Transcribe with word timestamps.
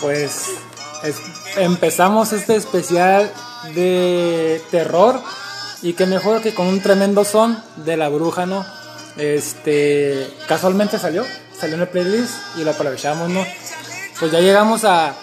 Pues 0.00 0.44
empezamos 1.56 2.32
este 2.32 2.56
especial 2.56 3.30
de 3.74 4.62
terror 4.70 5.20
y 5.82 5.92
que 5.94 6.06
mejor 6.06 6.42
que 6.42 6.54
con 6.54 6.66
un 6.66 6.80
tremendo 6.80 7.24
son 7.24 7.62
de 7.76 7.96
la 7.96 8.08
bruja, 8.08 8.46
¿no? 8.46 8.64
Este, 9.16 10.32
casualmente 10.46 10.98
salió, 10.98 11.24
salió 11.58 11.74
en 11.76 11.82
el 11.82 11.88
playlist 11.88 12.34
y 12.56 12.64
lo 12.64 12.70
aprovechamos, 12.70 13.28
¿no? 13.30 13.44
Pues 14.20 14.30
ya 14.30 14.40
llegamos 14.40 14.84
a, 14.84 15.14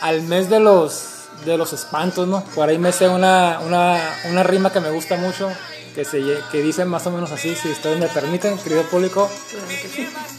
al 0.00 0.22
mes 0.22 0.50
de 0.50 0.60
los, 0.60 1.28
de 1.44 1.56
los 1.56 1.72
espantos, 1.72 2.26
¿no? 2.26 2.44
Por 2.54 2.68
ahí 2.68 2.78
me 2.78 2.92
sé 2.92 3.08
una, 3.08 3.60
una, 3.60 4.00
una 4.28 4.42
rima 4.42 4.72
que 4.72 4.80
me 4.80 4.90
gusta 4.90 5.16
mucho, 5.16 5.50
que, 5.94 6.04
se, 6.04 6.22
que 6.50 6.62
dice 6.62 6.84
más 6.84 7.06
o 7.06 7.10
menos 7.10 7.30
así, 7.30 7.54
si 7.54 7.68
ustedes 7.68 7.98
me 7.98 8.08
permiten, 8.08 8.58
querido 8.58 8.82
público. 8.84 9.30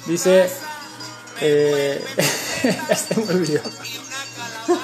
Dice, 0.06 0.50
eh, 1.42 2.06
este 2.90 3.16
me 3.16 3.34
olvidó. 3.34 3.62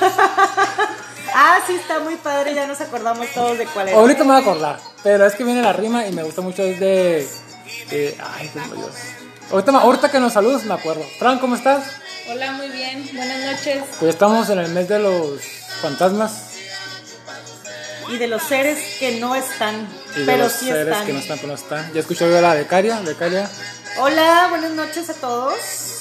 ah, 1.34 1.60
sí, 1.68 1.76
está 1.76 2.00
muy 2.00 2.16
padre, 2.16 2.54
ya 2.54 2.68
nos 2.68 2.82
acordamos 2.82 3.28
todos 3.34 3.58
de 3.58 3.66
cuál 3.68 3.90
era. 3.90 3.98
Ahorita 3.98 4.24
me 4.24 4.32
voy 4.32 4.38
a 4.38 4.40
acordar, 4.40 4.80
pero 5.04 5.26
es 5.26 5.36
que 5.36 5.44
viene 5.44 5.62
la 5.62 5.74
rima 5.74 6.06
y 6.08 6.12
me 6.12 6.24
gusta 6.24 6.42
mucho, 6.42 6.64
es 6.64 6.80
de... 6.80 7.28
Eh, 7.92 8.18
ay, 8.20 8.50
Dios 8.54 8.92
Ahorita, 9.52 9.72
ahorita 9.78 10.10
que 10.10 10.20
nos 10.20 10.34
saludos 10.34 10.64
me 10.66 10.74
acuerdo. 10.74 11.04
Fran, 11.20 11.40
¿cómo 11.40 11.56
estás? 11.56 11.84
Hola, 12.28 12.54
muy 12.54 12.70
bien. 12.70 13.08
Buenas 13.14 13.46
noches. 13.46 13.84
Pues 14.00 14.10
estamos 14.10 14.50
en 14.50 14.58
el 14.58 14.72
mes 14.72 14.88
de 14.88 14.98
los 14.98 15.40
fantasmas. 15.82 16.56
Y 18.12 18.18
de 18.18 18.28
los 18.28 18.42
seres 18.42 18.98
que 19.00 19.20
no 19.20 19.36
están, 19.36 19.88
y 20.16 20.20
de 20.20 20.26
pero 20.26 20.44
los 20.44 20.54
sí 20.54 20.66
seres 20.68 20.88
están. 20.88 21.06
que 21.06 21.14
no 21.14 21.20
están, 21.20 21.38
pero 21.38 21.48
no 21.50 21.54
están. 21.56 21.94
Ya 21.94 22.00
escuchó 22.00 22.30
yo 22.30 22.40
la 22.40 22.54
becaria, 22.54 23.00
becaria. 23.02 23.50
Hola, 24.00 24.48
buenas 24.50 24.72
noches 24.72 25.10
a 25.10 25.14
todos. 25.16 25.95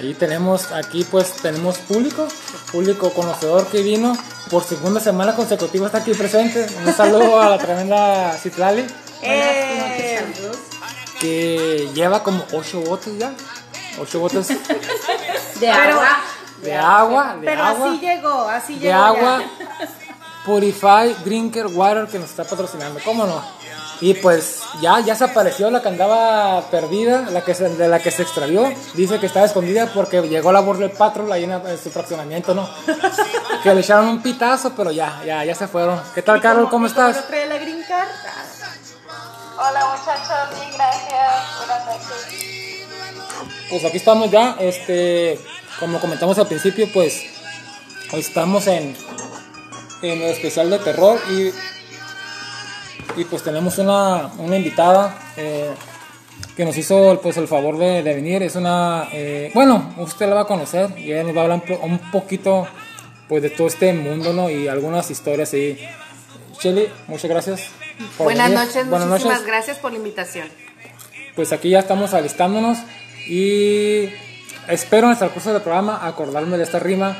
Ahí 0.00 0.14
tenemos, 0.14 0.70
aquí 0.72 1.04
pues 1.10 1.32
tenemos 1.42 1.78
público, 1.78 2.28
público 2.70 3.10
conocedor 3.12 3.66
que 3.66 3.82
vino 3.82 4.16
por 4.48 4.62
segunda 4.62 5.00
semana 5.00 5.34
consecutiva 5.34 5.86
está 5.86 5.98
aquí 5.98 6.14
presente. 6.14 6.66
Un 6.86 6.94
saludo 6.94 7.40
a 7.40 7.48
la 7.50 7.58
tremenda 7.58 8.32
Citlali. 8.40 8.86
Eh, 9.22 10.24
que 11.20 11.90
lleva 11.94 12.22
como 12.22 12.44
ocho 12.52 12.80
botes 12.82 13.18
ya. 13.18 13.32
Ocho 14.00 14.20
botes 14.20 14.46
De 15.60 15.68
agua. 15.68 16.08
de 16.62 16.74
agua, 16.76 17.36
de 17.40 17.46
pero 17.46 17.62
agua. 17.64 17.90
así 17.90 17.98
llegó, 18.00 18.48
así 18.48 18.74
de 18.74 18.80
llegó. 18.80 18.94
agua. 19.02 19.40
ya. 19.40 19.88
Purify 20.44 21.12
Drinker 21.24 21.66
Water 21.66 22.06
que 22.06 22.18
nos 22.20 22.30
está 22.30 22.44
patrocinando, 22.44 23.00
¿cómo 23.04 23.26
no? 23.26 23.42
Y 24.00 24.14
pues 24.14 24.60
ya, 24.80 25.00
ya 25.00 25.14
se 25.16 25.24
apareció 25.24 25.70
la 25.70 25.82
que 25.82 25.88
andaba 25.88 26.62
perdida, 26.70 27.22
la 27.30 27.42
que 27.44 27.54
se- 27.54 27.68
de 27.68 27.88
la 27.88 27.98
que 28.00 28.10
se 28.12 28.22
extravió. 28.22 28.72
Dice 28.94 29.18
que 29.18 29.26
estaba 29.26 29.46
escondida 29.46 29.90
porque 29.92 30.22
llegó 30.22 30.52
la 30.52 30.60
Border 30.60 30.92
Patrol 30.92 31.30
ahí 31.32 31.44
en, 31.44 31.52
en 31.52 31.78
su 31.82 31.90
fraccionamiento, 31.90 32.54
¿no? 32.54 32.68
que 33.62 33.74
le 33.74 33.80
echaron 33.80 34.06
un 34.08 34.22
pitazo, 34.22 34.72
pero 34.76 34.92
ya, 34.92 35.20
ya, 35.26 35.44
ya 35.44 35.54
se 35.54 35.66
fueron. 35.66 36.00
¿Qué 36.14 36.22
tal, 36.22 36.40
Carol? 36.40 36.68
¿Cómo 36.70 36.86
¿Y 36.86 36.90
cómo 36.90 37.06
estás? 37.08 37.16
no 37.16 37.22
trae 37.28 37.46
la 37.46 37.58
green 37.58 37.82
card? 37.88 38.08
Hola 39.58 39.96
muchachos, 39.96 40.58
bien, 40.60 40.70
gracias. 40.74 41.56
Buenas 41.58 41.86
noches. 41.86 42.86
Pues 43.70 43.84
aquí 43.84 43.96
estamos 43.96 44.30
ya, 44.30 44.56
este, 44.60 45.40
como 45.80 45.98
comentamos 46.00 46.38
al 46.38 46.46
principio, 46.46 46.88
pues 46.94 47.20
estamos 48.12 48.66
en, 48.68 48.96
en 50.02 50.22
el 50.22 50.30
especial 50.30 50.70
de 50.70 50.78
terror 50.78 51.20
y, 51.30 51.52
y 53.16 53.24
pues 53.24 53.42
tenemos 53.42 53.78
una, 53.78 54.26
una 54.38 54.56
invitada 54.56 55.16
eh, 55.36 55.70
que 56.56 56.64
nos 56.64 56.76
hizo 56.76 57.20
pues 57.22 57.36
el 57.36 57.48
favor 57.48 57.78
de, 57.78 58.02
de 58.02 58.14
venir. 58.14 58.42
Es 58.42 58.54
una, 58.56 59.08
eh, 59.12 59.50
bueno, 59.54 59.94
usted 59.98 60.28
la 60.28 60.34
va 60.36 60.40
a 60.42 60.46
conocer 60.46 60.90
y 60.98 61.12
ella 61.12 61.24
nos 61.24 61.36
va 61.36 61.40
a 61.40 61.44
hablar 61.44 61.60
un 61.66 61.66
po- 61.76 61.84
un 61.84 61.98
poquito 62.10 62.66
pues 63.28 63.42
de 63.42 63.50
todo 63.50 63.66
este 63.66 63.92
mundo, 63.92 64.32
¿no? 64.32 64.48
Y 64.50 64.68
algunas 64.68 65.10
historias 65.10 65.52
ahí. 65.52 65.78
Shelly, 66.60 66.88
muchas 67.06 67.30
gracias. 67.30 67.62
por 68.16 68.24
Buenas 68.24 68.50
venir. 68.50 68.64
noches, 68.66 68.88
Buenas 68.88 69.08
muchísimas 69.08 69.38
noches. 69.38 69.46
gracias 69.46 69.78
por 69.78 69.92
la 69.92 69.98
invitación. 69.98 70.48
Pues 71.36 71.52
aquí 71.52 71.70
ya 71.70 71.78
estamos 71.80 72.14
alistándonos 72.14 72.78
y 73.28 74.08
espero 74.68 75.06
en 75.06 75.12
el 75.12 75.18
transcurso 75.18 75.52
del 75.52 75.62
programa 75.62 76.00
acordarme 76.06 76.56
de 76.56 76.64
esta 76.64 76.78
rima 76.80 77.16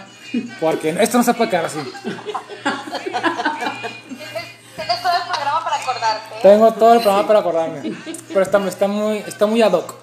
porque 0.61 0.97
esto 1.01 1.19
no 1.19 1.25
se 1.25 1.35
puede 1.35 1.51
quedar 1.51 1.67
así. 1.67 1.79
acordarte. 6.17 6.49
Tengo 6.49 6.73
todo 6.73 6.95
el 6.95 7.01
programa 7.01 7.27
para 7.27 7.39
acordarme, 7.41 7.93
pero 8.29 8.43
está, 8.43 8.67
está 8.69 8.89
muy, 8.89 9.19
está 9.19 9.47
muy 9.47 9.63
ad 9.63 9.73
hoc. 9.73 9.95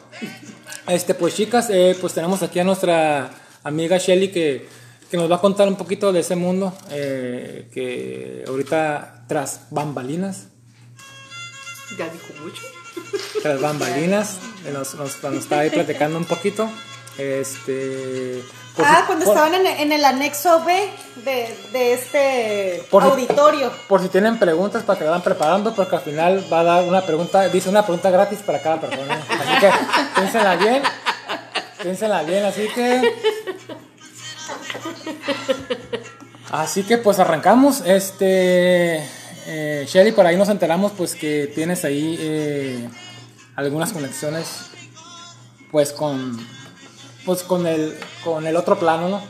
Este, 0.87 1.13
pues 1.15 1.35
chicas, 1.35 1.69
eh, 1.69 1.95
pues 1.99 2.13
tenemos 2.13 2.43
aquí 2.43 2.59
a 2.59 2.63
nuestra 2.63 3.31
amiga 3.63 3.97
Shelly 3.97 4.29
que, 4.31 4.67
que 5.09 5.17
nos 5.17 5.29
va 5.31 5.37
a 5.37 5.41
contar 5.41 5.67
un 5.67 5.75
poquito 5.75 6.13
de 6.13 6.19
ese 6.19 6.35
mundo 6.35 6.73
eh, 6.91 7.69
que 7.73 8.43
ahorita 8.47 9.25
tras 9.27 9.61
bambalinas, 9.71 10.47
Ya 11.97 12.05
dijo 12.09 12.27
mucho. 12.43 12.61
tras 13.41 13.59
bambalinas, 13.61 14.37
eh, 14.65 14.71
nos, 14.71 14.93
nos, 14.95 15.23
nos 15.23 15.33
está 15.35 15.59
ahí 15.59 15.69
platicando 15.71 16.17
un 16.19 16.25
poquito. 16.25 16.69
Este, 17.17 18.43
por 18.75 18.85
Ah, 18.85 18.97
si- 18.99 19.05
cuando 19.05 19.25
por- 19.25 19.35
estaban 19.35 19.53
en, 19.55 19.65
en 19.67 19.91
el 19.91 20.03
anexo 20.05 20.63
B 20.65 20.89
de, 21.23 21.57
de 21.71 21.93
este 21.93 22.83
Por 22.91 23.03
si- 23.03 23.09
auditorio. 23.09 23.71
Por 23.87 24.01
si 24.01 24.09
tienen 24.09 24.37
preguntas 24.39 24.83
para 24.83 24.99
que 24.99 25.05
la 25.05 25.11
van 25.11 25.21
preparando, 25.21 25.73
porque 25.73 25.95
al 25.95 26.01
final 26.01 26.45
va 26.51 26.59
a 26.61 26.63
dar 26.63 26.83
una 26.83 27.01
pregunta, 27.05 27.47
dice 27.49 27.69
una 27.69 27.83
pregunta 27.83 28.09
gratis 28.09 28.39
para 28.45 28.61
cada 28.61 28.81
persona. 28.81 29.15
Así 29.15 29.59
que 29.59 29.69
piénsenla 30.15 30.55
bien, 30.57 30.83
piénsenla 31.81 32.23
bien, 32.23 32.45
así 32.45 32.67
que... 32.73 33.13
Así 36.51 36.83
que 36.83 36.97
pues 36.97 37.19
arrancamos, 37.19 37.81
este... 37.85 39.03
Eh, 39.47 39.85
Shelly, 39.87 40.11
por 40.11 40.25
ahí 40.25 40.35
nos 40.37 40.49
enteramos 40.49 40.91
pues 40.97 41.13
que 41.13 41.51
tienes 41.53 41.85
ahí 41.85 42.17
eh, 42.19 42.89
algunas 43.55 43.93
conexiones 43.93 44.47
pues 45.71 45.91
con... 45.91 46.39
Pues 47.25 47.41
con 47.43 47.65
el, 47.67 47.97
con 48.25 48.45
el 48.47 48.57
otro 48.57 48.77
plano, 48.77 49.07
¿no? 49.07 49.21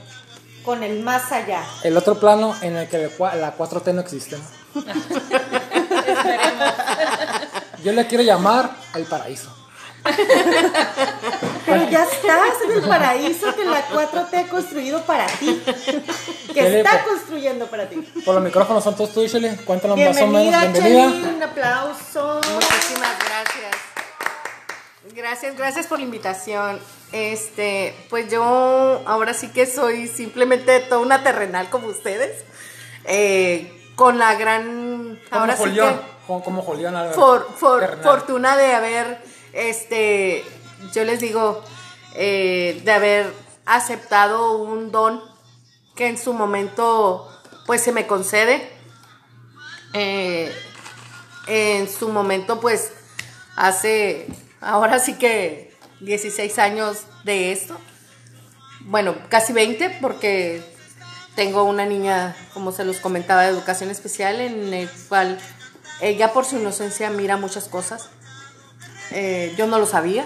Con 0.63 0.81
el 0.81 1.03
más 1.03 1.31
allá. 1.31 1.61
El 1.83 1.95
otro 1.97 2.17
plano 2.17 2.55
en 2.61 2.77
el 2.77 2.87
que 2.87 2.97
la 2.97 3.55
4T 3.55 3.93
no 3.93 4.01
existe. 4.01 4.37
¿no? 4.37 4.81
Yo 7.83 7.91
le 7.91 8.07
quiero 8.07 8.23
llamar 8.23 8.71
el 8.95 9.03
paraíso. 9.03 9.51
Pero 11.65 11.89
ya 11.89 12.03
estás 12.03 12.61
en 12.63 12.71
el 12.71 12.81
paraíso 12.87 13.53
que 13.55 13.65
la 13.65 13.87
4T 13.89 14.33
ha 14.33 14.47
construido 14.47 15.01
para 15.01 15.25
ti. 15.27 15.61
¿Qué 16.47 16.53
Que 16.53 16.79
está 16.79 17.03
construyendo 17.03 17.67
para 17.67 17.89
ti. 17.89 17.97
Por 18.23 18.35
los 18.35 18.43
micrófonos 18.43 18.83
son 18.83 18.95
todos 18.95 19.13
tuyos, 19.13 19.31
Shelly. 19.31 19.55
Cuéntanos 19.57 19.97
más 19.97 20.21
o 20.21 20.27
menos. 20.27 20.61
Bienvenida. 20.61 21.11
Chelly, 21.11 21.35
un 21.35 21.43
aplauso. 21.43 22.41
Muchísimas 22.53 23.19
gracias. 23.19 23.34
Gracias, 25.15 25.55
gracias 25.55 25.87
por 25.87 25.99
la 25.99 26.05
invitación. 26.05 26.79
Este, 27.11 27.95
pues 28.09 28.29
yo 28.29 28.43
ahora 29.05 29.33
sí 29.33 29.47
que 29.49 29.65
soy 29.65 30.07
simplemente 30.07 30.79
toda 30.81 30.99
una 31.01 31.23
terrenal 31.23 31.69
como 31.69 31.87
ustedes. 31.87 32.43
Eh, 33.05 33.71
con 33.95 34.17
la 34.17 34.35
gran 34.35 35.19
Como 35.29 35.41
ahora 35.41 35.55
sí 35.55 35.63
Julián. 35.63 35.95
que 35.99 36.01
Como, 36.27 36.63
Álvarez. 36.97 37.15
for- 37.15 37.47
for- 37.55 37.99
fortuna 38.03 38.57
de 38.57 38.73
haber, 38.73 39.23
este, 39.53 40.43
yo 40.93 41.05
les 41.05 41.19
digo, 41.21 41.63
eh, 42.15 42.81
de 42.83 42.91
haber 42.91 43.31
aceptado 43.65 44.57
un 44.57 44.91
don 44.91 45.21
que 45.95 46.07
en 46.07 46.17
su 46.17 46.33
momento, 46.33 47.31
pues 47.65 47.81
se 47.81 47.93
me 47.93 48.05
concede. 48.05 48.69
Eh, 49.93 50.53
en 51.47 51.87
su 51.89 52.09
momento, 52.09 52.59
pues, 52.59 52.91
hace, 53.55 54.27
ahora 54.65 54.99
sí 54.99 55.13
que 55.13 55.71
16 56.01 56.59
años 56.59 57.03
de 57.23 57.51
esto. 57.51 57.79
Bueno, 58.81 59.15
casi 59.29 59.53
20 59.53 59.97
porque 60.01 60.61
tengo 61.35 61.63
una 61.63 61.85
niña, 61.85 62.35
como 62.53 62.71
se 62.71 62.83
los 62.83 62.97
comentaba, 62.97 63.43
de 63.43 63.49
educación 63.49 63.89
especial, 63.89 64.41
en 64.41 64.73
el 64.73 64.89
cual 65.07 65.39
ella 66.01 66.33
por 66.33 66.45
su 66.45 66.57
inocencia 66.57 67.09
mira 67.09 67.37
muchas 67.37 67.67
cosas. 67.67 68.09
Eh, 69.11 69.53
yo 69.57 69.67
no 69.67 69.79
lo 69.79 69.85
sabía. 69.85 70.25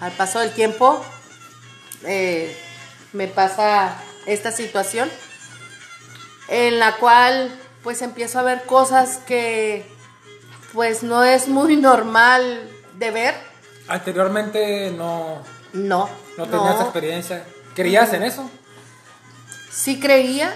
Al 0.00 0.12
paso 0.12 0.40
del 0.40 0.52
tiempo 0.52 1.02
eh, 2.04 2.54
me 3.12 3.28
pasa 3.28 3.96
esta 4.26 4.50
situación 4.50 5.10
en 6.48 6.78
la 6.78 6.96
cual 6.96 7.50
pues 7.82 8.02
empiezo 8.02 8.38
a 8.38 8.42
ver 8.42 8.64
cosas 8.64 9.18
que 9.26 9.86
pues 10.74 11.02
no 11.02 11.24
es 11.24 11.48
muy 11.48 11.76
normal 11.76 12.75
de 12.98 13.10
ver. 13.10 13.34
Anteriormente 13.88 14.90
no, 14.90 15.42
No. 15.72 16.08
no 16.36 16.48
tenías 16.48 16.80
experiencia. 16.80 17.44
¿Creías 17.74 18.12
en 18.12 18.22
eso? 18.22 18.50
Sí 19.70 20.00
creía 20.00 20.52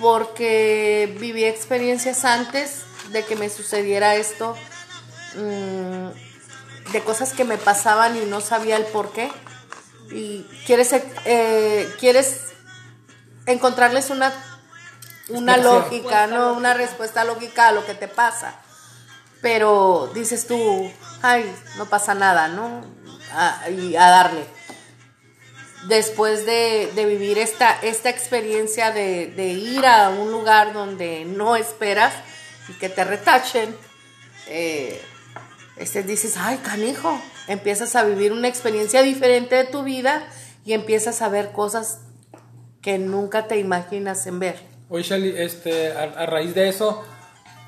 porque 0.00 1.16
viví 1.20 1.44
experiencias 1.44 2.24
antes 2.24 2.82
de 3.12 3.24
que 3.24 3.36
me 3.36 3.48
sucediera 3.48 4.16
esto, 4.16 4.56
mm, 5.36 6.90
de 6.92 7.00
cosas 7.04 7.32
que 7.32 7.44
me 7.44 7.56
pasaban 7.56 8.16
y 8.16 8.26
no 8.26 8.40
sabía 8.40 8.76
el 8.76 8.84
por 8.86 9.12
qué. 9.12 9.30
y 10.08 10.44
quieres, 10.66 10.92
eh, 11.24 11.92
quieres 11.98 12.42
encontrarles 13.46 14.10
una, 14.10 14.32
una 15.30 15.56
lógica, 15.56 16.28
¿no? 16.28 16.52
Una 16.52 16.74
respuesta 16.74 17.24
lógica 17.24 17.66
a 17.68 17.72
lo 17.72 17.84
que 17.84 17.94
te 17.94 18.06
pasa. 18.06 18.54
Pero 19.42 20.10
dices 20.14 20.46
tú, 20.46 20.90
ay, 21.22 21.44
no 21.76 21.86
pasa 21.86 22.14
nada, 22.14 22.48
¿no? 22.48 22.82
A- 23.32 23.68
y 23.70 23.96
a 23.96 24.06
darle. 24.08 24.44
Después 25.88 26.46
de, 26.46 26.90
de 26.96 27.04
vivir 27.06 27.38
esta, 27.38 27.78
esta 27.82 28.10
experiencia 28.10 28.90
de, 28.90 29.28
de 29.28 29.48
ir 29.48 29.86
a 29.86 30.08
un 30.10 30.32
lugar 30.32 30.72
donde 30.72 31.24
no 31.24 31.54
esperas 31.54 32.12
y 32.68 32.72
que 32.72 32.88
te 32.88 33.04
retachen, 33.04 33.76
eh, 34.48 35.00
este, 35.76 36.02
dices, 36.02 36.36
ay, 36.38 36.56
canijo, 36.58 37.20
empiezas 37.46 37.94
a 37.94 38.02
vivir 38.02 38.32
una 38.32 38.48
experiencia 38.48 39.02
diferente 39.02 39.54
de 39.54 39.64
tu 39.64 39.84
vida 39.84 40.26
y 40.64 40.72
empiezas 40.72 41.22
a 41.22 41.28
ver 41.28 41.52
cosas 41.52 42.00
que 42.82 42.98
nunca 42.98 43.46
te 43.46 43.58
imaginas 43.58 44.26
en 44.26 44.40
ver. 44.40 44.60
Oye, 44.88 45.04
Shelly, 45.04 45.34
este, 45.36 45.92
a, 45.92 46.02
a 46.04 46.26
raíz 46.26 46.54
de 46.54 46.68
eso, 46.68 47.04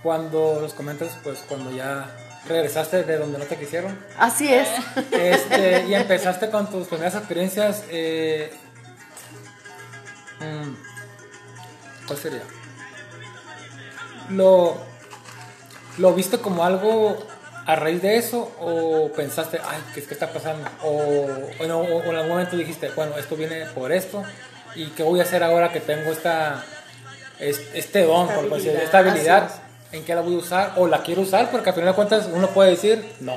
cuando 0.02 0.58
los 0.60 0.74
comentas, 0.74 1.16
pues 1.22 1.38
cuando 1.48 1.70
ya 1.70 2.10
regresaste 2.46 3.02
de 3.04 3.18
donde 3.18 3.38
no 3.38 3.44
te 3.44 3.56
quisieron, 3.56 3.98
Así 4.18 4.52
es. 4.52 4.68
este, 5.12 5.86
y 5.86 5.94
empezaste 5.94 6.50
con 6.50 6.70
tus 6.70 6.86
primeras 6.88 7.14
experiencias, 7.14 7.82
eh, 7.90 8.50
mm, 10.40 12.06
¿cuál 12.06 12.18
sería? 12.18 12.42
¿Lo, 14.30 14.76
¿Lo 15.98 16.12
viste 16.14 16.38
como 16.38 16.64
algo 16.64 17.26
a 17.66 17.76
raíz 17.76 18.00
de 18.02 18.16
eso 18.16 18.50
o 18.60 19.10
pensaste, 19.14 19.58
ay, 19.62 19.82
¿qué, 19.94 20.02
qué 20.02 20.14
está 20.14 20.32
pasando? 20.32 20.68
O, 20.82 21.26
o 21.60 21.66
no, 21.66 21.80
o 21.80 22.02
en 22.02 22.14
algún 22.16 22.28
momento 22.30 22.56
dijiste, 22.56 22.90
bueno, 22.90 23.16
esto 23.18 23.36
viene 23.36 23.66
por 23.74 23.92
esto 23.92 24.22
y 24.74 24.86
qué 24.90 25.02
voy 25.02 25.20
a 25.20 25.24
hacer 25.24 25.42
ahora 25.42 25.70
que 25.72 25.80
tengo 25.80 26.10
esta, 26.10 26.62
es- 27.40 27.60
este 27.74 28.04
don, 28.04 28.26
por 28.28 28.48
decir, 28.54 28.70
esta 28.82 28.98
habilidad, 28.98 29.50
en 29.92 30.04
qué 30.04 30.14
la 30.14 30.20
voy 30.20 30.34
a 30.34 30.38
usar 30.38 30.72
o 30.76 30.86
la 30.86 31.02
quiero 31.02 31.22
usar, 31.22 31.50
porque 31.50 31.70
al 31.70 31.74
final 31.74 31.90
de 31.90 31.94
cuentas 31.96 32.28
uno 32.32 32.48
puede 32.48 32.70
decir, 32.70 33.14
no. 33.20 33.34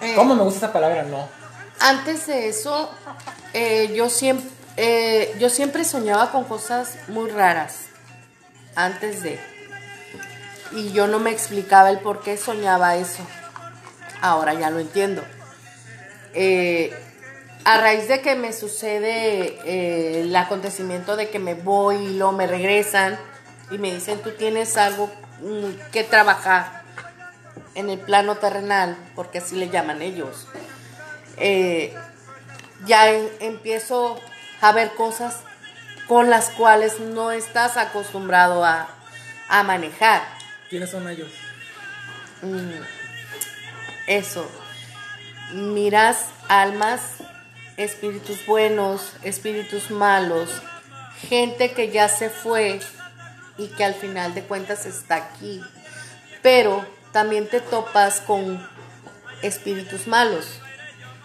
Eh, 0.00 0.14
¿Cómo 0.14 0.34
me 0.34 0.42
gusta 0.42 0.58
esa 0.58 0.72
palabra? 0.72 1.02
No. 1.02 1.28
Antes 1.80 2.26
de 2.26 2.48
eso, 2.48 2.90
eh, 3.52 3.92
yo, 3.94 4.08
siempre, 4.08 5.34
yo 5.38 5.48
siempre 5.48 5.84
soñaba 5.84 6.30
con 6.30 6.44
cosas 6.44 6.96
muy 7.08 7.30
raras. 7.30 7.86
Antes 8.74 9.22
de. 9.22 9.40
Y 10.72 10.92
yo 10.92 11.06
no 11.06 11.18
me 11.18 11.30
explicaba 11.30 11.90
el 11.90 11.98
por 11.98 12.20
qué 12.20 12.36
soñaba 12.36 12.96
eso. 12.96 13.22
Ahora 14.20 14.54
ya 14.54 14.70
lo 14.70 14.78
entiendo. 14.78 15.22
Eh, 16.34 16.92
a 17.64 17.80
raíz 17.80 18.08
de 18.08 18.20
que 18.20 18.34
me 18.34 18.52
sucede 18.52 19.58
eh, 19.64 20.20
el 20.22 20.36
acontecimiento 20.36 21.16
de 21.16 21.30
que 21.30 21.38
me 21.38 21.54
voy 21.54 21.96
y 21.96 22.14
luego 22.16 22.32
me 22.32 22.46
regresan 22.46 23.18
y 23.70 23.78
me 23.78 23.92
dicen, 23.92 24.20
tú 24.22 24.30
tienes 24.30 24.76
algo 24.76 25.10
que 25.92 26.04
trabajar 26.04 26.82
en 27.74 27.90
el 27.90 27.98
plano 27.98 28.36
terrenal, 28.36 28.96
porque 29.14 29.38
así 29.38 29.56
le 29.56 29.68
llaman 29.68 30.02
ellos 30.02 30.46
eh, 31.36 31.94
ya 32.84 33.10
en- 33.10 33.30
empiezo 33.40 34.18
a 34.60 34.72
ver 34.72 34.90
cosas 34.94 35.36
con 36.08 36.30
las 36.30 36.50
cuales 36.50 36.98
no 37.00 37.30
estás 37.30 37.76
acostumbrado 37.76 38.64
a, 38.64 38.88
a 39.48 39.62
manejar. 39.62 40.22
¿Quiénes 40.70 40.90
son 40.90 41.08
ellos? 41.08 41.30
Mm, 42.42 42.70
eso. 44.06 44.50
Miras 45.52 46.26
almas, 46.48 47.02
espíritus 47.76 48.44
buenos, 48.46 49.12
espíritus 49.22 49.90
malos, 49.90 50.50
gente 51.28 51.72
que 51.72 51.90
ya 51.90 52.08
se 52.08 52.30
fue 52.30 52.80
y 53.58 53.66
que 53.68 53.84
al 53.84 53.94
final 53.94 54.34
de 54.34 54.42
cuentas 54.44 54.86
está 54.86 55.16
aquí. 55.16 55.60
Pero 56.42 56.86
también 57.12 57.48
te 57.48 57.60
topas 57.60 58.20
con 58.20 58.66
espíritus 59.42 60.06
malos, 60.06 60.46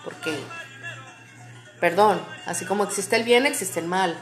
porque, 0.03 0.35
perdón, 1.79 2.21
así 2.45 2.65
como 2.65 2.83
existe 2.83 3.15
el 3.15 3.23
bien, 3.23 3.45
existe 3.45 3.79
el 3.79 3.87
mal. 3.87 4.17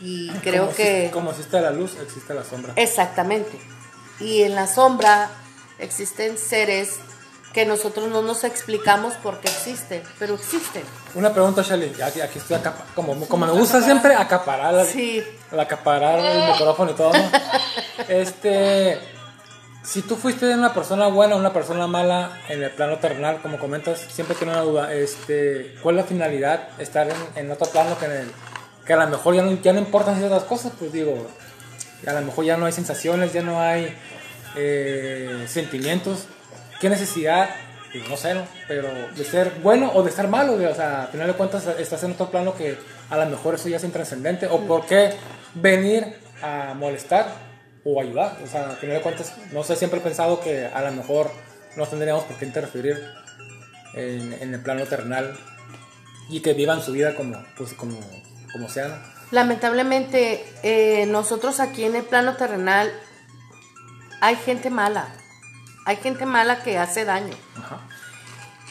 Y 0.00 0.28
creo 0.42 0.64
Como 0.66 0.76
que... 0.76 1.06
existe- 1.06 1.10
como 1.12 1.30
existe 1.30 1.60
la 1.60 1.70
luz, 1.70 1.96
existe 2.02 2.34
la 2.34 2.44
sombra. 2.44 2.72
Exactamente. 2.76 3.58
Y 4.20 4.42
en 4.42 4.54
la 4.54 4.66
sombra 4.66 5.30
existen 5.78 6.36
seres 6.38 6.96
que 7.52 7.64
nosotros 7.64 8.08
no 8.08 8.20
nos 8.20 8.42
explicamos 8.42 9.14
por 9.14 9.40
qué 9.40 9.48
existen, 9.48 10.02
pero 10.18 10.34
existen. 10.34 10.82
Una 11.14 11.32
pregunta, 11.32 11.62
Shelly. 11.62 12.02
Aquí, 12.02 12.20
aquí 12.20 12.38
estoy 12.40 12.56
acá, 12.56 12.74
como, 12.96 13.14
como 13.28 13.46
me 13.46 13.52
gusta 13.52 13.80
siempre, 13.80 14.14
acaparar, 14.16 14.84
Sí. 14.84 15.22
Acaparar 15.62 16.18
el 16.18 16.52
micrófono 16.52 16.90
y 16.90 16.94
todo, 16.94 17.12
¿no? 17.12 17.24
Este, 18.08 18.98
si 19.82 20.02
tú 20.02 20.16
fuiste 20.16 20.52
una 20.52 20.74
persona 20.74 21.06
buena 21.06 21.36
o 21.36 21.38
una 21.38 21.52
persona 21.52 21.86
mala 21.86 22.38
en 22.48 22.62
el 22.62 22.70
plano 22.70 22.98
terrenal, 22.98 23.40
como 23.40 23.58
comentas, 23.58 24.00
siempre 24.00 24.36
tengo 24.36 24.52
una 24.52 24.62
duda, 24.62 24.92
este, 24.92 25.76
¿cuál 25.82 25.96
es 25.96 26.02
la 26.02 26.08
finalidad? 26.08 26.68
Estar 26.78 27.08
en, 27.08 27.16
en 27.36 27.50
otro 27.52 27.66
plano 27.68 27.96
que 27.98 28.06
en 28.06 28.12
el, 28.12 28.32
que 28.84 28.92
a 28.92 28.96
lo 28.96 29.06
mejor 29.08 29.34
ya 29.34 29.42
no, 29.42 29.52
ya 29.62 29.72
no 29.72 29.78
importan 29.78 30.18
ciertas 30.18 30.44
cosas, 30.44 30.72
pues 30.78 30.92
digo, 30.92 31.26
a 32.06 32.12
lo 32.12 32.22
mejor 32.22 32.44
ya 32.44 32.56
no 32.56 32.66
hay 32.66 32.72
sensaciones, 32.72 33.32
ya 33.32 33.42
no 33.42 33.60
hay 33.60 33.94
eh, 34.56 35.46
sentimientos. 35.48 36.26
¿Qué 36.80 36.88
necesidad? 36.88 37.48
Digo, 37.92 38.06
no 38.08 38.16
sé, 38.16 38.34
¿no? 38.34 38.46
Pero 38.68 38.88
de 39.14 39.24
ser 39.24 39.52
bueno 39.62 39.90
o 39.94 40.02
de 40.02 40.10
ser 40.10 40.28
malo, 40.28 40.54
o 40.54 40.74
sea, 40.74 41.02
al 41.02 41.08
final 41.08 41.28
de 41.28 41.34
cuentas 41.34 41.66
estás 41.78 42.02
en 42.04 42.12
otro 42.12 42.30
plano 42.30 42.54
que 42.54 42.76
a 43.10 43.16
lo 43.16 43.26
mejor 43.26 43.54
eso 43.54 43.68
ya 43.68 43.76
es 43.76 43.84
intrascendente. 43.84 44.46
¿O 44.46 44.60
por 44.60 44.84
qué 44.86 45.14
venir 45.54 46.16
a 46.42 46.74
molestar 46.74 47.28
o 47.84 48.00
ayudar? 48.00 48.38
O 48.42 48.46
sea, 48.46 48.70
al 48.70 48.76
final 48.76 48.96
de 48.96 49.02
cuentas, 49.02 49.34
no 49.52 49.62
sé, 49.64 49.76
siempre 49.76 50.00
he 50.00 50.02
pensado 50.02 50.40
que 50.40 50.66
a 50.66 50.82
lo 50.82 50.92
mejor 50.92 51.30
no 51.76 51.86
tendríamos 51.86 52.24
por 52.24 52.36
qué 52.36 52.46
interferir 52.46 53.02
en, 53.94 54.32
en 54.34 54.54
el 54.54 54.60
plano 54.60 54.84
terrenal 54.86 55.36
y 56.28 56.40
que 56.40 56.54
vivan 56.54 56.82
su 56.82 56.92
vida 56.92 57.14
como, 57.14 57.44
pues, 57.56 57.74
como, 57.74 57.98
como 58.52 58.68
sea, 58.68 58.88
¿no? 58.88 59.14
Lamentablemente, 59.30 60.44
eh, 60.62 61.06
nosotros 61.06 61.58
aquí 61.58 61.84
en 61.84 61.96
el 61.96 62.04
plano 62.04 62.36
terrenal 62.36 62.92
hay 64.20 64.36
gente 64.36 64.70
mala. 64.70 65.08
Hay 65.86 65.96
gente 65.96 66.24
mala 66.24 66.62
que 66.62 66.78
hace 66.78 67.04
daño. 67.04 67.34
Ajá. 67.56 67.80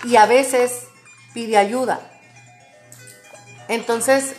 y 0.05 0.15
a 0.15 0.25
veces 0.25 0.87
pide 1.33 1.57
ayuda. 1.57 1.99
Entonces, 3.67 4.35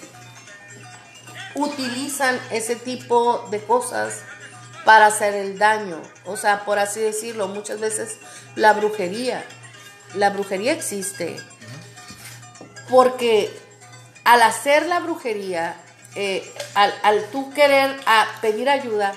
utilizan 1.55 2.39
ese 2.51 2.77
tipo 2.77 3.47
de 3.51 3.63
cosas 3.63 4.23
para 4.85 5.07
hacer 5.07 5.35
el 5.35 5.59
daño. 5.59 6.01
O 6.25 6.37
sea, 6.37 6.65
por 6.65 6.79
así 6.79 7.01
decirlo, 7.01 7.49
muchas 7.49 7.81
veces 7.81 8.19
la 8.55 8.73
brujería. 8.73 9.45
La 10.15 10.31
brujería 10.31 10.73
existe. 10.73 11.37
Porque 12.91 13.51
al 14.25 14.43
hacer 14.43 14.87
la 14.87 15.01
brujería, 15.01 15.77
eh, 16.15 16.49
al, 16.75 16.95
al 17.03 17.25
tú 17.31 17.53
querer 17.53 17.99
a 18.07 18.27
pedir 18.41 18.69
ayuda, 18.69 19.15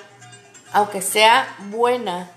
aunque 0.74 1.01
sea 1.01 1.56
buena, 1.70 2.29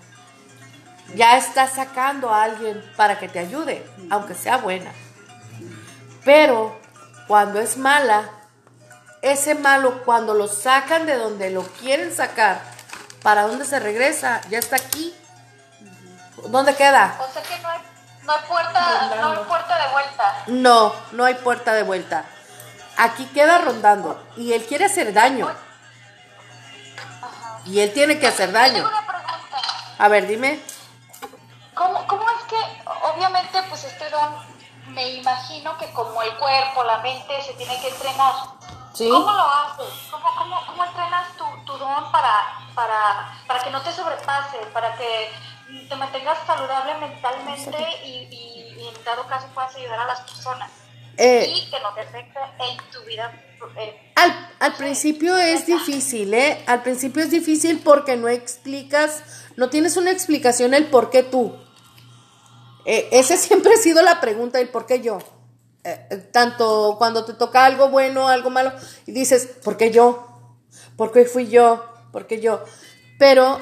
ya 1.14 1.36
estás 1.36 1.74
sacando 1.74 2.30
a 2.30 2.44
alguien 2.44 2.82
para 2.96 3.18
que 3.18 3.28
te 3.28 3.38
ayude, 3.38 3.84
aunque 4.10 4.34
sea 4.34 4.58
buena. 4.58 4.92
Pero 6.24 6.78
cuando 7.26 7.60
es 7.60 7.76
mala, 7.76 8.30
ese 9.22 9.54
malo 9.54 10.02
cuando 10.04 10.34
lo 10.34 10.48
sacan 10.48 11.06
de 11.06 11.16
donde 11.16 11.50
lo 11.50 11.62
quieren 11.62 12.14
sacar, 12.14 12.60
¿para 13.22 13.42
dónde 13.42 13.64
se 13.64 13.78
regresa? 13.78 14.40
Ya 14.48 14.58
está 14.58 14.76
aquí. 14.76 15.14
¿Dónde 16.46 16.74
queda? 16.74 17.18
O 17.20 17.32
sea 17.32 17.42
que 17.42 17.58
no 17.60 17.68
hay, 17.68 17.80
no 18.22 18.32
hay 18.32 18.40
puerta, 18.48 19.16
no 19.16 19.30
hay 19.32 19.44
puerta 19.44 19.78
de 19.78 19.92
vuelta. 19.92 20.44
No, 20.46 20.94
no 21.12 21.24
hay 21.24 21.34
puerta 21.34 21.72
de 21.74 21.82
vuelta. 21.82 22.24
Aquí 22.96 23.26
queda 23.26 23.58
rondando 23.58 24.22
y 24.36 24.52
él 24.52 24.64
quiere 24.64 24.86
hacer 24.86 25.12
daño. 25.12 25.54
Y 27.66 27.80
él 27.80 27.92
tiene 27.92 28.18
que 28.18 28.26
hacer 28.26 28.52
daño. 28.52 28.74
Tengo 28.74 28.88
una 28.88 29.06
pregunta. 29.06 29.58
A 29.98 30.08
ver, 30.08 30.26
dime. 30.26 30.60
¿Cómo, 31.74 32.06
¿Cómo 32.06 32.24
es 32.30 32.44
que, 32.44 32.56
obviamente, 33.14 33.62
pues 33.68 33.84
este 33.84 34.08
don, 34.10 34.34
me 34.88 35.08
imagino 35.10 35.76
que 35.78 35.90
como 35.92 36.22
el 36.22 36.34
cuerpo, 36.36 36.84
la 36.84 36.98
mente 36.98 37.42
se 37.42 37.52
tiene 37.54 37.78
que 37.80 37.88
entrenar? 37.88 38.34
Sí. 38.94 39.08
¿Cómo 39.08 39.30
lo 39.32 39.40
haces? 39.50 39.86
¿Cómo, 40.10 40.24
cómo, 40.36 40.56
cómo 40.66 40.84
entrenas 40.84 41.28
tu, 41.36 41.44
tu 41.64 41.78
don 41.78 42.10
para, 42.10 42.32
para, 42.74 43.38
para 43.46 43.62
que 43.62 43.70
no 43.70 43.80
te 43.82 43.92
sobrepase, 43.92 44.58
para 44.72 44.94
que 44.96 45.30
te 45.88 45.94
mantengas 45.96 46.38
saludable 46.46 46.94
mentalmente 46.98 47.78
y, 48.04 48.08
y- 48.30 48.76
y 48.80 48.88
en 48.88 49.04
dado 49.04 49.26
caso 49.26 49.46
puedas 49.54 49.74
ayudar 49.76 50.00
a 50.00 50.04
las 50.06 50.20
personas? 50.22 50.70
Eh, 51.16 51.52
y 51.54 51.70
que 51.70 51.78
no 51.80 51.92
te 51.94 52.00
afecte 52.00 52.38
en 52.58 52.76
tu 52.90 53.02
vida. 53.04 53.30
eh, 53.76 54.12
Al, 54.16 54.50
al 54.58 54.72
principio 54.74 55.36
es 55.36 55.66
difícil, 55.66 56.32
¿eh? 56.34 56.64
Al 56.66 56.82
principio 56.82 57.22
es 57.22 57.30
difícil 57.30 57.80
porque 57.84 58.16
no 58.16 58.28
explicas, 58.28 59.22
no 59.56 59.68
tienes 59.70 59.96
una 59.96 60.10
explicación 60.10 60.72
el 60.74 60.86
por 60.86 61.10
qué 61.10 61.22
tú. 61.22 61.56
Eh, 62.86 63.08
esa 63.12 63.36
siempre 63.36 63.74
ha 63.74 63.76
sido 63.76 64.02
la 64.02 64.20
pregunta, 64.20 64.58
el 64.60 64.68
por 64.70 64.86
qué 64.86 65.00
yo. 65.00 65.18
Eh, 65.84 66.28
tanto 66.32 66.96
cuando 66.98 67.24
te 67.24 67.34
toca 67.34 67.64
algo 67.64 67.88
bueno, 67.88 68.28
algo 68.28 68.50
malo, 68.50 68.72
y 69.06 69.12
dices, 69.12 69.46
¿por 69.64 69.76
qué 69.76 69.90
yo? 69.90 70.26
¿Por 70.96 71.12
qué 71.12 71.24
fui 71.24 71.48
yo? 71.48 71.84
¿Por 72.12 72.26
qué 72.26 72.40
yo? 72.40 72.62
Pero 73.18 73.58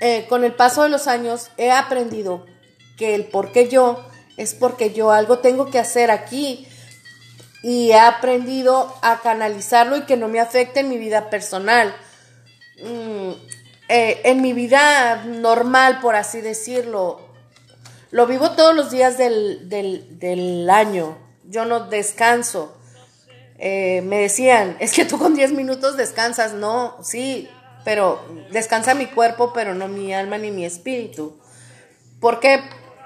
eh, 0.00 0.26
con 0.28 0.44
el 0.44 0.54
paso 0.54 0.82
de 0.82 0.88
los 0.88 1.06
años 1.06 1.50
he 1.56 1.70
aprendido 1.70 2.44
que 2.98 3.14
el 3.14 3.24
por 3.24 3.52
qué 3.52 3.68
yo 3.68 4.04
es 4.36 4.54
porque 4.54 4.92
yo 4.92 5.10
algo 5.10 5.38
tengo 5.38 5.70
que 5.70 5.78
hacer 5.78 6.10
aquí 6.10 6.68
y 7.62 7.92
he 7.92 7.98
aprendido 7.98 8.94
a 9.00 9.20
canalizarlo 9.22 9.96
y 9.96 10.02
que 10.02 10.18
no 10.18 10.28
me 10.28 10.40
afecte 10.40 10.80
en 10.80 10.90
mi 10.90 10.98
vida 10.98 11.30
personal. 11.30 11.94
Mm, 12.82 13.30
eh, 13.88 14.20
en 14.24 14.42
mi 14.42 14.52
vida 14.52 15.24
normal, 15.24 16.00
por 16.00 16.16
así 16.16 16.40
decirlo, 16.40 17.20
lo 18.10 18.26
vivo 18.26 18.50
todos 18.50 18.74
los 18.74 18.90
días 18.90 19.16
del, 19.16 19.68
del 19.68 20.68
año. 20.68 21.23
Yo 21.48 21.64
no 21.64 21.88
descanso. 21.88 22.76
Eh, 23.58 24.02
me 24.02 24.18
decían, 24.18 24.76
es 24.80 24.92
que 24.92 25.04
tú 25.04 25.18
con 25.18 25.34
10 25.34 25.52
minutos 25.52 25.96
descansas. 25.96 26.54
No, 26.54 26.96
sí, 27.02 27.48
pero 27.84 28.24
descansa 28.50 28.94
mi 28.94 29.06
cuerpo, 29.06 29.52
pero 29.52 29.74
no 29.74 29.88
mi 29.88 30.12
alma 30.12 30.38
ni 30.38 30.50
mi 30.50 30.64
espíritu. 30.64 31.38
¿Por 32.20 32.40
qué? 32.40 32.62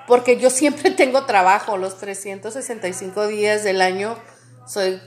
Porque 0.06 0.38
yo 0.38 0.50
siempre 0.50 0.90
tengo 0.92 1.26
trabajo, 1.26 1.76
los 1.76 1.98
365 1.98 3.26
días 3.26 3.64
del 3.64 3.82
año 3.82 4.16
soy 4.66 5.00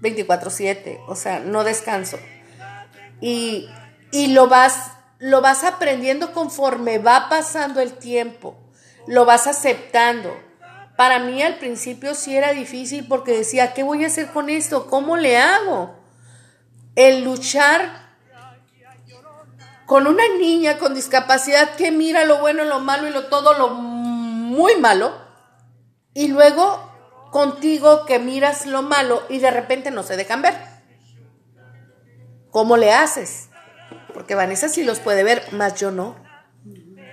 24/7, 0.00 1.00
o 1.06 1.14
sea, 1.14 1.38
no 1.40 1.64
descanso. 1.64 2.18
Y, 3.20 3.68
y 4.10 4.28
lo, 4.28 4.48
vas, 4.48 4.92
lo 5.18 5.40
vas 5.40 5.64
aprendiendo 5.64 6.32
conforme 6.32 6.98
va 6.98 7.28
pasando 7.28 7.80
el 7.80 7.92
tiempo, 7.92 8.56
lo 9.06 9.24
vas 9.24 9.46
aceptando. 9.46 10.34
Para 10.96 11.18
mí 11.18 11.42
al 11.42 11.56
principio 11.56 12.14
sí 12.14 12.36
era 12.36 12.52
difícil 12.52 13.06
porque 13.08 13.36
decía, 13.36 13.72
¿qué 13.74 13.82
voy 13.82 14.04
a 14.04 14.08
hacer 14.08 14.28
con 14.28 14.50
esto? 14.50 14.86
¿Cómo 14.88 15.16
le 15.16 15.38
hago? 15.38 15.96
El 16.94 17.24
luchar 17.24 18.02
con 19.86 20.06
una 20.06 20.24
niña 20.38 20.78
con 20.78 20.94
discapacidad 20.94 21.74
que 21.76 21.90
mira 21.90 22.24
lo 22.24 22.38
bueno, 22.38 22.64
lo 22.64 22.80
malo 22.80 23.06
y 23.08 23.10
lo 23.10 23.26
todo 23.26 23.58
lo 23.58 23.68
muy 23.68 24.76
malo, 24.76 25.12
y 26.14 26.28
luego 26.28 26.90
contigo 27.30 28.04
que 28.06 28.18
miras 28.18 28.66
lo 28.66 28.82
malo 28.82 29.22
y 29.28 29.38
de 29.38 29.50
repente 29.50 29.90
no 29.90 30.02
se 30.02 30.16
dejan 30.16 30.42
ver. 30.42 30.54
¿Cómo 32.50 32.76
le 32.76 32.92
haces? 32.92 33.48
Porque 34.12 34.34
Vanessa 34.34 34.68
sí 34.68 34.84
los 34.84 35.00
puede 35.00 35.24
ver, 35.24 35.52
más 35.52 35.80
yo 35.80 35.90
no. 35.90 36.16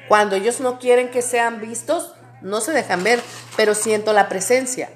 Cuando 0.09 0.36
ellos 0.36 0.59
no 0.59 0.79
quieren 0.79 1.12
que 1.12 1.21
sean 1.21 1.62
vistos, 1.62 2.13
no 2.41 2.62
se 2.62 2.74
dejan 2.74 3.03
ver, 3.03 3.21
pero 3.59 3.75
siento 3.75 4.13
la 4.13 4.29
presencia. 4.29 4.89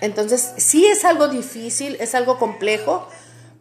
Entonces, 0.00 0.52
sí 0.56 0.84
es 0.84 1.04
algo 1.04 1.28
difícil, 1.28 1.96
es 2.00 2.16
algo 2.16 2.40
complejo, 2.40 3.08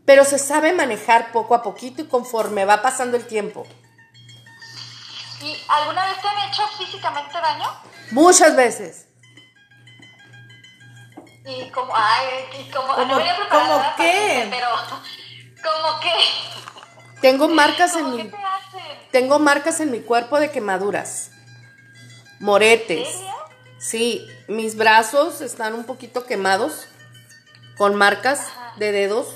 pero 0.07 0.25
se 0.25 0.39
sabe 0.39 0.73
manejar 0.73 1.31
poco 1.31 1.53
a 1.53 1.61
poquito 1.61 2.01
y 2.01 2.07
conforme 2.07 2.65
va 2.65 2.81
pasando 2.81 3.15
el 3.15 3.27
tiempo. 3.27 3.63
¿Y 5.43 5.55
alguna 5.67 6.03
vez 6.07 6.19
te 6.19 6.27
han 6.27 6.49
hecho 6.49 6.63
físicamente 6.79 7.33
daño? 7.39 7.69
Muchas 8.09 8.55
veces. 8.55 9.05
Y 11.45 11.69
como, 11.69 11.93
ay, 11.95 12.25
y 12.59 12.71
como, 12.71 12.87
¿Cómo- 12.87 13.05
no 13.05 13.17
venía 13.17 13.35
preparada 13.35 13.93
cómo 13.95 13.95
qué? 13.97 14.37
este, 14.39 14.49
pero, 14.49 14.67
¿cómo 15.63 15.99
qué? 15.99 17.21
Tengo 17.21 17.47
marcas 17.49 17.95
en 17.97 18.01
¿Cómo 18.05 18.15
mi, 18.17 18.31
tengo 19.11 19.37
marcas 19.37 19.79
en 19.79 19.91
mi 19.91 19.99
cuerpo 19.99 20.39
de 20.39 20.49
quemaduras, 20.49 21.29
moretes. 22.39 23.07
Sí, 23.85 24.25
mis 24.47 24.77
brazos 24.77 25.41
están 25.41 25.75
un 25.75 25.83
poquito 25.83 26.25
quemados, 26.25 26.87
con 27.77 27.93
marcas 27.93 28.47
de 28.79 28.91
dedos. 28.91 29.27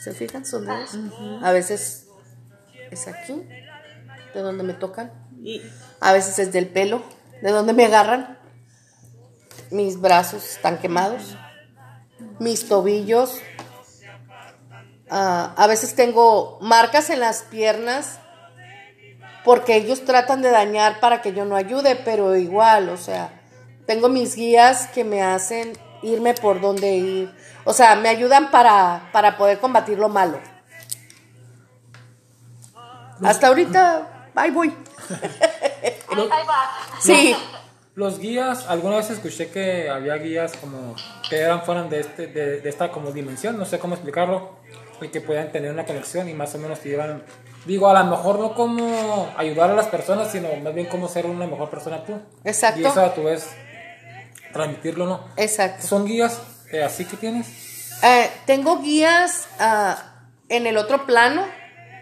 ¿Se 0.00 0.12
fijan? 0.12 0.46
Son 0.46 0.64
dedos. 0.64 0.96
A 1.42 1.50
veces 1.50 2.06
es 2.92 3.08
aquí, 3.08 3.42
de 4.32 4.40
donde 4.40 4.62
me 4.62 4.74
tocan. 4.74 5.12
Y 5.42 5.60
A 5.98 6.12
veces 6.12 6.38
es 6.38 6.52
del 6.52 6.68
pelo, 6.68 7.02
de 7.42 7.50
donde 7.50 7.72
me 7.72 7.84
agarran. 7.84 8.38
Mis 9.72 10.00
brazos 10.00 10.48
están 10.48 10.78
quemados. 10.78 11.36
Mis 12.38 12.68
tobillos. 12.68 13.40
Ah, 15.10 15.52
a 15.56 15.66
veces 15.66 15.96
tengo 15.96 16.60
marcas 16.60 17.10
en 17.10 17.18
las 17.18 17.42
piernas 17.42 18.20
porque 19.44 19.76
ellos 19.76 20.04
tratan 20.04 20.42
de 20.42 20.50
dañar 20.50 21.00
para 21.00 21.20
que 21.22 21.32
yo 21.32 21.44
no 21.44 21.56
ayude, 21.56 21.96
pero 21.96 22.34
igual, 22.36 22.88
o 22.88 22.96
sea, 22.96 23.42
tengo 23.86 24.08
mis 24.08 24.36
guías 24.36 24.88
que 24.88 25.04
me 25.04 25.22
hacen 25.22 25.72
irme 26.02 26.34
por 26.34 26.60
donde 26.60 26.96
ir. 26.96 27.34
O 27.64 27.72
sea, 27.72 27.96
me 27.96 28.08
ayudan 28.08 28.50
para, 28.50 29.08
para 29.12 29.36
poder 29.36 29.58
combatir 29.58 29.98
lo 29.98 30.08
malo. 30.08 30.38
Hasta 33.22 33.48
ahorita, 33.48 34.30
ahí 34.34 34.50
voy. 34.50 34.74
Va. 36.10 36.70
Sí. 37.00 37.36
Los 37.94 38.18
guías, 38.18 38.66
alguna 38.68 38.96
vez 38.96 39.10
escuché 39.10 39.50
que 39.50 39.88
había 39.88 40.16
guías 40.16 40.54
como 40.56 40.96
que 41.30 41.38
eran 41.38 41.62
fueran 41.62 41.88
de, 41.88 42.00
este, 42.00 42.26
de, 42.26 42.60
de 42.60 42.68
esta 42.68 42.90
como 42.90 43.12
dimensión, 43.12 43.56
no 43.56 43.64
sé 43.64 43.78
cómo 43.78 43.94
explicarlo, 43.94 44.56
y 45.00 45.08
que 45.08 45.20
puedan 45.20 45.52
tener 45.52 45.70
una 45.70 45.84
conexión 45.84 46.28
y 46.28 46.34
más 46.34 46.52
o 46.56 46.58
menos 46.58 46.80
te 46.80 46.88
llevan, 46.88 47.22
digo, 47.64 47.88
a 47.88 48.02
lo 48.02 48.10
mejor 48.10 48.38
no 48.38 48.54
como 48.54 49.32
ayudar 49.36 49.70
a 49.70 49.74
las 49.74 49.86
personas, 49.86 50.30
sino 50.30 50.48
más 50.62 50.74
bien 50.74 50.86
como 50.86 51.08
ser 51.08 51.26
una 51.26 51.46
mejor 51.46 51.70
persona 51.70 52.04
tú. 52.04 52.20
Exacto. 52.44 52.80
Y 52.80 52.84
eso 52.84 53.00
a 53.00 53.14
tu 53.14 53.24
vez 53.24 53.48
transmitirlo, 54.52 55.06
¿no? 55.06 55.28
Exacto. 55.36 55.86
¿Son 55.86 56.06
guías 56.06 56.40
eh, 56.70 56.82
así 56.82 57.04
que 57.04 57.16
tienes? 57.16 57.46
Eh, 58.02 58.30
tengo 58.46 58.80
guías 58.80 59.46
ah, 59.58 60.20
en 60.48 60.66
el 60.66 60.76
otro 60.76 61.06
plano 61.06 61.44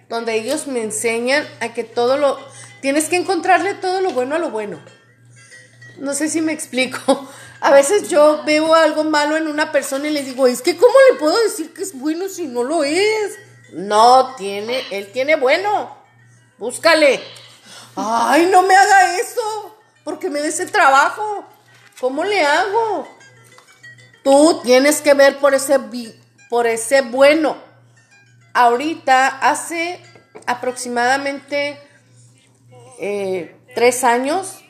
donde 0.08 0.34
ellos 0.34 0.66
me 0.66 0.82
enseñan 0.82 1.46
a 1.60 1.72
que 1.72 1.84
todo 1.84 2.16
lo... 2.16 2.38
Tienes 2.80 3.08
que 3.08 3.16
encontrarle 3.16 3.74
todo 3.74 4.00
lo 4.00 4.10
bueno 4.10 4.34
a 4.34 4.38
lo 4.38 4.50
bueno. 4.50 4.78
No 5.98 6.14
sé 6.14 6.28
si 6.28 6.40
me 6.40 6.52
explico. 6.52 7.28
A 7.60 7.70
veces 7.70 8.08
yo 8.08 8.42
veo 8.44 8.74
algo 8.74 9.04
malo 9.04 9.36
en 9.36 9.46
una 9.46 9.70
persona 9.70 10.08
y 10.08 10.10
les 10.10 10.26
digo, 10.26 10.48
es 10.48 10.62
que 10.62 10.76
¿cómo 10.76 10.92
le 11.12 11.18
puedo 11.18 11.40
decir 11.44 11.72
que 11.72 11.82
es 11.82 11.96
bueno 11.96 12.28
si 12.28 12.48
no 12.48 12.64
lo 12.64 12.82
es? 12.82 13.38
No, 13.72 14.34
tiene, 14.36 14.82
él 14.90 15.10
tiene 15.12 15.36
bueno. 15.36 15.96
Búscale. 16.58 17.20
Ay, 17.96 18.48
no 18.50 18.62
me 18.62 18.74
haga 18.74 19.18
eso, 19.18 19.76
porque 20.04 20.30
me 20.30 20.40
des 20.40 20.60
el 20.60 20.70
trabajo. 20.70 21.44
¿Cómo 22.00 22.24
le 22.24 22.42
hago? 22.44 23.08
Tú 24.22 24.60
tienes 24.62 25.00
que 25.00 25.14
ver 25.14 25.38
por 25.38 25.54
ese, 25.54 25.78
por 26.48 26.66
ese 26.66 27.02
bueno. 27.02 27.56
Ahorita, 28.54 29.26
hace 29.26 30.00
aproximadamente 30.46 31.78
eh, 32.98 33.56
tres 33.74 34.04
años, 34.04 34.62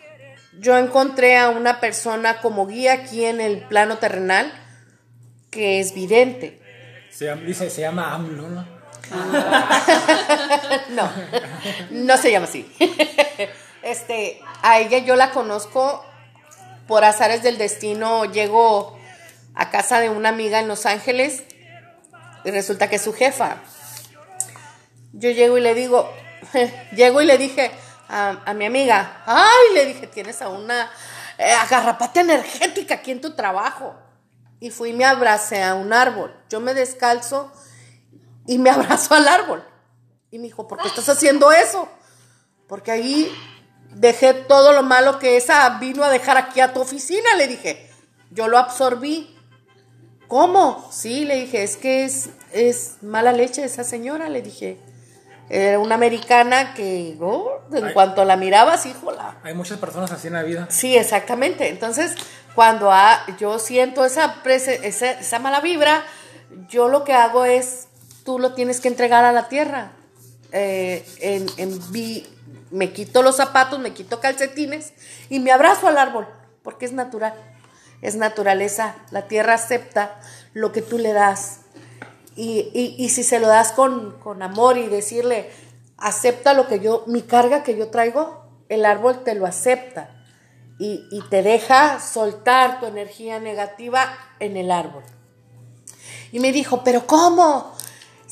yo 0.59 0.78
encontré 0.78 1.37
a 1.37 1.49
una 1.49 1.80
persona 1.80 2.40
como 2.40 2.66
guía 2.66 2.92
aquí 2.92 3.25
en 3.25 3.40
el 3.40 3.66
plano 3.66 3.99
terrenal 3.99 4.52
que 5.50 5.80
es 5.80 5.94
vidente. 5.94 6.61
Se 7.11 7.26
llama, 7.26 7.42
dice, 7.42 7.68
se 7.68 7.82
llama 7.82 8.14
AMLO, 8.14 8.49
¿no? 8.49 8.71
No, 10.90 11.11
no 11.90 12.16
se 12.16 12.30
llama 12.30 12.47
así. 12.47 12.71
Este, 13.82 14.40
a 14.62 14.78
ella 14.78 14.99
yo 14.99 15.16
la 15.16 15.32
conozco 15.32 16.04
por 16.87 17.04
azares 17.04 17.42
del 17.42 17.59
destino. 17.59 18.26
Llego 18.26 18.97
a 19.56 19.71
casa 19.71 19.99
de 19.99 20.09
una 20.09 20.28
amiga 20.28 20.61
en 20.61 20.68
Los 20.68 20.87
Ángeles 20.87 21.42
y 22.44 22.50
resulta 22.52 22.88
que 22.88 22.97
es 22.97 23.02
su 23.02 23.12
jefa. 23.12 23.56
Yo 25.12 25.30
llego 25.30 25.59
y 25.59 25.62
le 25.62 25.75
digo, 25.75 26.12
llego 26.92 27.23
y 27.23 27.26
le 27.26 27.38
dije 27.38 27.73
a, 28.09 28.52
mi 28.54 28.66
amiga, 28.66 29.23
ay, 29.26 29.75
le 29.75 29.87
dije, 29.87 30.06
tienes 30.06 30.42
a 30.42 30.49
una 30.49 30.90
eh, 31.38 31.50
agarrapata 31.50 32.21
energética 32.21 32.94
aquí 32.94 33.11
en 33.11 33.21
tu 33.21 33.35
trabajo. 33.35 33.97
Y 34.61 34.71
fui 34.71 34.90
y 34.90 34.92
me 34.92 35.04
abracé 35.04 35.62
a 35.62 35.75
un 35.75 35.92
árbol. 35.92 36.32
Yo 36.49 36.61
me 36.61 36.73
descalzo 36.73 37.52
y 38.46 38.58
me 38.58 38.70
abrazo 38.70 39.14
al 39.14 39.28
árbol. 39.28 39.64
Y 40.30 40.38
me 40.38 40.44
dijo, 40.44 40.66
¿por 40.66 40.78
qué 40.80 40.88
estás 40.88 41.08
haciendo 41.08 41.52
eso? 41.52 41.88
Porque 42.68 42.90
ahí 42.90 43.30
dejé 43.94 44.32
todo 44.34 44.72
lo 44.72 44.82
malo 44.82 45.18
que 45.18 45.37
esa 45.37 45.68
vino 45.78 46.02
a 46.04 46.08
dejar 46.11 46.37
aquí 46.38 46.61
a 46.61 46.72
tu 46.72 46.80
oficina, 46.80 47.34
le 47.37 47.46
dije. 47.49 47.90
Yo 48.30 48.49
lo 48.49 48.56
absorbí. 48.56 49.37
¿Cómo? 50.28 50.88
Sí, 50.90 51.25
le 51.26 51.37
dije, 51.37 51.62
es 51.62 51.76
que 51.76 52.04
es, 52.04 52.30
es 52.52 52.96
mala 53.02 53.32
leche 53.32 53.64
esa 53.64 53.84
señora, 53.84 54.28
le 54.30 54.40
dije. 54.40 54.78
Era 55.50 55.78
una 55.78 55.96
americana 55.96 56.72
que, 56.72 57.18
oh, 57.20 57.61
en 57.72 57.84
Ay. 57.87 57.92
cuanto 57.92 58.25
la 58.25 58.37
mirabas, 58.37 58.87
híjola. 58.87 59.37
Hay 59.42 59.52
muchas 59.52 59.76
personas 59.78 60.11
así 60.12 60.28
en 60.28 60.32
la 60.34 60.42
vida. 60.42 60.66
Sí, 60.70 60.96
exactamente. 60.96 61.68
Entonces, 61.68 62.14
cuando 62.54 62.90
ha- 62.90 63.26
yo 63.38 63.58
siento 63.58 64.06
esa, 64.06 64.42
prese- 64.42 64.80
esa, 64.84 65.11
esa 65.11 65.38
mala 65.40 65.61
vibra, 65.61 66.04
yo 66.68 66.88
lo 66.88 67.04
que 67.04 67.12
hago 67.12 67.44
es, 67.44 67.88
tú 68.24 68.38
lo 68.38 68.54
tienes 68.54 68.80
que 68.80 68.88
entregar 68.88 69.24
a 69.24 69.32
la 69.32 69.48
tierra. 69.48 69.92
Eh, 70.52 71.04
en, 71.20 71.46
en 71.56 71.92
vi- 71.92 72.26
me 72.70 72.92
quito 72.92 73.22
los 73.22 73.36
zapatos, 73.36 73.78
me 73.78 73.92
quito 73.92 74.20
calcetines 74.20 74.92
y 75.28 75.40
me 75.40 75.52
abrazo 75.52 75.88
al 75.88 75.98
árbol, 75.98 76.26
porque 76.62 76.86
es 76.86 76.92
natural. 76.92 77.34
es 78.02 78.16
naturaleza. 78.16 78.96
La 79.12 79.28
tierra 79.28 79.54
acepta 79.54 80.20
lo 80.54 80.72
que 80.72 80.82
tú 80.82 80.98
le 80.98 81.12
das. 81.12 81.60
Y, 82.34 82.70
y- 82.74 82.96
y 82.98 83.08
si 83.10 83.22
se 83.22 83.38
lo 83.38 83.46
das 83.46 83.72
con, 83.72 84.18
con 84.18 84.42
amor 84.42 84.76
y 84.78 84.88
decirle, 84.88 85.50
acepta 85.98 86.52
lo 86.54 86.66
que 86.66 86.80
yo, 86.80 87.04
mi 87.06 87.22
carga 87.22 87.62
que 87.62 87.76
yo 87.76 87.88
traigo, 87.90 88.44
el 88.68 88.84
árbol 88.86 89.22
te 89.22 89.34
lo 89.34 89.46
acepta 89.46 90.10
y, 90.78 91.06
y 91.12 91.20
te 91.30 91.42
deja 91.42 92.00
soltar 92.00 92.80
tu 92.80 92.86
energía 92.86 93.38
negativa 93.38 94.16
en 94.40 94.56
el 94.56 94.70
árbol. 94.72 95.04
Y 96.32 96.40
me 96.40 96.50
dijo, 96.52 96.82
¿pero 96.82 97.06
cómo? 97.06 97.72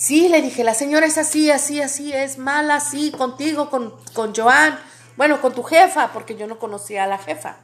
Sí, 0.01 0.31
le 0.31 0.41
dije, 0.41 0.65
la 0.65 0.73
señora 0.73 1.05
es 1.05 1.19
así, 1.19 1.51
así, 1.51 1.83
así, 1.83 2.11
es 2.11 2.39
mala, 2.39 2.77
así, 2.77 3.11
contigo, 3.11 3.69
con, 3.69 3.95
con 4.15 4.35
Joan, 4.35 4.81
bueno, 5.19 5.43
con 5.43 5.53
tu 5.53 5.63
jefa, 5.63 6.11
porque 6.15 6.37
yo 6.37 6.47
no 6.47 6.59
conocía 6.59 7.05
a 7.05 7.07
la 7.07 7.19
jefa. 7.19 7.59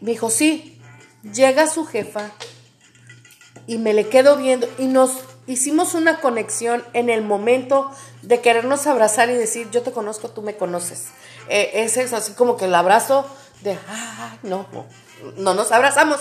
Me 0.00 0.12
dijo, 0.12 0.30
sí, 0.30 0.80
llega 1.24 1.66
su 1.66 1.86
jefa 1.86 2.30
y 3.66 3.78
me 3.78 3.94
le 3.94 4.08
quedo 4.08 4.36
viendo 4.36 4.68
y 4.78 4.86
nos 4.86 5.10
hicimos 5.48 5.94
una 5.94 6.20
conexión 6.20 6.84
en 6.92 7.10
el 7.10 7.22
momento 7.22 7.90
de 8.22 8.40
querernos 8.40 8.86
abrazar 8.86 9.28
y 9.28 9.34
decir, 9.34 9.68
yo 9.72 9.82
te 9.82 9.90
conozco, 9.90 10.28
tú 10.28 10.40
me 10.40 10.54
conoces. 10.54 11.08
Eh, 11.48 11.72
es 11.74 12.12
así 12.12 12.34
como 12.34 12.56
que 12.56 12.66
el 12.66 12.74
abrazo 12.76 13.28
de, 13.62 13.76
ay, 13.88 14.38
no, 14.44 14.68
no, 14.72 14.86
no 15.36 15.54
nos 15.54 15.72
abrazamos. 15.72 16.20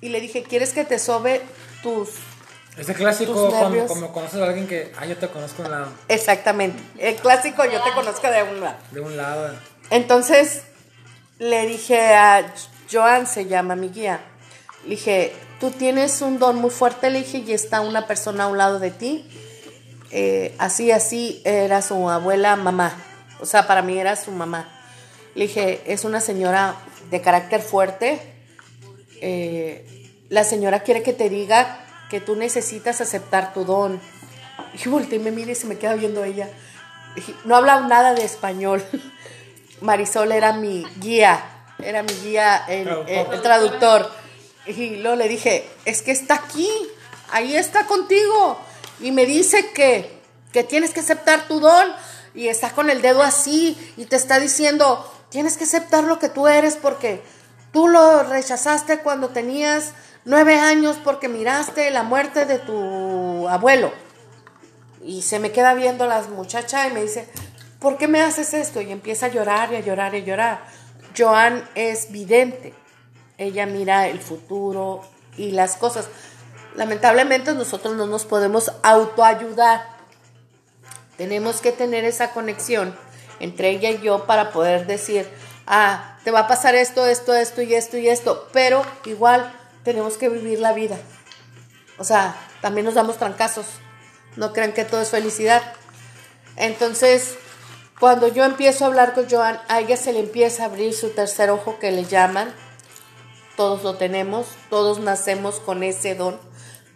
Y 0.00 0.10
le 0.10 0.20
dije, 0.20 0.44
¿quieres 0.44 0.72
que 0.72 0.84
te 0.84 1.00
sobe 1.00 1.42
tus... 1.82 2.10
Ese 2.76 2.94
clásico, 2.94 3.48
nervios. 3.50 3.88
como 3.88 4.12
conoces 4.12 4.40
a 4.40 4.44
alguien 4.44 4.66
que, 4.66 4.92
ah, 4.98 5.06
yo 5.06 5.16
te 5.16 5.28
conozco 5.28 5.62
de 5.62 5.68
un 5.68 5.74
lado. 5.74 5.88
Exactamente, 6.08 6.82
el 6.98 7.16
clásico, 7.16 7.64
yo 7.64 7.82
te 7.82 7.92
conozco 7.92 8.28
de 8.28 8.42
un 8.42 8.60
lado. 8.60 8.76
De 8.90 9.00
un 9.00 9.16
lado. 9.16 9.54
Entonces 9.90 10.62
le 11.38 11.66
dije 11.66 12.14
a 12.14 12.52
Joan, 12.92 13.26
se 13.26 13.46
llama 13.46 13.76
mi 13.76 13.88
guía, 13.88 14.20
le 14.84 14.90
dije, 14.90 15.32
tú 15.58 15.70
tienes 15.70 16.20
un 16.20 16.38
don 16.38 16.56
muy 16.56 16.70
fuerte, 16.70 17.10
le 17.10 17.20
dije, 17.20 17.38
y 17.38 17.52
está 17.52 17.80
una 17.80 18.06
persona 18.06 18.44
a 18.44 18.48
un 18.48 18.58
lado 18.58 18.78
de 18.78 18.90
ti. 18.90 19.28
Eh, 20.10 20.54
así, 20.58 20.92
así 20.92 21.42
era 21.44 21.82
su 21.82 22.08
abuela 22.08 22.56
mamá. 22.56 22.96
O 23.40 23.46
sea, 23.46 23.66
para 23.66 23.82
mí 23.82 23.98
era 23.98 24.16
su 24.16 24.30
mamá. 24.30 24.68
Le 25.34 25.46
dije, 25.46 25.82
es 25.86 26.04
una 26.04 26.20
señora 26.20 26.76
de 27.10 27.20
carácter 27.20 27.60
fuerte. 27.60 28.20
Eh, 29.20 30.10
la 30.28 30.44
señora 30.44 30.80
quiere 30.80 31.02
que 31.02 31.12
te 31.12 31.28
diga 31.28 31.85
que 32.10 32.20
tú 32.20 32.36
necesitas 32.36 33.00
aceptar 33.00 33.52
tu 33.54 33.64
don. 33.64 34.00
Y 34.84 34.88
volteé 34.88 35.16
y 35.18 35.22
me 35.22 35.30
mira 35.30 35.52
y 35.52 35.54
se 35.54 35.66
me 35.66 35.78
queda 35.78 35.94
viendo 35.94 36.24
ella. 36.24 36.48
No 37.44 37.56
hablaba 37.56 37.86
nada 37.86 38.14
de 38.14 38.24
español. 38.24 38.84
Marisol 39.80 40.32
era 40.32 40.52
mi 40.52 40.84
guía, 41.00 41.44
era 41.78 42.02
mi 42.02 42.12
guía, 42.14 42.64
el, 42.68 42.84
Traductor. 42.84 43.10
el- 43.28 43.32
el 43.34 43.42
traductor. 43.42 44.10
Y 44.66 44.96
luego 44.96 45.16
le 45.16 45.28
dije, 45.28 45.68
es 45.84 46.02
que 46.02 46.10
está 46.12 46.34
aquí, 46.34 46.68
ahí 47.30 47.54
está 47.56 47.86
contigo. 47.86 48.58
Y 49.00 49.12
me 49.12 49.26
dice 49.26 49.70
que, 49.72 50.18
que 50.52 50.64
tienes 50.64 50.92
que 50.92 51.00
aceptar 51.00 51.46
tu 51.46 51.60
don. 51.60 51.86
Y 52.34 52.48
está 52.48 52.70
con 52.70 52.90
el 52.90 53.00
dedo 53.00 53.22
así 53.22 53.78
y 53.96 54.04
te 54.06 54.16
está 54.16 54.38
diciendo, 54.38 55.10
tienes 55.30 55.56
que 55.56 55.64
aceptar 55.64 56.04
lo 56.04 56.18
que 56.18 56.28
tú 56.28 56.48
eres 56.48 56.76
porque 56.76 57.22
tú 57.72 57.88
lo 57.88 58.24
rechazaste 58.24 58.98
cuando 58.98 59.28
tenías 59.30 59.92
nueve 60.26 60.58
años 60.58 60.98
porque 61.02 61.28
miraste 61.28 61.90
la 61.90 62.02
muerte 62.02 62.44
de 62.44 62.58
tu 62.58 63.48
abuelo. 63.48 63.90
Y 65.02 65.22
se 65.22 65.38
me 65.38 65.52
queda 65.52 65.72
viendo 65.72 66.06
la 66.06 66.20
muchacha 66.22 66.86
y 66.88 66.92
me 66.92 67.00
dice, 67.00 67.28
¿por 67.78 67.96
qué 67.96 68.08
me 68.08 68.20
haces 68.20 68.52
esto? 68.52 68.82
Y 68.82 68.90
empieza 68.90 69.26
a 69.26 69.30
llorar 69.30 69.72
y 69.72 69.76
a 69.76 69.80
llorar 69.80 70.14
y 70.14 70.18
a 70.18 70.24
llorar. 70.24 70.64
Joan 71.16 71.66
es 71.74 72.10
vidente. 72.10 72.74
Ella 73.38 73.66
mira 73.66 74.08
el 74.08 74.20
futuro 74.20 75.02
y 75.36 75.52
las 75.52 75.76
cosas. 75.76 76.08
Lamentablemente 76.74 77.54
nosotros 77.54 77.94
no 77.94 78.06
nos 78.06 78.26
podemos 78.26 78.72
autoayudar. 78.82 79.86
Tenemos 81.16 81.60
que 81.60 81.72
tener 81.72 82.04
esa 82.04 82.32
conexión 82.32 82.94
entre 83.38 83.70
ella 83.70 83.90
y 83.90 84.00
yo 84.00 84.26
para 84.26 84.50
poder 84.50 84.86
decir, 84.86 85.28
ah, 85.66 86.18
te 86.24 86.32
va 86.32 86.40
a 86.40 86.48
pasar 86.48 86.74
esto, 86.74 87.06
esto, 87.06 87.32
esto 87.34 87.62
y 87.62 87.74
esto 87.74 87.96
y 87.96 88.08
esto. 88.08 88.48
Pero 88.52 88.84
igual 89.04 89.54
tenemos 89.86 90.16
que 90.16 90.28
vivir 90.28 90.58
la 90.58 90.72
vida. 90.72 90.98
O 91.96 92.02
sea, 92.02 92.34
también 92.60 92.84
nos 92.84 92.94
damos 92.94 93.18
trancazos. 93.18 93.66
No 94.34 94.52
crean 94.52 94.72
que 94.72 94.84
todo 94.84 95.00
es 95.00 95.10
felicidad. 95.10 95.62
Entonces, 96.56 97.36
cuando 98.00 98.26
yo 98.26 98.44
empiezo 98.44 98.82
a 98.84 98.88
hablar 98.88 99.14
con 99.14 99.30
Joan, 99.30 99.60
a 99.68 99.78
ella 99.78 99.96
se 99.96 100.12
le 100.12 100.18
empieza 100.18 100.64
a 100.64 100.66
abrir 100.66 100.92
su 100.92 101.10
tercer 101.10 101.50
ojo 101.50 101.78
que 101.78 101.92
le 101.92 102.04
llaman. 102.04 102.52
Todos 103.56 103.84
lo 103.84 103.94
tenemos, 103.94 104.48
todos 104.70 104.98
nacemos 104.98 105.60
con 105.60 105.84
ese 105.84 106.16
don, 106.16 106.36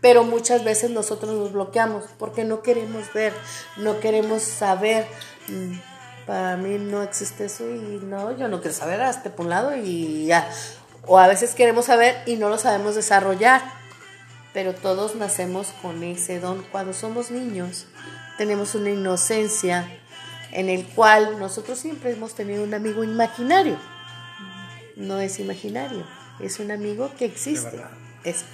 pero 0.00 0.24
muchas 0.24 0.64
veces 0.64 0.90
nosotros 0.90 1.32
nos 1.32 1.52
bloqueamos 1.52 2.06
porque 2.18 2.42
no 2.42 2.60
queremos 2.60 3.12
ver, 3.12 3.32
no 3.76 4.00
queremos 4.00 4.42
saber. 4.42 5.06
Mm, 5.46 5.78
Para 6.26 6.56
mí 6.56 6.76
no 6.78 7.02
existe 7.04 7.44
eso 7.44 7.64
y 7.70 8.00
no, 8.02 8.36
yo 8.36 8.48
no 8.48 8.60
quiero 8.60 8.76
saber, 8.76 9.00
hasta 9.00 9.30
por 9.30 9.46
un 9.46 9.50
lado 9.50 9.76
y 9.76 10.26
ya. 10.26 10.50
O 11.12 11.18
a 11.18 11.26
veces 11.26 11.54
queremos 11.54 11.86
saber 11.86 12.22
y 12.24 12.36
no 12.36 12.48
lo 12.48 12.56
sabemos 12.56 12.94
desarrollar 12.94 13.60
pero 14.52 14.74
todos 14.74 15.14
nacemos 15.14 15.68
con 15.82 16.02
ese 16.02 16.40
don. 16.40 16.62
Cuando 16.72 16.92
somos 16.92 17.30
niños, 17.30 17.86
tenemos 18.38 18.74
una 18.74 18.90
inocencia 18.90 19.88
en 20.52 20.68
el 20.68 20.84
cual 20.86 21.38
nosotros 21.38 21.78
siempre 21.78 22.12
hemos 22.12 22.34
tenido 22.34 22.64
un 22.64 22.74
amigo 22.74 23.04
imaginario. 23.04 23.78
No 24.96 25.20
es 25.20 25.38
imaginario, 25.38 26.04
es 26.40 26.58
un 26.58 26.70
amigo 26.72 27.12
que 27.16 27.26
existe. 27.26 27.80
Es, 28.24 28.44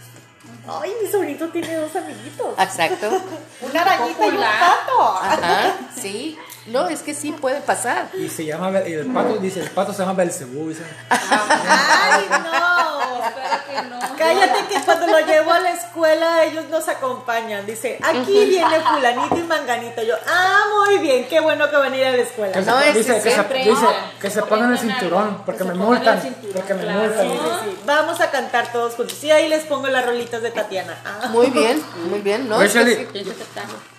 Ay, 0.69 0.93
mi 1.03 1.11
sobrinito 1.11 1.49
tiene 1.49 1.75
dos 1.77 1.97
amiguitos. 1.97 2.59
exacto. 2.59 3.11
Una 3.63 3.83
arañita 3.83 4.27
y 4.27 4.31
un 4.31 4.37
pato. 4.37 5.19
Ajá, 5.21 5.75
sí. 6.01 6.39
No, 6.67 6.89
es 6.89 7.03
que 7.03 7.15
sí 7.15 7.33
puede 7.33 7.61
pasar. 7.61 8.09
Y 8.15 8.29
se 8.29 8.45
llama, 8.45 8.71
el 8.79 9.07
pato 9.07 9.37
dice, 9.39 9.61
el 9.61 9.71
pato 9.71 9.93
se 9.93 10.01
llama 10.01 10.15
Belcebú. 10.15 10.69
dice. 10.69 10.83
Ay, 11.11 12.27
no. 12.31 13.17
Espero 13.27 13.59
que 13.69 13.89
no. 13.89 14.17
Cállate 14.17 14.67
que 14.69 14.81
cuando 14.83 15.07
lo 15.07 15.21
llevo 15.27 15.53
a 15.53 15.61
la 15.61 15.71
escuela 15.73 16.45
ellos 16.45 16.65
nos 16.71 16.89
acompañan. 16.89 17.67
Dice, 17.67 17.99
aquí 18.03 18.47
viene 18.47 18.81
fulanito 18.81 19.37
y 19.37 19.43
manganito. 19.43 20.03
Yo, 20.03 20.15
ah, 20.27 20.61
muy 20.87 20.99
bien, 20.99 21.27
qué 21.29 21.41
bueno 21.41 21.69
que 21.71 21.77
van 21.77 21.93
a 21.93 21.97
ir 21.97 22.07
a 22.07 22.11
la 22.13 22.17
escuela. 22.23 22.53
Que 22.53 22.65
se, 22.65 22.71
No, 22.71 22.81
ese 22.81 22.99
dice, 22.99 23.15
que 23.15 23.21
se, 23.21 23.31
siempre, 23.33 23.59
dice 23.59 23.83
¿no? 23.83 23.93
que 24.21 24.31
se 24.31 24.43
pongan 24.43 24.73
el 24.73 24.79
cinturón, 24.79 25.43
porque 25.45 25.59
que 25.59 25.65
me 25.65 25.71
se 25.73 25.79
pongan 25.79 25.95
multan. 25.97 26.17
el 26.17 26.23
cinturón, 26.23 26.53
Porque 26.55 26.75
me 26.75 26.83
claro. 26.83 27.01
multan. 27.01 27.27
Sí, 27.27 27.39
sí, 27.43 27.71
sí. 27.71 27.79
Vamos 27.87 28.21
a 28.21 28.31
cantar 28.31 28.73
todos 28.73 28.95
juntos. 28.95 29.23
Y 29.25 29.31
ahí 29.31 29.49
les 29.49 29.65
pongo 29.65 29.87
las 29.89 30.05
rolitas 30.07 30.43
de 30.43 30.51
Tatiana. 30.51 30.97
Ah. 31.05 31.29
Muy 31.29 31.51
bien, 31.51 31.83
muy 32.11 32.21
bien. 32.21 32.49
¿no? 32.49 32.57
Oye, 32.57 33.07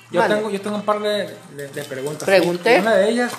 Que 0.09 0.11
que. 0.11 0.15
Yo, 0.15 0.21
Vale. 0.21 0.35
tengo, 0.35 0.49
yo 0.49 0.61
tengo 0.61 0.75
un 0.77 0.81
par 0.83 0.99
de, 0.99 1.35
de- 1.55 1.67
de 1.67 1.83
preguntas. 1.83 2.23
Pregunte. 2.25 2.75
Y 2.77 2.79
Una 2.79 2.95
de 2.95 3.09
ellas 3.09 3.31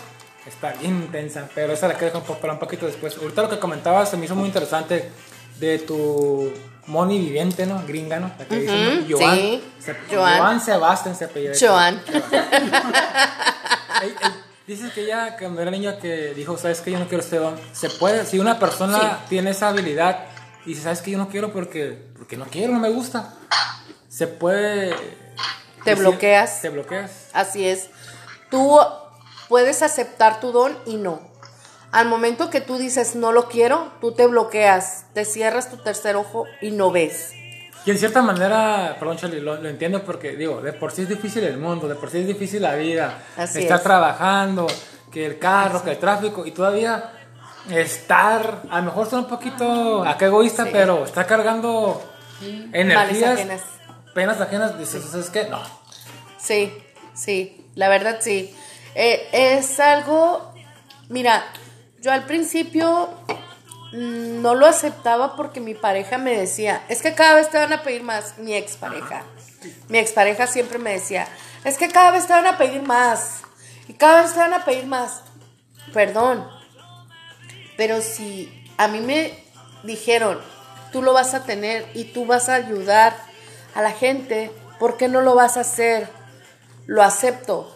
está 0.47 0.73
bien 0.75 0.97
intensa, 0.97 1.49
pero 1.55 1.73
esa 1.73 1.89
la 1.89 1.95
un 1.95 2.23
poco- 2.25 2.41
para 2.41 2.53
un 2.55 2.59
poquito 2.59 2.87
después. 2.87 3.17
Ahorita 3.19 3.43
lo 3.43 3.51
que 3.51 3.59
comentabas 3.59 4.11
se 4.11 4.17
me 4.17 4.25
hizo 4.27 4.35
muy 4.35 4.47
interesante 4.47 5.11
de 5.59 5.79
tu 5.81 6.53
Moni 6.87 7.19
viviente, 7.19 7.67
¿no? 7.67 7.83
Gringa, 7.87 8.19
¿no? 8.19 8.31
La 8.39 8.45
que 8.47 8.61
dicen, 8.61 8.99
Ujú, 9.05 9.19
Joan. 9.19 9.37
sí. 9.37 9.65
Se- 9.79 9.97
Joan. 10.15 10.39
Joan 10.39 10.61
Sebastián 10.61 11.15
se 11.17 11.25
apellida. 11.27 11.53
Joan. 11.61 12.01
Ey, 14.03 14.09
ey, 14.23 14.31
Dices 14.67 14.93
que 14.93 15.03
ella, 15.05 15.37
cuando 15.39 15.63
era 15.63 15.71
niña, 15.71 15.99
que 15.99 16.35
dijo, 16.35 16.57
¿sabes 16.59 16.81
que 16.83 16.91
Yo 16.93 16.99
no 16.99 17.09
quiero 17.09 17.23
este 17.25 17.37
don. 17.39 17.59
Se 17.73 17.89
puede, 17.91 18.27
si 18.27 18.39
una 18.39 18.59
persona 18.59 19.21
tiene 19.29 19.51
esa 19.51 19.69
habilidad 19.69 20.27
y 20.67 20.71
dice, 20.71 20.83
¿sabes 20.83 21.01
que 21.03 21.11
Yo 21.11 21.19
no 21.19 21.29
quiero 21.29 21.53
porque, 21.53 21.99
porque 22.17 22.37
no 22.37 22.45
quiero, 22.47 22.75
no 22.75 22.79
me 22.81 22.91
gusta. 22.91 23.35
Se 24.09 24.27
puede... 24.27 24.95
Te 25.95 26.01
bloqueas. 26.01 26.61
Te 26.63 26.69
bloqueas. 26.71 27.11
Así 27.33 27.67
es. 27.69 27.91
Tú 28.51 28.79
puedes 29.49 29.83
aceptar 29.83 30.41
tu 30.41 30.53
don 30.53 30.77
y 30.87 30.97
no. 30.97 31.21
Al 31.91 32.07
momento 32.07 32.51
que 32.51 32.61
tú 32.61 32.77
dices 32.77 33.15
no 33.15 33.33
lo 33.33 33.49
quiero, 33.49 33.91
tú 34.01 34.13
te 34.13 34.27
bloqueas, 34.27 35.07
te 35.15 35.25
cierras 35.25 35.71
tu 35.71 35.79
tercer 35.79 36.17
ojo 36.17 36.45
y 36.61 36.71
no 36.71 36.91
ves. 36.91 37.33
Y 37.87 37.91
en 37.91 37.99
cierta 37.99 38.21
manera, 38.21 38.97
perdón, 38.99 39.17
Charlie, 39.17 39.41
lo, 39.41 39.57
lo 39.57 39.69
entiendo 39.69 40.03
porque, 40.03 40.37
digo, 40.37 40.61
de 40.61 40.75
por 40.75 40.93
sí 40.93 41.03
es 41.03 41.09
difícil 41.09 41.45
el 41.45 41.57
mundo, 41.57 41.89
de 41.89 41.95
por 41.95 42.11
sí 42.11 42.19
es 42.19 42.27
difícil 42.27 42.61
la 42.61 42.75
vida. 42.75 43.23
Así 43.39 43.61
estar 43.61 43.79
es. 43.79 43.83
trabajando, 43.83 44.67
que 45.11 45.25
el 45.25 45.39
carro, 45.39 45.83
que 45.83 45.93
el 45.93 45.99
tráfico, 45.99 46.45
y 46.45 46.51
todavía 46.51 47.13
estar, 47.71 48.63
a 48.71 48.79
lo 48.81 48.83
mejor 48.85 49.09
son 49.09 49.21
un 49.21 49.29
poquito 49.29 50.05
acá 50.05 50.27
egoísta, 50.27 50.65
Sí. 50.65 50.71
pero 50.73 51.05
está 51.05 51.27
cargando 51.27 52.03
energías, 52.73 53.35
ajenas. 53.39 53.63
penas 54.15 54.41
ajenas. 54.41 54.79
Dices, 54.79 55.03
¿sabes 55.11 55.31
qué? 55.31 55.45
No. 55.45 55.61
Sí, 56.39 56.73
sí, 57.15 57.67
la 57.75 57.89
verdad 57.89 58.19
sí. 58.21 58.55
Eh, 58.95 59.29
es 59.33 59.81
algo, 59.81 60.53
mira, 61.09 61.45
yo 62.01 62.13
al 62.13 62.25
principio 62.25 63.11
mm, 63.93 64.41
no 64.41 64.55
lo 64.55 64.67
aceptaba 64.67 65.37
porque 65.37 65.61
mi 65.61 65.75
pareja 65.75 66.19
me 66.19 66.37
decía, 66.37 66.85
es 66.89 67.03
que 67.03 67.15
cada 67.15 67.35
vez 67.35 67.51
te 67.51 67.59
van 67.59 67.73
a 67.73 67.83
pedir 67.83 68.03
más, 68.03 68.39
mi 68.39 68.55
expareja. 68.55 69.25
Mi 69.89 69.99
expareja 69.99 70.47
siempre 70.47 70.79
me 70.79 70.93
decía, 70.93 71.27
es 71.65 71.79
que 71.79 71.89
cada 71.89 72.13
vez 72.13 72.27
te 72.27 72.33
van 72.33 72.47
a 72.47 72.57
pedir 72.57 72.83
más 72.83 73.43
y 73.89 73.95
cada 73.95 74.23
vez 74.23 74.33
te 74.33 74.39
van 74.39 74.55
a 74.55 74.65
pedir 74.65 74.87
más. 74.87 75.23
Perdón, 75.93 76.47
pero 77.77 78.01
si 78.01 78.67
a 78.77 78.89
mí 78.89 79.01
me 79.01 79.33
dijeron, 79.85 80.39
tú 80.93 81.03
lo 81.03 81.13
vas 81.13 81.35
a 81.35 81.45
tener 81.45 81.87
y 81.95 82.05
tú 82.05 82.27
vas 82.27 82.49
a 82.49 82.55
ayudar 82.55 83.17
a 83.75 83.83
la 83.83 83.93
gente, 83.93 84.51
¿por 84.79 84.97
qué 84.97 85.09
no 85.09 85.21
lo 85.21 85.35
vas 85.35 85.57
a 85.57 85.61
hacer? 85.61 86.18
Lo 86.89 87.03
acepto. 87.03 87.71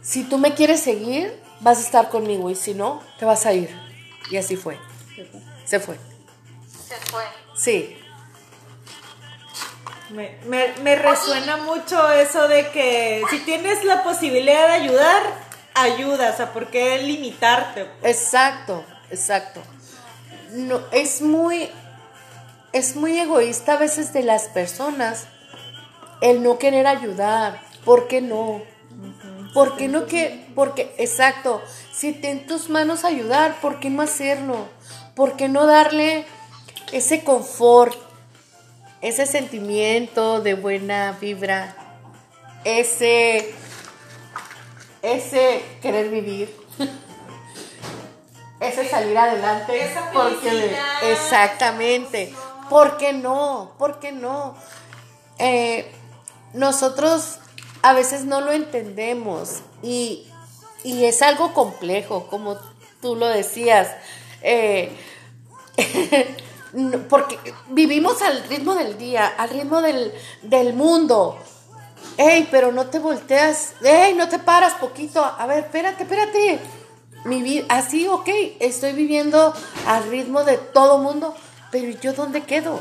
Si 0.00 0.24
tú 0.24 0.38
me 0.38 0.54
quieres 0.54 0.80
seguir, 0.80 1.38
vas 1.60 1.76
a 1.76 1.82
estar 1.82 2.08
conmigo 2.08 2.48
y 2.48 2.54
si 2.54 2.72
no, 2.72 3.02
te 3.18 3.26
vas 3.26 3.44
a 3.44 3.52
ir. 3.52 3.68
Y 4.30 4.38
así 4.38 4.56
fue. 4.56 4.78
Se 5.66 5.78
fue. 5.78 5.98
Se 6.88 6.96
fue. 7.10 7.22
Sí. 7.54 7.98
Me, 10.08 10.38
me, 10.46 10.72
me 10.82 10.96
resuena 10.96 11.58
mucho 11.58 12.10
eso 12.12 12.48
de 12.48 12.70
que 12.70 13.22
si 13.28 13.40
tienes 13.40 13.84
la 13.84 14.02
posibilidad 14.02 14.68
de 14.68 14.72
ayudar, 14.72 15.22
ayuda, 15.74 16.30
o 16.30 16.36
sea, 16.36 16.50
¿por 16.50 16.70
qué 16.70 16.96
limitarte? 16.96 17.90
Exacto, 18.04 18.86
exacto. 19.10 19.60
No, 20.52 20.80
es 20.92 21.20
muy, 21.20 21.70
es 22.72 22.96
muy 22.96 23.18
egoísta 23.18 23.74
a 23.74 23.76
veces 23.76 24.14
de 24.14 24.22
las 24.22 24.44
personas 24.44 25.26
el 26.22 26.42
no 26.42 26.58
querer 26.58 26.86
ayudar. 26.86 27.71
¿Por 27.84 28.08
qué 28.08 28.20
no? 28.20 28.62
¿Por 29.54 29.76
qué 29.76 29.88
no 29.88 30.06
que? 30.06 30.46
Porque, 30.54 30.94
exacto, 30.98 31.62
si 31.92 32.08
está 32.08 32.28
en 32.28 32.46
tus 32.46 32.70
manos 32.70 33.04
ayudar, 33.04 33.60
¿por 33.60 33.80
qué 33.80 33.90
no 33.90 34.02
hacerlo? 34.02 34.68
¿Por 35.14 35.36
qué 35.36 35.48
no 35.48 35.66
darle 35.66 36.24
ese 36.92 37.24
confort, 37.24 37.96
ese 39.02 39.26
sentimiento 39.26 40.40
de 40.40 40.54
buena 40.54 41.18
vibra, 41.20 41.76
ese, 42.64 43.54
ese 45.02 45.62
querer 45.82 46.08
vivir? 46.08 46.56
ese 48.62 48.88
salir 48.88 49.18
adelante 49.18 49.82
Esa 49.82 50.10
porque 50.12 50.76
exactamente 51.02 52.32
¿por 52.70 52.96
qué 52.96 53.12
no? 53.12 53.72
¿por 53.76 53.98
qué 53.98 54.12
no? 54.12 54.54
Eh, 55.38 55.90
nosotros 56.52 57.40
a 57.82 57.92
veces 57.92 58.24
no 58.24 58.40
lo 58.40 58.52
entendemos 58.52 59.60
y, 59.82 60.26
y 60.84 61.04
es 61.04 61.22
algo 61.22 61.52
complejo 61.52 62.26
como 62.28 62.56
tú 63.00 63.16
lo 63.16 63.28
decías 63.28 63.88
Eh, 64.44 64.90
porque 67.08 67.38
vivimos 67.68 68.20
al 68.22 68.42
ritmo 68.48 68.74
del 68.74 68.98
día 68.98 69.28
al 69.38 69.50
ritmo 69.50 69.80
del, 69.80 70.12
del 70.42 70.74
mundo 70.74 71.38
Ey, 72.16 72.48
pero 72.50 72.72
no 72.72 72.86
te 72.86 72.98
volteas. 72.98 73.74
Ey, 73.82 74.14
no 74.14 74.28
te 74.28 74.38
paras 74.38 74.74
poquito. 74.74 75.24
A 75.24 75.46
ver, 75.46 75.60
espérate, 75.60 76.02
espérate. 76.02 76.60
Mi 77.24 77.42
vida, 77.42 77.66
así, 77.68 78.06
ok, 78.08 78.28
estoy 78.58 78.92
viviendo 78.92 79.54
al 79.86 80.10
ritmo 80.10 80.42
de 80.42 80.58
todo 80.58 80.98
mundo, 80.98 81.34
pero 81.70 81.88
¿y 81.88 81.96
¿yo 81.98 82.12
dónde 82.14 82.42
quedo? 82.42 82.80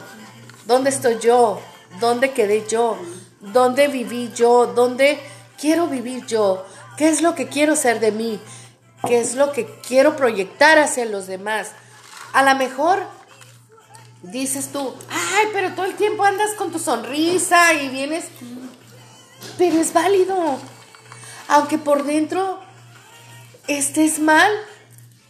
¿Dónde 0.65 0.89
estoy 0.89 1.19
yo? 1.19 1.59
¿Dónde 1.99 2.31
quedé 2.31 2.65
yo? 2.67 2.97
¿Dónde 3.41 3.87
viví 3.87 4.31
yo? 4.35 4.67
¿Dónde 4.67 5.19
quiero 5.59 5.87
vivir 5.87 6.25
yo? 6.25 6.65
¿Qué 6.97 7.09
es 7.09 7.21
lo 7.21 7.35
que 7.35 7.47
quiero 7.47 7.75
ser 7.75 7.99
de 7.99 8.11
mí? 8.11 8.39
¿Qué 9.07 9.19
es 9.19 9.35
lo 9.35 9.51
que 9.51 9.65
quiero 9.87 10.15
proyectar 10.15 10.77
hacia 10.77 11.05
los 11.05 11.27
demás? 11.27 11.71
A 12.33 12.43
lo 12.43 12.55
mejor 12.55 13.03
dices 14.21 14.71
tú, 14.71 14.95
ay, 15.09 15.47
pero 15.53 15.73
todo 15.73 15.85
el 15.85 15.95
tiempo 15.95 16.23
andas 16.23 16.53
con 16.55 16.71
tu 16.71 16.79
sonrisa 16.79 17.73
y 17.73 17.89
vienes 17.89 18.25
pero 19.57 19.79
es 19.79 19.93
válido. 19.93 20.59
Aunque 21.47 21.77
por 21.77 22.03
dentro 22.03 22.59
estés 23.67 24.19
mal, 24.19 24.51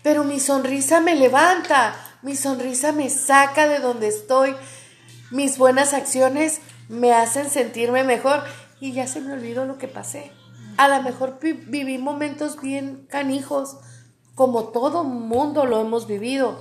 pero 0.04 0.24
mi 0.24 0.39
sonrisa 0.39 1.00
me 1.00 1.15
levanta, 1.15 1.95
mi 2.21 2.36
sonrisa 2.36 2.91
me 2.91 3.10
saca 3.10 3.67
de 3.67 3.80
donde 3.80 4.08
estoy, 4.08 4.56
mis 5.32 5.58
buenas 5.58 5.93
acciones 5.93 6.60
me 6.91 7.13
hacen 7.13 7.49
sentirme 7.49 8.04
mejor 8.04 8.43
y 8.80 8.91
ya 8.91 9.08
se 9.08 9.21
me 9.21 9.34
olvidó 9.34 9.65
lo 9.65 9.77
que 9.77 9.88
pasé. 9.88 10.32
A 10.77 10.88
lo 10.88 11.01
mejor 11.01 11.39
vi- 11.41 11.54
viví 11.54 11.97
momentos 11.97 12.62
bien 12.62 13.08
canijos, 13.10 13.77
como 14.36 14.65
todo 14.65 15.04
mundo 15.04 15.65
lo 15.65 15.80
hemos 15.82 16.06
vivido 16.08 16.60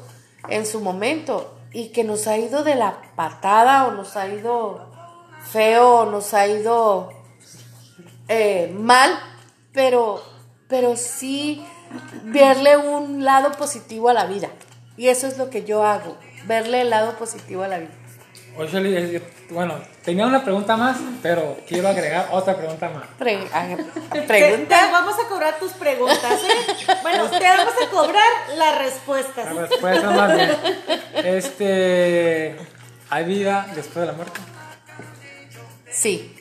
en 0.49 0.67
su 0.67 0.81
momento, 0.81 1.57
y 1.73 1.89
que 1.89 2.03
nos 2.05 2.27
ha 2.27 2.37
ido 2.39 2.65
de 2.65 2.75
la 2.75 3.03
patada 3.15 3.87
o 3.87 3.93
nos 3.93 4.17
ha 4.17 4.27
ido 4.29 4.91
feo 5.53 6.01
o 6.01 6.07
nos 6.11 6.35
ha 6.35 6.47
ido 6.47 7.11
eh, 8.29 8.73
mal, 8.77 9.11
pero, 9.73 10.23
pero 10.69 10.97
sí 10.97 11.65
verle 12.25 12.77
un 12.77 13.25
lado 13.25 13.53
positivo 13.53 14.09
a 14.09 14.15
la 14.15 14.27
vida. 14.27 14.49
Y 14.97 15.09
eso 15.09 15.27
es 15.27 15.39
lo 15.39 15.49
que 15.51 15.65
yo 15.65 15.85
hago, 15.85 16.17
verle 16.47 16.83
el 16.83 16.91
lado 16.91 17.17
positivo 17.17 17.63
a 17.63 17.69
la 17.69 17.79
vida. 17.79 17.91
Bueno, 19.51 19.75
tenía 20.05 20.27
una 20.27 20.43
pregunta 20.45 20.77
más, 20.77 20.97
pero 21.23 21.59
quiero 21.67 21.89
agregar 21.89 22.29
otra 22.33 22.57
pregunta 22.57 22.89
más. 22.89 23.05
Pre- 23.19 23.49
haga- 23.53 23.77
Te, 24.13 24.21
te 24.21 24.27
pregunta. 24.27 24.89
vamos 24.93 25.15
a 25.25 25.29
cobrar 25.29 25.59
tus 25.59 25.73
preguntas, 25.73 26.23
¿eh? 26.43 26.87
Bueno, 27.03 27.25
te 27.31 27.45
vamos 27.45 27.75
a 27.87 27.91
cobrar 27.91 28.33
las 28.57 28.79
respuestas. 28.79 29.55
La 29.55 29.63
respuesta 29.67 30.11
más 30.11 30.35
bien. 30.37 30.51
Este, 31.15 32.57
¿hay 33.09 33.25
vida 33.25 33.67
después 33.75 33.97
de 34.03 34.07
la 34.07 34.13
muerte? 34.13 34.41
Sí. 35.91 36.37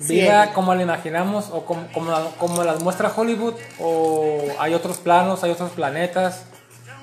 Sí, 0.00 0.14
¿Vida 0.14 0.42
hay. 0.42 0.48
como 0.50 0.74
la 0.74 0.82
imaginamos 0.82 1.46
o 1.50 1.64
como, 1.64 1.90
como, 1.92 2.10
la- 2.10 2.30
como 2.38 2.62
las 2.64 2.82
muestra 2.82 3.10
Hollywood? 3.14 3.54
¿O 3.80 4.42
hay 4.58 4.74
otros 4.74 4.98
planos, 4.98 5.42
hay 5.42 5.50
otros 5.52 5.70
planetas? 5.72 6.42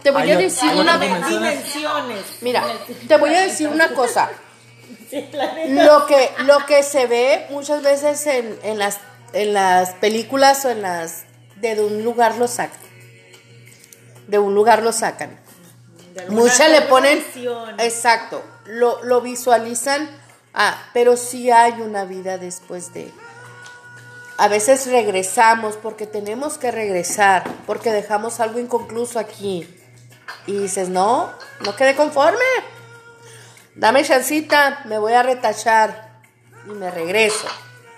Te 0.04 0.12
voy 0.12 0.24
Hay 0.24 0.32
a 0.32 0.38
decir 0.38 0.70
una. 0.76 0.98
Dimensiones. 0.98 2.38
Mira, 2.42 2.64
te 3.08 3.18
voy 3.18 3.34
a 3.34 3.42
decir 3.42 3.68
una 3.70 3.90
cosa. 3.94 4.30
Sí. 5.14 5.30
Lo 5.70 6.08
que, 6.08 6.32
lo 6.40 6.66
que 6.66 6.82
se 6.82 7.06
ve 7.06 7.46
muchas 7.52 7.84
veces 7.84 8.26
en, 8.26 8.58
en 8.64 8.80
las, 8.80 8.98
en 9.34 9.54
las 9.54 9.92
películas 9.96 10.66
o 10.66 10.72
en 10.72 10.82
las... 10.82 11.26
De 11.58 11.80
un 11.80 12.04
lugar 12.04 12.38
lo 12.38 12.48
sacan. 12.48 12.80
De 14.28 14.40
un 14.40 14.56
lugar 14.56 14.82
lo 14.82 14.92
sacan. 14.92 15.40
Muchas 16.30 16.72
le 16.72 16.82
ponen... 16.82 17.24
visión. 17.24 17.80
Exacto. 17.80 18.44
Lo, 18.66 19.04
lo 19.04 19.22
visualizan. 19.22 20.10
Ah, 20.54 20.90
pero 20.94 21.16
sí 21.16 21.52
hay 21.52 21.74
una 21.82 22.06
vida 22.06 22.40
después 22.40 22.92
de... 22.94 23.12
A 24.38 24.48
veces 24.48 24.88
regresamos 24.88 25.76
porque 25.78 26.08
tenemos 26.08 26.58
que 26.58 26.72
regresar, 26.72 27.44
porque 27.68 27.92
dejamos 27.92 28.40
algo 28.40 28.60
inconcluso 28.60 29.20
aquí. 29.20 29.70
Y 30.48 30.58
dices, 30.58 30.90
no, 30.90 31.32
no 31.64 31.76
quedé 31.76 31.96
conforme. 31.96 32.40
Dame 33.76 34.04
chancita, 34.04 34.82
me 34.86 34.98
voy 35.00 35.14
a 35.14 35.24
retachar 35.24 36.20
y 36.68 36.72
me 36.72 36.92
regreso. 36.92 37.48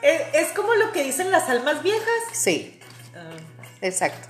Es, 0.02 0.52
como 0.52 0.74
lo 0.76 0.92
que 0.92 1.04
dicen 1.04 1.32
las 1.32 1.50
almas 1.50 1.82
viejas. 1.84 2.08
Sí, 2.32 2.80
exacto. 3.82 4.28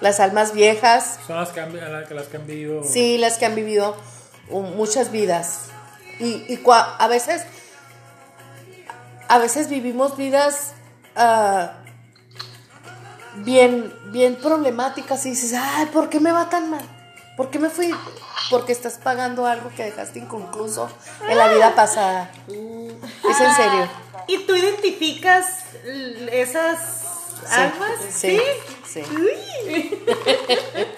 Las 0.00 0.20
almas 0.20 0.52
viejas, 0.52 1.18
Son 1.26 1.36
las 1.36 1.50
que 1.50 1.60
han, 1.60 1.74
las 1.74 2.26
que- 2.28 2.36
han 2.36 2.46
vivido. 2.46 2.82
sí, 2.84 3.16
las 3.18 3.38
que 3.38 3.46
han 3.46 3.54
vivido 3.54 3.96
um, 4.50 4.74
muchas 4.76 5.10
vidas. 5.10 5.66
Y, 6.18 6.44
y 6.52 6.58
cua- 6.62 6.96
a 6.98 7.08
veces, 7.08 7.42
a 9.28 9.38
veces 9.38 9.68
vivimos 9.68 10.16
vidas 10.16 10.72
ah, 11.14 11.72
bien, 13.36 13.94
bien 14.12 14.36
problemáticas 14.36 15.24
y 15.26 15.30
dices, 15.30 15.54
ay, 15.58 15.86
¿por 15.86 16.08
qué 16.10 16.20
me 16.20 16.32
va 16.32 16.48
tan 16.48 16.70
mal? 16.70 16.84
¿Por 17.36 17.50
qué 17.50 17.58
me 17.58 17.68
fui? 17.68 17.94
Porque 18.50 18.72
estás 18.72 18.98
pagando 19.02 19.46
algo 19.46 19.70
que 19.76 19.84
dejaste 19.84 20.18
inconcluso 20.18 20.88
en 21.28 21.36
la 21.36 21.52
vida 21.52 21.74
pasada. 21.74 22.30
Es 22.48 23.40
en 23.40 23.54
serio. 23.54 23.88
¿Y 24.26 24.38
tú 24.46 24.54
identificas 24.54 25.64
esas 26.32 26.78
almas? 27.50 27.90
Sí, 28.10 28.40
sí, 28.88 29.02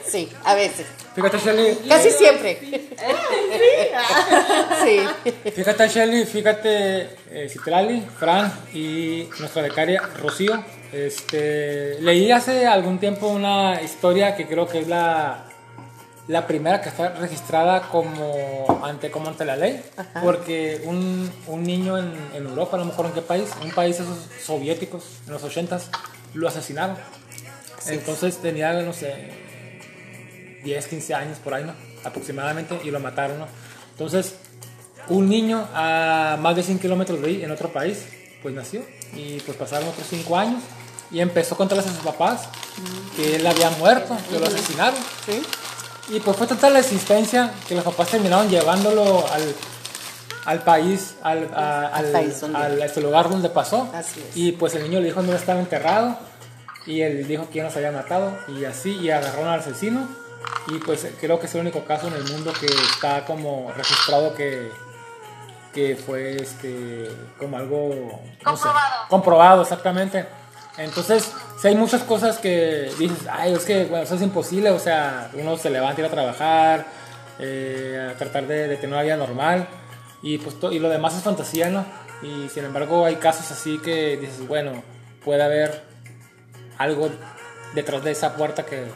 sí, 0.07 0.33
a 0.45 0.55
veces. 0.55 0.87
Fíjate, 1.15 1.39
Shelly. 1.39 1.79
Casi 1.89 2.11
siempre. 2.11 2.59
Sí. 4.85 5.01
Fíjate, 5.51 5.89
Shelly, 5.89 6.25
fíjate, 6.25 7.17
eh, 7.31 7.49
Citlali, 7.51 8.07
Fran 8.19 8.53
y 8.73 9.29
nuestra 9.41 9.63
becaria 9.63 10.03
Rocío. 10.17 10.63
Este, 10.93 12.01
leí 12.01 12.31
hace 12.31 12.67
algún 12.67 12.99
tiempo 12.99 13.27
una 13.29 13.83
historia 13.83 14.37
que 14.37 14.47
creo 14.47 14.69
que 14.69 14.81
es 14.81 14.89
la, 14.89 15.48
la 16.29 16.47
primera 16.47 16.83
que 16.83 16.91
está 16.91 17.09
registrada 17.15 17.89
como 17.89 18.83
ante, 18.85 19.11
como 19.11 19.29
ante 19.29 19.47
la 19.47 19.57
ley, 19.57 19.83
porque 20.23 20.83
un, 20.85 21.31
un 21.47 21.63
niño 21.63 21.97
en, 21.97 22.13
en 22.35 22.47
Europa, 22.47 22.77
a 22.77 22.81
lo 22.81 22.85
mejor 22.85 23.07
en 23.07 23.13
qué 23.13 23.23
país, 23.23 23.49
un 23.63 23.71
país 23.71 23.99
esos 23.99 24.19
soviéticos, 24.45 25.05
en 25.27 25.33
los 25.33 25.43
80s, 25.43 25.85
lo 26.35 26.47
asesinaron. 26.47 26.97
Entonces 27.87 28.37
tenía, 28.37 28.75
no 28.83 28.93
sé, 28.93 29.31
10, 30.65 30.87
15 30.87 31.15
años 31.15 31.39
por 31.39 31.55
ahí, 31.55 31.65
¿no? 31.65 31.73
Aproximadamente, 32.05 32.79
y 32.85 32.91
lo 32.91 33.01
mataron, 33.01 33.39
¿no? 33.39 33.47
Entonces, 33.93 34.35
un 35.09 35.31
niño 35.31 35.67
a 35.73 36.37
más 36.41 36.55
de 36.57 36.63
100 36.63 36.79
kilómetros 36.79 37.23
de 37.23 37.29
ahí, 37.29 37.43
en 37.43 37.51
otro 37.51 37.73
país, 37.73 38.05
pues 38.43 38.55
nació, 38.55 38.83
y 39.15 39.41
pues 39.41 39.57
pasaron 39.57 39.89
otros 39.89 40.07
5 40.11 40.37
años, 40.37 40.63
y 41.11 41.21
empezó 41.21 41.55
a 41.55 41.59
contarles 41.59 41.87
a 41.87 41.91
sus 41.91 42.01
papás 42.01 42.49
que 43.17 43.37
él 43.37 43.47
había 43.47 43.71
muerto, 43.71 44.15
que 44.31 44.39
lo 44.39 44.47
asesinaron. 44.47 45.01
Sí. 45.25 45.41
Y 46.11 46.21
pues 46.21 46.37
fue 46.37 46.47
total 46.47 46.73
la 46.73 46.79
existencia 46.81 47.53
que 47.69 47.75
los 47.75 47.85
papás 47.85 48.09
terminaron 48.09 48.49
llevándolo 48.49 49.25
al, 49.31 49.55
al 50.47 50.63
país, 50.63 51.17
al, 51.23 51.51
a- 51.55 51.89
al, 51.89 52.07
país 52.13 52.41
donde- 52.41 52.59
al- 52.59 52.81
a 52.83 52.85
este 52.87 53.01
lugar 53.01 53.29
donde 53.29 53.51
pasó. 53.51 53.89
Así 53.95 54.21
es. 54.27 54.37
Y 54.37 54.53
pues 54.53 54.75
el 54.75 54.85
niño 54.85 55.01
le 55.01 55.07
dijo 55.07 55.21
dónde 55.21 55.37
estaba 55.37 55.61
enterrado. 55.61 56.17
Y 56.87 57.03
él 57.03 57.27
dijo 57.29 57.47
quién 57.53 57.67
los 57.67 57.77
había 57.77 57.93
matado. 57.93 58.33
Y 58.49 58.65
así, 58.65 58.93
y 58.97 59.11
agarraron 59.11 59.49
al 59.49 59.61
asesino. 59.61 60.09
Y 60.69 60.79
pues 60.79 61.07
creo 61.21 61.39
que 61.39 61.47
es 61.47 61.55
el 61.55 61.61
único 61.61 61.85
caso 61.85 62.07
en 62.09 62.15
el 62.15 62.25
mundo 62.25 62.53
que 62.59 62.67
está 62.67 63.27
como 63.27 63.71
registrado 63.77 64.35
que, 64.35 64.71
que 65.75 65.97
fue 65.97 66.37
este 66.37 67.11
como 67.39 67.59
algo 67.59 67.91
no 68.45 68.57
sé, 68.57 68.63
Comprobado. 68.63 69.09
comprobado 69.11 69.63
exactamente. 69.63 70.27
Entonces, 70.79 71.31
si 71.61 71.69
hay 71.69 71.75
muchas 71.75 72.03
cosas 72.05 72.39
que 72.39 72.91
dices, 72.99 73.19
ay, 73.31 73.53
es 73.53 73.65
que 73.65 73.85
bueno, 73.87 74.05
eso 74.05 74.15
es 74.15 74.23
imposible, 74.23 74.71
o 74.71 74.79
sea, 74.79 75.31
uno 75.35 75.57
se 75.57 75.71
levanta 75.71 76.01
ir 76.01 76.07
a 76.07 76.11
trabajar, 76.11 76.87
eh, 77.41 78.11
a 78.15 78.17
tratar 78.17 78.47
de, 78.47 78.69
de 78.69 78.77
tener 78.77 78.95
una 78.95 79.03
vida 79.03 79.17
normal, 79.17 79.69
y 80.23 80.39
pues 80.39 80.59
to- 80.61 80.73
y 80.73 80.79
lo 80.79 80.89
demás 80.89 81.17
es 81.17 81.23
fantasía, 81.23 81.69
¿no? 81.69 81.85
Y 82.23 82.49
sin 82.49 82.65
embargo 82.65 83.05
hay 83.05 83.17
casos 83.17 83.51
así 83.51 83.79
que 83.79 84.17
dices, 84.17 84.47
bueno, 84.47 84.83
puede 85.25 85.43
haber 85.43 85.83
algo 86.79 87.11
detrás 87.75 88.03
de 88.05 88.13
esa 88.13 88.35
puerta 88.37 88.65
que 88.65 88.87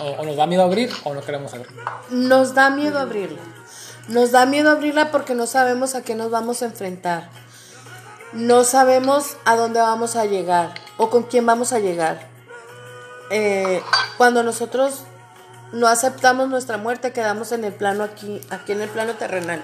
o, 0.00 0.04
o 0.04 0.24
nos 0.24 0.36
da 0.36 0.46
miedo 0.46 0.62
abrir 0.62 0.90
o 1.04 1.14
no 1.14 1.22
queremos 1.22 1.52
abrir. 1.54 1.68
Nos 2.10 2.54
da 2.54 2.68
miedo 2.70 2.98
abrirla. 2.98 3.40
Nos 4.08 4.30
da 4.32 4.44
miedo 4.46 4.70
abrirla 4.70 5.10
porque 5.10 5.34
no 5.34 5.46
sabemos 5.46 5.94
a 5.94 6.02
qué 6.02 6.14
nos 6.14 6.30
vamos 6.30 6.62
a 6.62 6.66
enfrentar. 6.66 7.28
No 8.32 8.64
sabemos 8.64 9.36
a 9.46 9.56
dónde 9.56 9.80
vamos 9.80 10.16
a 10.16 10.26
llegar 10.26 10.74
o 10.96 11.10
con 11.10 11.24
quién 11.24 11.46
vamos 11.46 11.72
a 11.72 11.78
llegar. 11.78 12.28
Eh, 13.30 13.82
cuando 14.16 14.42
nosotros 14.42 15.02
no 15.72 15.88
aceptamos 15.88 16.48
nuestra 16.48 16.76
muerte, 16.76 17.12
quedamos 17.12 17.52
en 17.52 17.64
el 17.64 17.72
plano 17.72 18.04
aquí, 18.04 18.40
aquí 18.50 18.72
en 18.72 18.80
el 18.80 18.88
plano 18.88 19.14
terrenal. 19.14 19.62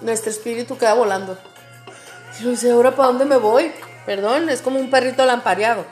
Nuestro 0.00 0.30
espíritu 0.30 0.76
queda 0.78 0.94
volando. 0.94 1.38
Y 2.40 2.44
dice, 2.44 2.72
¿ahora 2.72 2.96
para 2.96 3.08
dónde 3.08 3.24
me 3.24 3.36
voy? 3.36 3.72
Perdón, 4.04 4.48
es 4.48 4.62
como 4.62 4.80
un 4.80 4.90
perrito 4.90 5.24
lampareado. 5.24 5.84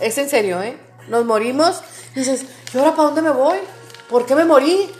Es 0.00 0.16
en 0.18 0.28
serio, 0.28 0.62
¿eh? 0.62 0.78
Nos 1.08 1.24
morimos 1.24 1.82
y 2.14 2.20
dices, 2.20 2.44
¿y 2.72 2.78
ahora 2.78 2.92
para 2.92 3.04
dónde 3.04 3.22
me 3.22 3.30
voy? 3.30 3.58
¿Por 4.08 4.26
qué 4.26 4.34
me 4.34 4.44
morí? 4.44 4.90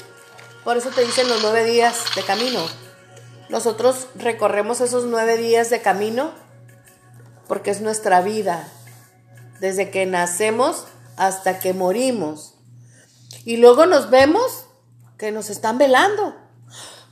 Por 0.65 0.77
eso 0.77 0.91
te 0.91 1.03
dicen 1.03 1.29
los 1.29 1.43
nueve 1.43 1.65
días 1.65 2.05
de 2.17 2.23
camino. 2.23 2.61
Nosotros 3.49 4.09
recorremos 4.17 4.81
esos 4.81 5.05
nueve 5.05 5.37
días 5.37 5.71
de 5.71 5.81
camino 5.81 6.33
porque 7.49 7.71
es 7.71 7.81
nuestra 7.81 8.21
vida. 8.21 8.69
Desde 9.61 9.91
que 9.91 10.07
nacemos 10.07 10.87
hasta 11.17 11.59
que 11.59 11.75
morimos. 11.75 12.55
Y 13.45 13.57
luego 13.57 13.87
nos 13.87 14.11
vemos 14.11 14.67
que 15.19 15.33
nos 15.33 15.51
están 15.51 15.79
velando. 15.79 16.37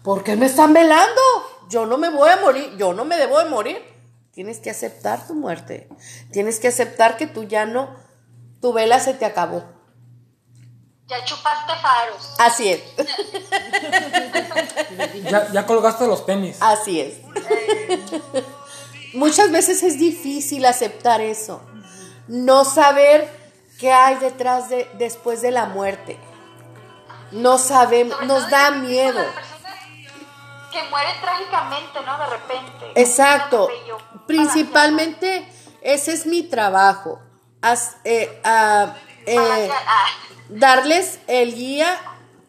¿Por 0.04 0.22
qué 0.22 0.36
me 0.36 0.46
están 0.46 0.72
velando? 0.72 1.20
Yo 1.68 1.86
no 1.86 1.98
me 1.98 2.10
voy 2.10 2.30
a 2.30 2.36
morir, 2.36 2.76
yo 2.78 2.94
no 2.94 3.04
me 3.04 3.16
debo 3.16 3.40
de 3.40 3.46
morir. 3.46 3.82
Tienes 4.32 4.60
que 4.60 4.70
aceptar 4.70 5.26
tu 5.26 5.34
muerte. 5.34 5.88
Tienes 6.30 6.60
que 6.60 6.68
aceptar 6.68 7.16
que 7.16 7.26
tú 7.26 7.42
ya 7.44 7.66
no, 7.66 7.96
tu 8.60 8.72
vela 8.72 9.00
se 9.00 9.14
te 9.14 9.24
acabó. 9.24 9.64
Ya 11.08 11.24
chupaste 11.24 11.72
faros. 11.80 12.34
Así 12.38 12.68
es, 12.68 12.82
Ya, 15.30 15.52
ya 15.52 15.66
colgaste 15.66 16.06
los 16.06 16.26
tenis. 16.26 16.58
así 16.60 17.00
es. 17.00 17.14
Muchas 19.16 19.50
veces 19.50 19.82
es 19.82 19.98
difícil 19.98 20.66
aceptar 20.66 21.22
eso. 21.22 21.62
No 22.28 22.66
saber 22.66 23.26
qué 23.78 23.90
hay 23.90 24.16
detrás 24.16 24.68
de, 24.68 24.86
después 24.98 25.40
de 25.40 25.50
la 25.50 25.64
muerte. 25.64 26.18
No 27.32 27.56
sabemos, 27.56 28.20
nos 28.26 28.50
da 28.50 28.72
miedo. 28.72 29.24
Que 30.70 30.82
mueren 30.90 31.14
trágicamente, 31.22 31.98
¿no? 32.04 32.18
De 32.18 32.26
repente. 32.26 33.00
Exacto. 33.00 33.70
Principalmente 34.26 35.48
ese 35.80 36.12
es 36.12 36.26
mi 36.26 36.42
trabajo. 36.42 37.18
Eh, 38.04 38.40
ah, 38.44 38.94
eh. 39.24 39.38
Ah. 39.38 40.06
darles 40.50 41.20
el 41.26 41.54
guía 41.54 41.98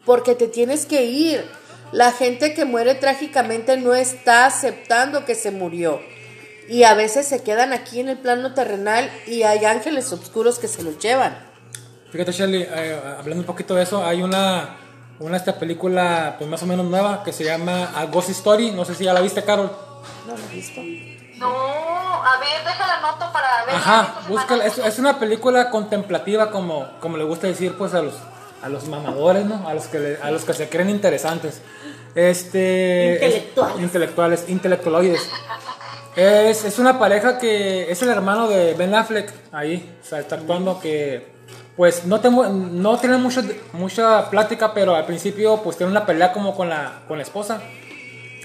porque 0.05 0.35
te 0.35 0.49
tienes 0.49 0.85
que 0.85 1.05
ir. 1.05 1.49
La 1.93 2.11
gente 2.11 2.53
que 2.53 2.65
muere 2.65 2.93
trágicamente 2.95 3.77
no 3.77 3.93
está 3.93 4.45
aceptando 4.45 5.23
que 5.23 5.33
se 5.33 5.51
murió. 5.51 6.01
Y 6.67 6.83
a 6.83 6.93
veces 6.93 7.27
se 7.27 7.43
quedan 7.43 7.71
aquí 7.73 7.99
en 7.99 8.09
el 8.09 8.17
plano 8.17 8.53
terrenal 8.53 9.09
y 9.25 9.43
hay 9.43 9.63
ángeles 9.65 10.11
oscuros 10.11 10.59
que 10.59 10.67
se 10.67 10.83
los 10.83 10.97
llevan. 10.99 11.37
Fíjate, 12.11 12.31
Shelly, 12.31 12.61
eh, 12.69 12.99
hablando 13.19 13.41
un 13.41 13.45
poquito 13.45 13.75
de 13.75 13.83
eso, 13.83 14.05
hay 14.05 14.21
una, 14.21 14.77
una 15.19 15.37
esta 15.37 15.57
película 15.57 16.35
pues 16.37 16.49
más 16.49 16.61
o 16.63 16.65
menos 16.65 16.85
nueva 16.85 17.23
que 17.23 17.31
se 17.33 17.43
llama 17.43 17.91
A 17.95 18.05
Ghost 18.05 18.29
Story. 18.29 18.71
No 18.71 18.85
sé 18.85 18.95
si 18.95 19.05
ya 19.05 19.13
la 19.13 19.21
viste, 19.21 19.43
Carol. 19.43 19.71
¿No 20.25 20.33
lo 20.35 20.43
has 20.43 20.51
visto? 20.51 20.81
No, 21.37 21.47
a 21.49 22.39
ver, 22.39 22.65
déjala 22.65 22.97
anoto 22.97 23.31
para 23.31 23.65
ver. 23.65 23.75
Ajá, 23.75 24.15
búscala. 24.27 24.65
Es, 24.65 24.77
es 24.77 24.99
una 24.99 25.19
película 25.19 25.69
contemplativa, 25.69 26.49
como, 26.51 26.87
como 26.99 27.15
le 27.17 27.23
gusta 27.23 27.47
decir 27.47 27.75
pues 27.77 27.93
a 27.93 28.01
los, 28.01 28.15
a 28.63 28.69
los 28.69 28.87
mamadores, 28.87 29.45
¿no? 29.45 29.67
A 29.67 29.73
los 29.73 29.85
que, 29.87 29.99
le- 29.99 30.17
a 30.21 30.31
los 30.31 30.43
que 30.45 30.53
se 30.53 30.67
creen 30.67 30.89
interesantes. 30.89 31.61
Este, 32.15 33.11
Intelectuales. 33.13 33.75
es- 33.77 33.83
intelectuales, 33.83 34.45
intelectualoides. 34.49 35.29
Es, 36.17 36.65
es 36.65 36.79
una 36.79 36.97
pareja 36.97 37.37
que 37.37 37.91
es 37.91 38.01
el 38.01 38.09
hermano 38.09 38.47
de 38.47 38.73
Ben 38.73 38.95
Affleck 38.95 39.31
ahí, 39.51 39.87
está 40.01 40.17
actuando 40.17 40.79
que 40.79 41.27
pues 41.75 42.05
no 42.05 42.19
tengo 42.19 42.49
no 42.49 42.97
tienen 42.97 43.21
mucho, 43.21 43.43
mucha 43.73 44.27
plática, 44.31 44.73
pero 44.73 44.95
al 44.95 45.05
principio 45.05 45.61
pues 45.63 45.77
tienen 45.77 45.91
una 45.91 46.07
pelea 46.07 46.33
como 46.33 46.55
con 46.55 46.69
la 46.69 47.03
con 47.07 47.19
la 47.19 47.23
esposa 47.23 47.61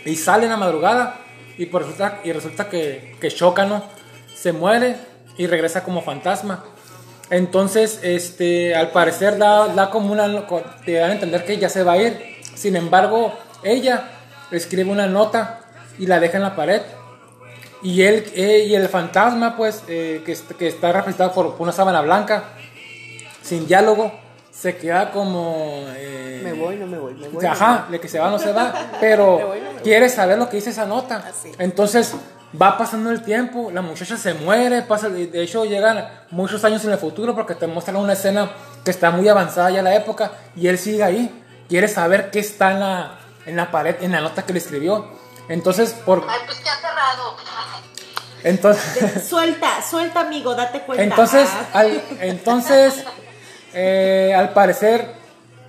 y 0.04 0.16
sale 0.16 0.44
en 0.44 0.50
la 0.50 0.58
madrugada 0.58 1.16
y 1.56 1.64
pues 1.64 1.86
resulta 1.86 2.20
y 2.22 2.32
resulta 2.32 2.68
que 2.68 3.16
que 3.18 3.30
choca, 3.30 3.64
¿no? 3.64 3.82
Se 4.34 4.52
muere 4.52 4.96
y 5.38 5.46
regresa 5.46 5.82
como 5.82 6.02
fantasma. 6.02 6.64
Entonces, 7.30 8.00
este, 8.02 8.74
al 8.74 8.90
parecer 8.90 9.38
da, 9.38 9.68
da 9.68 9.88
como 9.88 10.12
una, 10.12 10.46
te 10.84 10.92
dan 10.92 11.08
a 11.08 11.14
entender 11.14 11.46
que 11.46 11.54
ella 11.54 11.70
se 11.70 11.84
va 11.84 11.92
a 11.92 11.96
ir. 11.96 12.20
Sin 12.54 12.76
embargo, 12.76 13.32
ella 13.62 14.10
escribe 14.50 14.90
una 14.90 15.06
nota 15.06 15.60
y 15.98 16.04
la 16.04 16.20
deja 16.20 16.36
en 16.36 16.42
la 16.42 16.54
pared. 16.54 16.82
Y 17.82 18.02
él, 18.02 18.24
eh, 18.34 18.64
y 18.68 18.74
el 18.74 18.88
fantasma, 18.88 19.56
pues, 19.56 19.82
eh, 19.88 20.22
que, 20.24 20.36
que 20.56 20.68
está 20.68 20.92
representado 20.92 21.32
por 21.32 21.56
una 21.58 21.72
sábana 21.72 22.00
blanca, 22.00 22.44
sin 23.42 23.66
diálogo, 23.66 24.12
se 24.50 24.76
queda 24.76 25.10
como... 25.10 25.84
eh, 25.96 26.40
Me 26.44 26.52
voy, 26.52 26.76
no 26.76 26.86
me 26.86 26.98
voy, 26.98 27.14
me 27.14 27.28
voy. 27.28 27.44
Ajá, 27.44 27.86
de 27.90 27.98
que 27.98 28.06
se 28.08 28.20
va 28.20 28.30
no 28.30 28.38
se 28.38 28.52
va, 28.52 28.72
pero 29.00 29.38
voy, 29.48 29.60
no 29.60 29.82
quiere 29.82 30.08
saber 30.08 30.38
lo 30.38 30.48
que 30.48 30.56
dice 30.56 30.70
esa 30.70 30.86
nota. 30.86 31.24
Así. 31.28 31.50
Entonces 31.58 32.14
va 32.60 32.76
pasando 32.78 33.10
el 33.10 33.22
tiempo, 33.22 33.70
la 33.72 33.82
muchacha 33.82 34.16
se 34.16 34.34
muere, 34.34 34.82
pasa, 34.82 35.08
de 35.08 35.42
hecho 35.42 35.64
llegan 35.64 36.06
muchos 36.30 36.62
años 36.64 36.84
en 36.84 36.92
el 36.92 36.98
futuro 36.98 37.34
porque 37.34 37.54
te 37.54 37.66
muestran 37.66 37.96
una 37.96 38.12
escena 38.12 38.50
que 38.84 38.90
está 38.90 39.10
muy 39.10 39.26
avanzada 39.28 39.70
ya 39.70 39.82
la 39.82 39.94
época 39.96 40.32
y 40.54 40.68
él 40.68 40.76
sigue 40.78 41.02
ahí, 41.02 41.42
quiere 41.68 41.88
saber 41.88 42.30
qué 42.30 42.40
está 42.40 42.72
en 42.72 42.80
la, 42.80 43.18
en 43.46 43.56
la 43.56 43.70
pared, 43.70 43.96
en 44.02 44.12
la 44.12 44.20
nota 44.20 44.44
que 44.44 44.52
le 44.52 44.58
escribió. 44.58 45.06
Entonces, 45.48 45.92
por, 45.92 46.24
Ay, 46.28 46.40
pues 46.46 46.58
qué 46.60 46.68
aterrado. 46.70 47.36
entonces, 48.44 49.24
Suelta, 49.28 49.82
suelta, 49.88 50.20
amigo, 50.20 50.54
date 50.54 50.80
cuenta. 50.82 51.02
entonces, 51.04 51.48
Ah. 51.52 51.66
al, 51.80 52.02
entonces 52.20 53.04
eh, 53.74 54.34
al 54.36 54.52
parecer, 54.52 55.20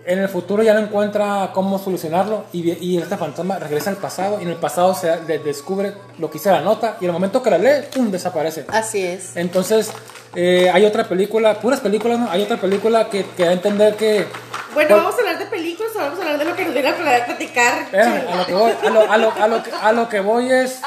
en 0.06 0.20
el 0.20 0.28
futuro 0.28 0.62
ya 0.64 0.74
no 0.74 0.82
encuentra 0.82 1.52
cómo 1.54 1.80
solucionarlo 1.80 2.46
y, 2.52 2.72
y 2.86 2.98
este 2.98 3.16
fantasma 3.16 3.58
regresa 3.58 3.90
al 3.90 3.96
pasado 3.98 4.40
y 4.40 4.44
en 4.44 4.50
el 4.50 4.58
pasado 4.58 4.94
se 4.96 5.08
de- 5.22 5.40
descubre 5.40 5.94
lo 6.18 6.30
que 6.30 6.38
hizo 6.40 6.52
la 6.52 6.60
nota 6.60 6.98
y 7.00 7.06
en 7.06 7.10
el 7.10 7.14
momento 7.14 7.42
que 7.42 7.50
la 7.50 7.58
lee, 7.58 7.86
¡pum!, 7.94 8.12
desaparece. 8.12 8.66
Así 8.70 9.02
es. 9.06 9.38
Entonces, 9.38 9.92
eh, 10.36 10.70
hay 10.74 10.86
otra 10.86 11.04
película, 11.08 11.60
puras 11.60 11.80
películas, 11.80 12.20
¿no? 12.20 12.30
Hay 12.30 12.42
otra 12.44 12.58
película 12.58 13.10
que, 13.10 13.26
que 13.38 13.44
da 13.44 13.50
a 13.52 13.54
entender 13.54 13.96
que... 13.96 14.26
Bueno, 14.74 14.90
Por- 14.90 14.98
vamos 14.98 15.16
a 15.16 15.18
hablar 15.20 15.38
de 15.38 15.46
películas 15.46 15.92
o 15.96 16.00
vamos 16.00 16.18
a 16.18 16.22
hablar 16.24 16.40
de 16.40 16.46
lo 16.46 16.56
que 16.56 16.66
nos 16.66 16.74
viene 16.74 16.90
a 16.90 17.26
platicar. 17.26 17.82
Espérame, 17.84 18.24
a 18.32 18.36
lo 18.38 18.46
que 18.48 18.54
voy, 18.54 18.72
a 18.72 18.90
lo, 18.90 19.12
a 19.12 19.18
lo- 19.18 19.32
a 19.34 19.48
lo 19.48 19.64
a 19.82 19.92
lo 19.92 20.10
que 20.10 20.20
voy 20.20 20.52
es... 20.52 20.82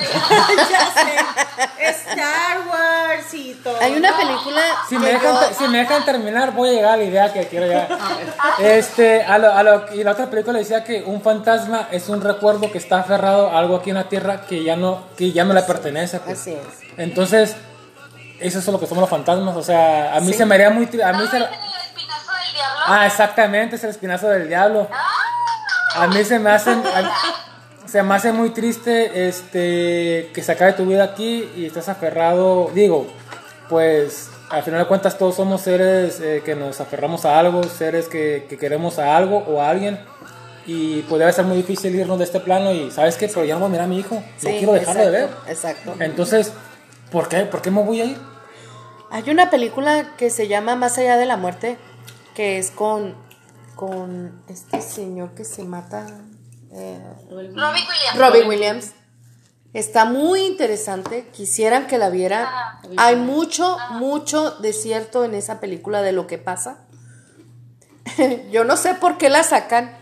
ya 0.70 0.92
sé. 1.02 1.88
Star 1.90 2.58
Wars 2.68 3.34
y 3.34 3.54
todo. 3.54 3.76
Hay 3.80 3.94
una 3.96 4.16
película 4.16 4.60
Si 4.88 4.94
que 4.96 5.00
me, 5.00 5.12
dejan, 5.12 5.34
yo- 5.34 5.40
te- 5.48 5.54
si 5.54 5.68
me 5.68 5.78
dejan 5.78 6.04
terminar, 6.04 6.52
voy 6.52 6.70
a 6.70 6.72
llegar 6.72 6.92
a 6.92 6.96
la 6.96 7.02
idea 7.04 7.32
que 7.32 7.46
quiero 7.48 7.66
llegar. 7.66 7.88
Este, 8.58 9.24
a 9.24 9.38
lo, 9.38 9.52
a 9.52 9.62
lo- 9.62 9.94
y 9.94 10.04
la 10.04 10.12
otra 10.12 10.26
película 10.30 10.58
decía 10.58 10.84
que 10.84 11.02
un 11.02 11.22
fantasma 11.22 11.88
es 11.90 12.08
un 12.08 12.20
recuerdo 12.20 12.70
que 12.70 12.78
está 12.78 13.00
aferrado 13.00 13.50
a 13.50 13.58
algo 13.58 13.76
aquí 13.76 13.90
en 13.90 13.96
la 13.96 14.08
tierra 14.08 14.42
que 14.42 14.62
ya 14.62 14.76
no, 14.76 15.04
que 15.16 15.32
ya 15.32 15.44
no 15.44 15.54
le 15.54 15.62
pertenece. 15.62 16.20
pues. 16.20 16.40
Así 16.40 16.52
es. 16.52 16.60
Entonces, 16.96 17.56
eso 18.40 18.58
es 18.60 18.66
lo 18.68 18.78
que 18.80 18.86
somos 18.86 19.02
los 19.02 19.10
fantasmas. 19.10 19.56
O 19.56 19.62
sea, 19.62 20.14
a 20.14 20.20
mí 20.20 20.32
Sí. 20.32 20.38
se 20.38 20.46
me 20.46 20.54
haría 20.54 20.70
muy... 20.70 20.84
A 20.84 21.12
mí 21.12 21.18
¿No 21.24 21.30
se, 21.30 21.36
dicen 21.36 21.42
el 21.42 21.48
espinazo 21.86 22.32
del 22.32 22.54
diablo? 22.54 22.80
ah, 22.86 23.06
exactamente, 23.06 23.76
es 23.76 23.84
el 23.84 23.90
espinazo 23.90 24.28
del 24.28 24.48
diablo. 24.48 24.88
A 25.96 26.06
mí 26.06 26.24
se 26.24 26.38
me 26.38 26.50
hace... 26.50 26.70
a- 26.70 27.12
se 27.88 28.02
me 28.02 28.14
hace 28.14 28.32
muy 28.32 28.50
triste 28.50 29.28
este, 29.28 30.30
que 30.34 30.42
se 30.42 30.52
acabe 30.52 30.74
tu 30.74 30.84
vida 30.84 31.04
aquí 31.04 31.48
y 31.56 31.66
estés 31.66 31.88
aferrado, 31.88 32.70
digo, 32.74 33.06
pues 33.68 34.30
al 34.50 34.62
final 34.62 34.80
de 34.80 34.86
cuentas 34.86 35.16
todos 35.16 35.36
somos 35.36 35.62
seres 35.62 36.20
eh, 36.20 36.42
que 36.44 36.54
nos 36.54 36.80
aferramos 36.80 37.24
a 37.24 37.38
algo, 37.38 37.62
seres 37.64 38.08
que, 38.08 38.46
que 38.48 38.58
queremos 38.58 38.98
a 38.98 39.16
algo 39.16 39.38
o 39.38 39.60
a 39.60 39.70
alguien. 39.70 39.98
Y 40.66 41.00
podría 41.02 41.32
ser 41.32 41.46
muy 41.46 41.56
difícil 41.56 41.94
irnos 41.94 42.18
de 42.18 42.24
este 42.24 42.40
plano 42.40 42.72
y, 42.72 42.90
¿sabes 42.90 43.16
qué? 43.16 43.28
Pero 43.28 43.46
ya 43.46 43.54
no 43.54 43.60
voy 43.60 43.68
a 43.68 43.70
mirar 43.70 43.84
a 43.86 43.88
mi 43.88 43.98
hijo. 43.98 44.16
no 44.16 44.50
quiero 44.50 44.74
dejarlo 44.74 45.04
de 45.04 45.10
ver. 45.10 45.22
exacto, 45.22 45.92
Exacto. 45.92 45.94
Entonces, 46.00 46.52
¿por 47.10 47.28
qué? 47.28 47.40
¿Por 47.46 47.62
qué 47.62 47.70
me 47.70 47.82
voy 47.82 48.02
a 48.02 48.04
ir? 48.04 48.18
Hay 49.10 49.30
una 49.30 49.48
película 49.48 50.14
que 50.18 50.28
se 50.28 50.46
llama 50.46 50.76
Más 50.76 50.98
allá 50.98 51.16
de 51.16 51.24
la 51.24 51.38
muerte, 51.38 51.78
que 52.34 52.58
es 52.58 52.70
con, 52.70 53.14
con 53.76 54.42
este 54.46 54.82
señor 54.82 55.30
que 55.30 55.44
se 55.44 55.64
mata. 55.64 56.06
Eh, 56.72 57.00
Robbie 57.30 57.48
Williams. 57.56 58.16
Robbie 58.16 58.42
Williams. 58.44 58.92
Está 59.74 60.06
muy 60.06 60.44
interesante, 60.44 61.28
quisieran 61.28 61.86
que 61.86 61.98
la 61.98 62.08
vieran. 62.08 62.46
Hay 62.96 63.16
mucho, 63.16 63.76
mucho 63.90 64.52
de 64.52 64.72
cierto 64.72 65.24
en 65.24 65.34
esa 65.34 65.60
película 65.60 66.02
de 66.02 66.12
lo 66.12 66.26
que 66.26 66.38
pasa. 66.38 66.86
Yo 68.50 68.64
no 68.64 68.76
sé 68.76 68.94
por 68.94 69.18
qué 69.18 69.28
la 69.28 69.42
sacan, 69.42 69.96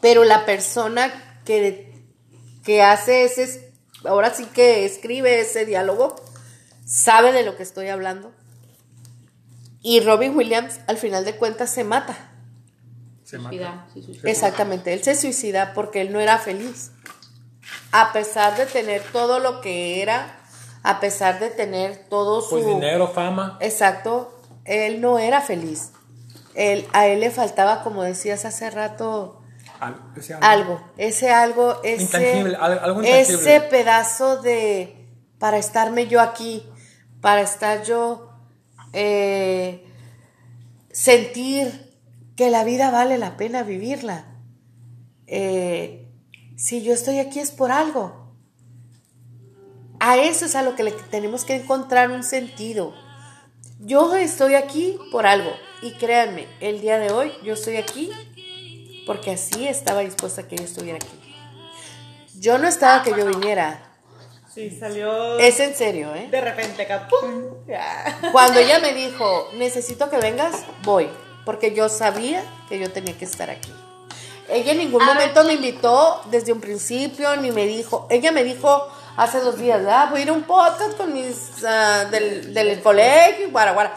pero 0.00 0.24
la 0.24 0.44
persona 0.44 1.40
que, 1.44 2.04
que 2.64 2.82
hace 2.82 3.24
ese, 3.24 3.72
ahora 4.04 4.34
sí 4.34 4.46
que 4.46 4.84
escribe 4.84 5.40
ese 5.40 5.64
diálogo, 5.64 6.16
sabe 6.84 7.32
de 7.32 7.44
lo 7.44 7.56
que 7.56 7.62
estoy 7.62 7.88
hablando. 7.88 8.32
Y 9.82 10.00
Robin 10.00 10.36
Williams, 10.36 10.80
al 10.88 10.96
final 10.96 11.24
de 11.24 11.36
cuentas, 11.36 11.70
se 11.70 11.84
mata. 11.84 12.31
Se 13.32 13.38
mata. 13.38 13.48
Suicida, 13.50 13.86
sí, 13.94 14.02
suicida. 14.02 14.30
Exactamente, 14.30 14.92
él 14.92 15.02
se 15.02 15.14
suicida 15.14 15.72
porque 15.74 16.02
él 16.02 16.12
no 16.12 16.20
era 16.20 16.36
feliz. 16.38 16.92
A 17.92 18.12
pesar 18.12 18.56
de 18.58 18.66
tener 18.66 19.02
todo 19.12 19.38
lo 19.38 19.60
que 19.62 20.02
era, 20.02 20.38
a 20.82 21.00
pesar 21.00 21.38
de 21.40 21.48
tener 21.50 22.06
todo 22.10 22.42
su... 22.42 22.50
Pues 22.50 22.66
dinero, 22.66 23.08
fama. 23.08 23.56
Exacto, 23.60 24.38
él 24.66 25.00
no 25.00 25.18
era 25.18 25.40
feliz. 25.40 25.92
Él, 26.54 26.86
a 26.92 27.06
él 27.06 27.20
le 27.20 27.30
faltaba, 27.30 27.82
como 27.82 28.02
decías 28.02 28.44
hace 28.44 28.68
rato, 28.70 29.40
al- 29.80 29.96
ese 30.16 30.34
algo, 30.34 30.80
ese 30.98 31.30
algo, 31.30 31.80
ese, 31.82 32.02
Intangible, 32.02 32.56
al- 32.60 32.78
algo 32.80 33.02
intangible. 33.02 33.40
ese 33.56 33.60
pedazo 33.62 34.42
de 34.42 35.08
para 35.38 35.56
estarme 35.56 36.06
yo 36.06 36.20
aquí, 36.20 36.68
para 37.22 37.40
estar 37.40 37.82
yo, 37.84 38.30
eh, 38.92 39.86
sentir 40.90 41.81
que 42.36 42.50
la 42.50 42.64
vida 42.64 42.90
vale 42.90 43.18
la 43.18 43.36
pena 43.36 43.62
vivirla. 43.62 44.24
Eh, 45.26 46.08
si 46.56 46.82
yo 46.82 46.92
estoy 46.92 47.18
aquí 47.18 47.40
es 47.40 47.50
por 47.50 47.72
algo. 47.72 48.34
A 50.00 50.16
eso 50.16 50.46
es 50.46 50.56
a 50.56 50.62
lo 50.62 50.74
que 50.74 50.82
le 50.82 50.92
tenemos 50.92 51.44
que 51.44 51.56
encontrar 51.56 52.10
un 52.10 52.24
sentido. 52.24 52.94
Yo 53.78 54.14
estoy 54.16 54.54
aquí 54.54 54.98
por 55.10 55.26
algo. 55.26 55.50
Y 55.80 55.92
créanme, 55.92 56.46
el 56.60 56.80
día 56.80 56.98
de 56.98 57.10
hoy 57.10 57.32
yo 57.42 57.54
estoy 57.54 57.76
aquí 57.76 58.10
porque 59.06 59.32
así 59.32 59.66
estaba 59.66 60.00
dispuesta 60.00 60.46
que 60.46 60.56
yo 60.56 60.64
estuviera 60.64 60.96
aquí. 60.96 61.34
Yo 62.38 62.58
no 62.58 62.68
estaba 62.68 63.02
que 63.02 63.10
yo 63.10 63.26
viniera. 63.26 63.92
Sí, 64.52 64.70
salió 64.70 65.38
Es 65.38 65.60
en 65.60 65.74
serio, 65.74 66.14
¿eh? 66.14 66.28
de 66.30 66.40
repente 66.40 66.82
acá. 66.82 67.08
¡pum! 67.08 67.64
Ya. 67.66 68.18
Cuando 68.32 68.58
ella 68.58 68.80
me 68.80 68.92
dijo, 68.92 69.48
necesito 69.54 70.10
que 70.10 70.18
vengas, 70.18 70.64
voy. 70.82 71.08
Porque 71.44 71.74
yo 71.74 71.88
sabía 71.88 72.44
que 72.68 72.78
yo 72.78 72.90
tenía 72.90 73.16
que 73.16 73.24
estar 73.24 73.50
aquí. 73.50 73.72
Ella 74.48 74.72
en 74.72 74.78
ningún 74.78 75.04
momento 75.04 75.44
me 75.44 75.54
invitó 75.54 76.22
desde 76.30 76.52
un 76.52 76.60
principio, 76.60 77.36
ni 77.36 77.50
me 77.50 77.66
dijo, 77.66 78.06
ella 78.10 78.32
me 78.32 78.44
dijo 78.44 78.88
hace 79.16 79.40
dos 79.40 79.58
días, 79.58 79.80
ah, 79.88 80.08
voy 80.10 80.20
a 80.20 80.22
ir 80.24 80.28
a 80.28 80.32
un 80.32 80.42
podcast 80.42 80.96
con 80.96 81.12
mis, 81.12 81.64
ah, 81.64 82.06
del, 82.10 82.52
del 82.52 82.80
colegio, 82.82 83.46
y 83.46 83.50
guara, 83.50 83.72
guara. 83.72 83.94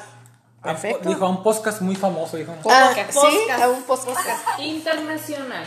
Perfecto. 0.65 1.09
Dijo 1.09 1.25
a 1.25 1.29
un 1.29 1.43
podcast 1.43 1.81
muy 1.81 1.95
famoso, 1.95 2.37
dijo. 2.37 2.55
Ah, 2.67 2.91
Podcast. 2.95 3.11
sí, 3.11 3.51
a 3.51 3.69
un 3.69 3.83
podcast. 3.83 4.19
Internacional. 4.59 5.63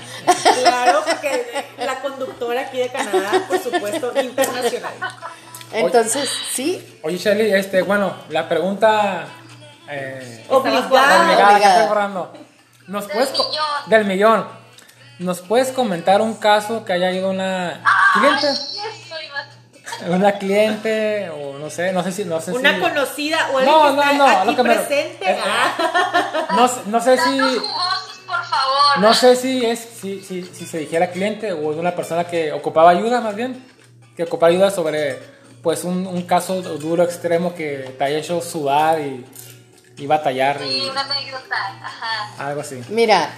Claro, 0.61 1.03
porque 1.07 1.65
la 1.79 2.01
conductora 2.01 2.63
aquí 2.63 2.79
de 2.79 2.89
Canadá, 2.89 3.45
por 3.47 3.61
supuesto, 3.61 4.13
internacional. 4.21 4.95
Entonces, 5.73 6.29
sí, 6.53 6.99
Oye, 7.03 7.19
Shelly, 7.19 7.53
este, 7.53 7.83
bueno, 7.83 8.13
la 8.31 8.49
pregunta 8.49 9.29
eh, 9.91 10.45
Obligada. 10.49 10.87
obligada 10.87 11.23
obligada. 11.55 11.75
estoy 11.75 11.89
borrando. 11.89 12.33
¿Nos 12.87 13.07
Del 13.07 13.17
puedes 13.17 13.33
millón. 13.33 13.65
del 13.87 14.05
millón. 14.05 14.49
¿Nos 15.19 15.41
puedes 15.41 15.73
comentar 15.73 16.21
un 16.23 16.35
caso 16.35 16.85
que 16.85 16.93
haya 16.93 17.11
ido 17.11 17.31
una 17.31 17.83
cliente? 18.15 18.47
Ay, 20.01 20.11
Una 20.11 20.33
cliente 20.39 21.29
o 21.31 21.59
no 21.59 21.71
sé, 21.71 21.93
no 21.93 22.03
sé 22.05 22.13
si 22.13 22.25
no 22.25 22.41
sé 22.41 22.53
Una 22.53 22.75
si 22.75 22.81
conocida 22.81 23.49
o 23.53 23.59
alguien 23.59 23.75
No, 23.75 23.83
que 23.89 23.95
no, 23.97 24.03
está 24.03 24.13
no, 24.15 24.27
aquí 24.27 24.47
lo 24.51 24.57
que 24.57 24.63
me- 24.63 24.75
presente. 24.75 25.25
eh, 25.31 25.31
eh, 25.33 25.41
Ah. 25.45 26.47
no, 26.57 26.69
sé- 26.69 26.81
no 26.87 27.01
si 27.01 27.39
jugosos, 27.59 28.21
por 28.27 28.45
favor. 28.45 28.99
no 28.99 29.15
sé 29.15 29.35
si 29.37 29.65
es 29.67 29.81
si, 29.81 30.23
si, 30.23 30.45
si 30.45 30.67
se 30.67 30.79
dijera 30.79 31.11
cliente 31.11 31.53
o 31.53 31.73
de 31.73 31.81
una 31.81 31.97
persona 31.97 32.25
que 32.25 32.53
ocupaba 32.53 32.91
ayuda 32.91 33.21
más 33.21 33.35
bien, 33.35 33.65
que 34.17 34.23
ocupaba 34.25 34.51
ayuda 34.53 34.71
sobre 34.71 35.19
pues 35.63 35.83
un, 35.85 36.07
un 36.07 36.23
caso 36.23 36.63
duro 36.63 37.03
extremo 37.03 37.55
que 37.55 37.95
te 37.99 38.05
haya 38.05 38.19
hecho 38.19 38.41
sudar 38.41 39.01
y, 39.01 39.27
y 39.99 40.07
batallar 40.07 40.59
Sí, 40.61 40.83
y 40.85 40.89
una 40.89 41.01
anécdota. 41.03 41.57
Ajá. 41.83 42.47
algo 42.49 42.61
así. 42.63 42.81
mira, 42.89 43.29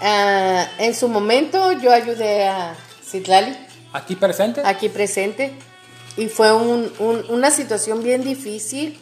ah, 0.00 0.66
en 0.78 0.94
su 0.94 1.08
momento 1.08 1.72
yo 1.72 1.92
ayudé 1.92 2.48
a 2.48 2.74
Citlali. 3.04 3.56
Aquí 3.92 4.16
presente. 4.16 4.62
aquí 4.64 4.88
presente 4.88 5.52
y 6.16 6.28
fue 6.28 6.52
un- 6.52 6.92
un- 6.98 7.24
una 7.30 7.50
situación 7.50 8.02
bien 8.02 8.22
difícil 8.24 9.00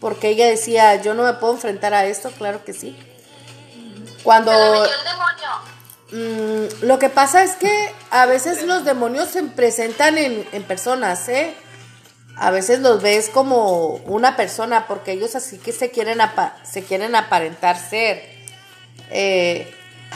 porque 0.00 0.28
ella 0.28 0.46
decía, 0.46 0.96
yo 1.02 1.14
no 1.14 1.22
me 1.24 1.32
puedo 1.34 1.54
enfrentar 1.54 1.94
a 1.94 2.04
esto, 2.04 2.30
claro 2.32 2.64
que 2.64 2.72
sí. 2.74 2.96
Cuando 4.22 4.52
mm, 6.12 6.82
lo 6.86 6.98
que 6.98 7.08
pasa 7.08 7.42
es 7.42 7.52
que 7.56 7.92
a 8.10 8.26
veces 8.26 8.62
los 8.64 8.84
demonios 8.84 9.28
se 9.28 9.42
presentan 9.44 10.18
en, 10.18 10.46
en 10.52 10.62
personas, 10.64 11.28
¿eh? 11.28 11.54
A 12.36 12.50
veces 12.50 12.80
los 12.80 13.00
ves 13.02 13.28
como 13.28 13.94
una 14.06 14.36
persona 14.36 14.86
porque 14.88 15.12
ellos 15.12 15.34
así 15.36 15.58
que 15.58 15.72
se 15.72 15.90
quieren, 15.90 16.20
apa- 16.20 16.56
se 16.64 16.82
quieren 16.82 17.14
aparentar 17.14 17.78
ser. 17.78 18.22
Eh, 19.10 19.72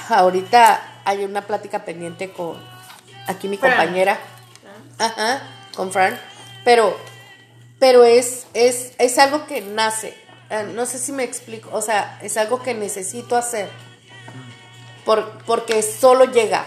ahorita 0.08 1.00
hay 1.04 1.24
una 1.24 1.42
plática 1.46 1.84
pendiente 1.84 2.30
con 2.32 2.60
aquí 3.26 3.46
mi 3.48 3.56
Fran. 3.56 3.76
compañera. 3.76 4.18
Ajá, 4.98 5.42
con 5.76 5.92
Fran. 5.92 6.18
Pero, 6.64 6.96
pero 7.78 8.04
es, 8.04 8.46
es, 8.54 8.92
es 8.98 9.18
algo 9.18 9.46
que 9.46 9.60
nace. 9.60 10.16
Eh, 10.50 10.70
no 10.74 10.86
sé 10.86 10.98
si 10.98 11.12
me 11.12 11.22
explico. 11.22 11.70
O 11.72 11.82
sea, 11.82 12.18
es 12.22 12.36
algo 12.36 12.62
que 12.62 12.74
necesito 12.74 13.36
hacer. 13.36 13.68
Por, 15.04 15.38
porque 15.44 15.82
solo 15.82 16.24
llega. 16.24 16.64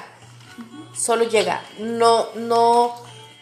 Solo 0.95 1.25
llega. 1.25 1.61
No, 1.79 2.27
no, 2.35 2.95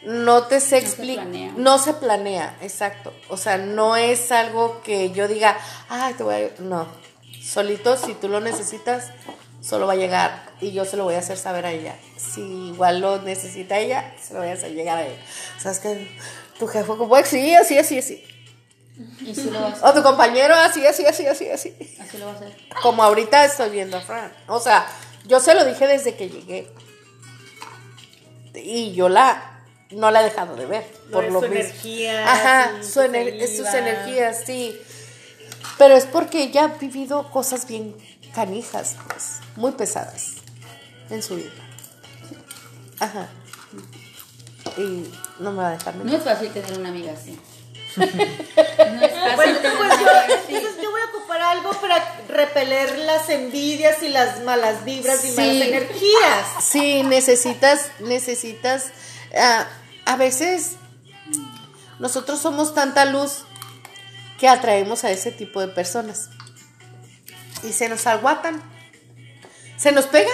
no 0.04 0.44
te 0.44 0.62
se 0.62 0.78
explicar. 0.78 1.26
planea. 1.26 1.54
No 1.58 1.78
se 1.78 1.94
planea, 1.94 2.58
exacto. 2.62 3.14
O 3.30 3.38
sea, 3.38 3.58
no 3.58 3.96
es 3.96 4.32
algo 4.32 4.82
que 4.82 5.12
yo 5.12 5.28
diga, 5.28 5.58
ay, 5.90 6.14
te 6.14 6.24
voy 6.24 6.36
a. 6.36 6.50
No. 6.60 6.88
Solito, 7.44 7.98
si 7.98 8.14
tú 8.14 8.30
lo 8.30 8.40
necesitas, 8.40 9.08
solo 9.62 9.88
va 9.88 9.94
a 9.94 9.98
llegar. 9.98 10.50
Y 10.62 10.72
yo 10.72 10.86
se 10.86 10.98
lo 10.98 11.04
voy 11.04 11.16
a 11.16 11.20
hacer 11.20 11.38
saber 11.38 11.66
a 11.66 11.72
ella. 11.72 11.96
Si 12.18 12.42
igual 12.42 13.00
lo 13.02 13.22
necesita 13.22 13.78
ella, 13.80 14.14
se 14.22 14.34
lo 14.34 14.40
voy 14.42 14.50
a 14.50 14.54
hacer 14.54 14.74
llegar 14.74 14.98
a 15.00 15.06
ella. 15.06 15.20
¿Sabes 15.58 15.80
que 15.80 16.10
Tu 16.58 16.68
jefe, 16.68 16.88
como, 16.88 17.16
sí, 17.24 17.54
así, 17.56 17.78
así, 17.78 17.98
así. 17.98 18.24
Y 19.22 19.34
sí 19.34 19.50
lo 19.50 19.62
va 19.62 19.68
a 19.68 19.72
hacer. 19.72 19.86
O 19.86 19.94
tu 19.94 20.04
compañero, 20.04 20.54
así, 20.56 20.86
así, 20.86 21.06
así, 21.06 21.26
así, 21.26 21.50
así. 21.50 21.98
Así 22.00 22.18
lo 22.18 22.26
va 22.28 22.34
a 22.34 22.36
hacer. 22.36 22.56
Como 22.82 23.04
ahorita 23.04 23.46
estoy 23.46 23.70
viendo 23.70 23.98
a 23.98 24.02
Fran. 24.02 24.32
O 24.48 24.60
sea, 24.60 24.86
yo 25.26 25.40
se 25.40 25.56
lo 25.56 25.66
dije 25.66 25.88
desde 25.88 26.16
que 26.16 26.30
llegué. 26.30 26.72
Y 28.54 28.94
yo 28.94 29.08
la 29.10 29.49
no 29.92 30.12
la 30.12 30.22
he 30.22 30.26
dejado 30.26 30.56
de 30.56 30.66
ver. 30.66 30.84
Por 31.12 31.24
lo 31.32 31.40
su 31.42 31.48
mismo. 31.48 31.56
energía, 31.66 32.32
Ajá, 32.32 32.72
su 32.84 33.00
ener- 33.02 33.48
sus 33.58 33.68
energías, 33.74 34.44
sí. 34.46 34.80
Pero 35.78 35.96
es 35.96 36.06
porque 36.06 36.44
ella 36.44 36.66
ha 36.66 36.68
vivido 36.78 37.30
cosas 37.32 37.68
bien 37.68 37.96
canijas, 38.36 38.96
pues, 39.08 39.38
muy 39.56 39.72
pesadas 39.72 40.34
en 41.10 41.24
su 41.24 41.36
vida. 41.38 41.52
Ajá. 43.00 43.28
Y 44.78 45.10
no 45.40 45.52
me 45.52 45.58
va 45.64 45.70
a 45.70 45.72
dejar 45.72 45.96
No 45.96 46.16
es 46.16 46.24
fácil 46.24 46.50
tener 46.52 46.78
una 46.78 46.90
amiga 46.90 47.14
así. 47.14 47.40
No 47.98 48.04
es 48.06 49.12
fácil 49.12 49.36
Bueno, 49.36 49.58
tener 49.60 49.78
pues 49.78 49.94
una 49.94 50.02
yo, 50.02 50.10
amiga 50.10 50.36
así. 50.44 50.56
entonces 50.56 50.82
yo 50.84 50.92
voy 50.92 51.02
a 51.02 51.06
ocupar 51.18 51.42
algo 51.42 51.72
para 51.82 52.20
repeler 52.28 52.98
las 53.00 53.30
envidias 53.30 54.04
y 54.04 54.10
las 54.10 54.44
malas 54.44 54.86
vibras 54.86 55.26
y 55.26 55.32
malas 55.32 55.56
energías. 55.56 56.46
Sí, 56.64 57.04
necesitas, 57.04 57.90
necesitas, 58.00 58.92
ah, 59.38 59.68
a 60.06 60.16
veces 60.16 60.76
nosotros 62.00 62.40
somos 62.40 62.74
tanta 62.74 63.06
luz 63.06 63.44
que 64.40 64.48
atraemos 64.48 65.04
a 65.04 65.12
ese 65.12 65.32
tipo 65.32 65.60
de 65.60 65.68
personas 65.68 66.30
y 67.64 67.74
se 67.74 67.90
nos 67.90 68.08
aguatan, 68.08 68.62
se 69.78 69.92
nos 69.92 70.06
pegan. 70.08 70.32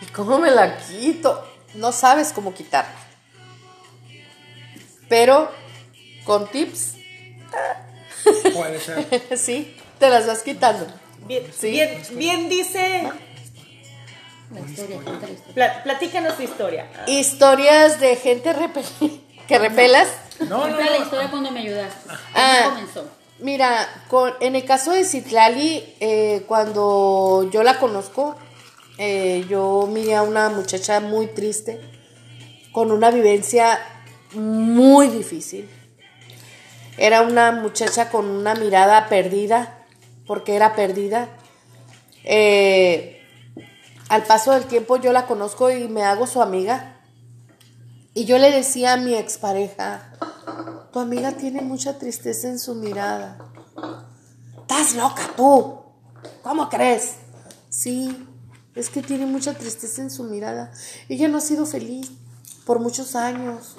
¿Y 0.00 0.06
cómo 0.06 0.38
me 0.38 0.50
la 0.50 0.78
quito? 0.78 1.46
No 1.74 1.92
sabes 1.92 2.32
cómo 2.32 2.54
quitarla. 2.54 2.94
Pero 5.08 5.50
con 6.24 6.48
tips 6.50 6.96
Puede 8.54 8.80
ser. 8.80 9.22
sí, 9.38 9.76
te 9.98 10.08
las 10.08 10.26
vas 10.26 10.42
quitando. 10.42 10.86
Bien, 11.26 11.44
Sí. 11.56 11.70
bien, 11.70 12.02
bien 12.12 12.48
dice. 12.48 13.10
La 14.52 14.60
historia, 14.60 15.00
cuenta 15.02 15.26
la 15.26 15.32
historia. 15.32 15.54
Pla- 15.54 15.82
platícanos 15.82 16.36
tu 16.36 16.42
historia. 16.42 16.86
Historias 17.06 18.00
de 18.00 18.16
gente 18.16 18.52
repel- 18.54 19.20
que 19.48 19.58
repelas. 19.58 20.08
No, 20.48 20.66
no, 20.68 20.76
la 20.78 20.98
historia 20.98 21.30
cuando 21.30 21.50
me 21.50 21.60
ayudaste. 21.60 22.10
Ah. 22.34 22.60
¿Cómo 22.64 22.74
comenzó? 22.76 23.08
Mira, 23.38 23.88
con, 24.08 24.32
en 24.40 24.54
el 24.56 24.64
caso 24.64 24.92
de 24.92 25.04
Citlali, 25.04 25.96
eh, 26.00 26.44
cuando 26.46 27.48
yo 27.52 27.62
la 27.62 27.78
conozco, 27.78 28.36
eh, 28.98 29.44
yo 29.48 29.88
miré 29.90 30.14
a 30.14 30.22
una 30.22 30.48
muchacha 30.48 31.00
muy 31.00 31.26
triste, 31.28 31.80
con 32.72 32.92
una 32.92 33.10
vivencia 33.10 33.80
muy 34.34 35.08
difícil. 35.08 35.68
Era 36.98 37.22
una 37.22 37.50
muchacha 37.52 38.10
con 38.10 38.26
una 38.28 38.54
mirada 38.54 39.08
perdida, 39.08 39.78
porque 40.26 40.54
era 40.54 40.74
perdida. 40.76 41.28
Eh, 42.24 43.21
al 44.12 44.24
paso 44.24 44.52
del 44.52 44.66
tiempo 44.66 44.98
yo 44.98 45.10
la 45.10 45.26
conozco 45.26 45.70
y 45.70 45.88
me 45.88 46.04
hago 46.04 46.26
su 46.26 46.42
amiga. 46.42 47.00
Y 48.12 48.26
yo 48.26 48.36
le 48.36 48.50
decía 48.50 48.92
a 48.92 48.96
mi 48.98 49.14
expareja, 49.14 50.12
tu 50.92 50.98
amiga 50.98 51.32
tiene 51.32 51.62
mucha 51.62 51.98
tristeza 51.98 52.48
en 52.48 52.58
su 52.58 52.74
mirada. 52.74 53.38
Estás 54.60 54.96
loca 54.96 55.30
tú. 55.34 55.80
¿Cómo 56.42 56.68
crees? 56.68 57.14
Sí, 57.70 58.28
es 58.74 58.90
que 58.90 59.00
tiene 59.00 59.24
mucha 59.24 59.54
tristeza 59.54 60.02
en 60.02 60.10
su 60.10 60.24
mirada. 60.24 60.72
Ella 61.08 61.28
no 61.28 61.38
ha 61.38 61.40
sido 61.40 61.64
feliz 61.64 62.10
por 62.66 62.80
muchos 62.80 63.16
años. 63.16 63.78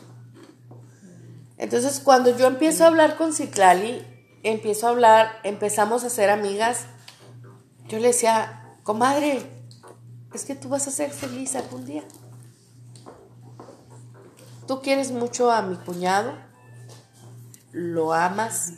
Entonces, 1.60 2.00
cuando 2.00 2.36
yo 2.36 2.48
empiezo 2.48 2.86
a 2.86 2.88
hablar 2.88 3.18
con 3.18 3.34
Citlali, 3.34 4.04
empiezo 4.42 4.88
a 4.88 4.90
hablar, 4.90 5.30
empezamos 5.44 6.04
a 6.04 6.10
ser 6.10 6.32
amigas, 6.32 6.86
yo 7.88 8.00
le 8.00 8.08
decía, 8.08 8.80
comadre, 8.82 9.62
es 10.34 10.46
que 10.46 10.56
tú 10.56 10.70
vas 10.70 10.88
a 10.88 10.92
ser 10.92 11.12
feliz 11.12 11.56
algún 11.56 11.86
día. 11.86 12.04
Tú 14.68 14.82
quieres 14.82 15.12
mucho 15.12 15.52
a 15.52 15.62
mi 15.62 15.76
cuñado, 15.76 16.34
lo 17.72 18.14
amas, 18.14 18.74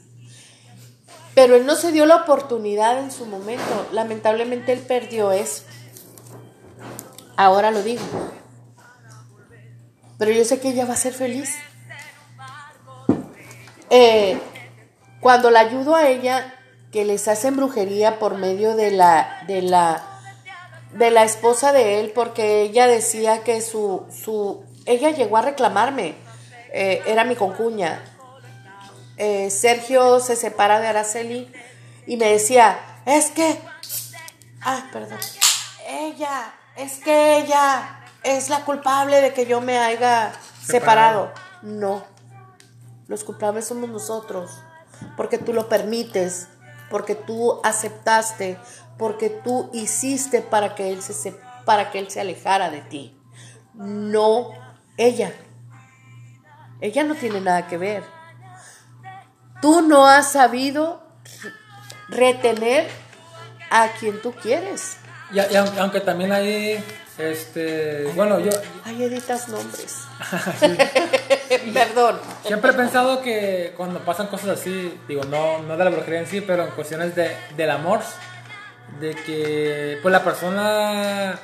pero 1.35 1.55
él 1.55 1.65
no 1.65 1.75
se 1.75 1.91
dio 1.91 2.05
la 2.05 2.17
oportunidad 2.17 2.99
en 2.99 3.11
su 3.11 3.25
momento. 3.25 3.87
Lamentablemente 3.91 4.73
él 4.73 4.79
perdió 4.79 5.31
eso. 5.31 5.63
Ahora 7.35 7.71
lo 7.71 7.83
digo. 7.83 8.03
Pero 10.17 10.31
yo 10.31 10.45
sé 10.45 10.59
que 10.59 10.69
ella 10.69 10.85
va 10.85 10.93
a 10.93 10.97
ser 10.97 11.13
feliz. 11.13 11.53
Eh, 13.89 14.39
cuando 15.19 15.51
la 15.51 15.59
ayudo 15.59 15.95
a 15.95 16.07
ella, 16.07 16.53
que 16.91 17.03
les 17.03 17.27
hacen 17.27 17.57
brujería 17.57 18.19
por 18.19 18.37
medio 18.37 18.75
de 18.75 18.91
la, 18.91 19.43
de 19.47 19.61
la, 19.61 20.14
de 20.91 21.11
la 21.11 21.23
esposa 21.23 21.73
de 21.73 21.99
él, 21.99 22.11
porque 22.13 22.61
ella 22.61 22.87
decía 22.87 23.43
que 23.43 23.61
su, 23.61 24.05
su, 24.09 24.63
ella 24.85 25.11
llegó 25.11 25.37
a 25.37 25.41
reclamarme, 25.41 26.15
eh, 26.71 27.01
era 27.05 27.23
mi 27.23 27.35
concuña. 27.35 28.03
Eh, 29.17 29.49
Sergio 29.49 30.19
se 30.19 30.35
separa 30.35 30.79
de 30.79 30.87
Araceli 30.87 31.51
y 32.05 32.17
me 32.17 32.29
decía, 32.29 32.77
es 33.05 33.27
que, 33.27 33.59
ah, 34.61 34.85
perdón, 34.91 35.19
ella, 35.87 36.53
es 36.75 36.99
que 36.99 37.37
ella 37.37 38.01
es 38.23 38.49
la 38.49 38.65
culpable 38.65 39.21
de 39.21 39.33
que 39.33 39.45
yo 39.45 39.61
me 39.61 39.77
haya 39.77 40.33
separado. 40.61 41.31
Separado. 41.31 41.45
No, 41.61 42.03
los 43.07 43.23
culpables 43.23 43.65
somos 43.65 43.89
nosotros, 43.89 44.51
porque 45.15 45.37
tú 45.37 45.53
lo 45.53 45.69
permites, 45.69 46.47
porque 46.89 47.15
tú 47.15 47.59
aceptaste, 47.63 48.57
porque 48.97 49.29
tú 49.29 49.69
hiciste 49.73 50.41
para 50.41 50.75
que 50.75 50.91
él 50.91 51.01
se, 51.01 51.31
para 51.65 51.91
que 51.91 51.99
él 51.99 52.09
se 52.09 52.21
alejara 52.21 52.69
de 52.69 52.81
ti. 52.81 53.17
No 53.73 54.51
ella. 54.97 55.33
Ella 56.81 57.03
no 57.03 57.15
tiene 57.15 57.41
nada 57.41 57.67
que 57.67 57.77
ver. 57.77 58.03
Tú 59.61 59.81
no 59.81 60.05
has 60.05 60.31
sabido 60.31 61.03
retener 62.09 62.87
a 63.71 63.89
quien 63.99 64.21
tú 64.21 64.33
quieres. 64.33 64.97
Y, 65.31 65.37
y 65.37 65.55
aunque, 65.55 65.79
aunque 65.79 66.01
también 66.01 66.31
hay, 66.31 66.83
este, 67.17 68.05
bueno, 68.15 68.39
yo 68.39 68.51
Ay, 68.83 69.03
editas 69.03 69.47
nombres. 69.47 70.01
Perdón. 71.73 72.19
siempre 72.45 72.71
he 72.71 72.73
pensado 72.73 73.21
que 73.21 73.73
cuando 73.75 73.99
pasan 73.99 74.27
cosas 74.27 74.59
así, 74.59 74.97
digo, 75.07 75.23
no, 75.23 75.59
no 75.63 75.77
de 75.77 75.83
la 75.83 75.89
brujería 75.89 76.19
en 76.19 76.27
sí, 76.27 76.41
pero 76.41 76.65
en 76.65 76.71
cuestiones 76.71 77.15
de, 77.15 77.35
del 77.55 77.71
amor, 77.71 78.01
de 78.99 79.13
que 79.15 79.99
pues 80.01 80.11
la 80.11 80.23
persona 80.23 81.37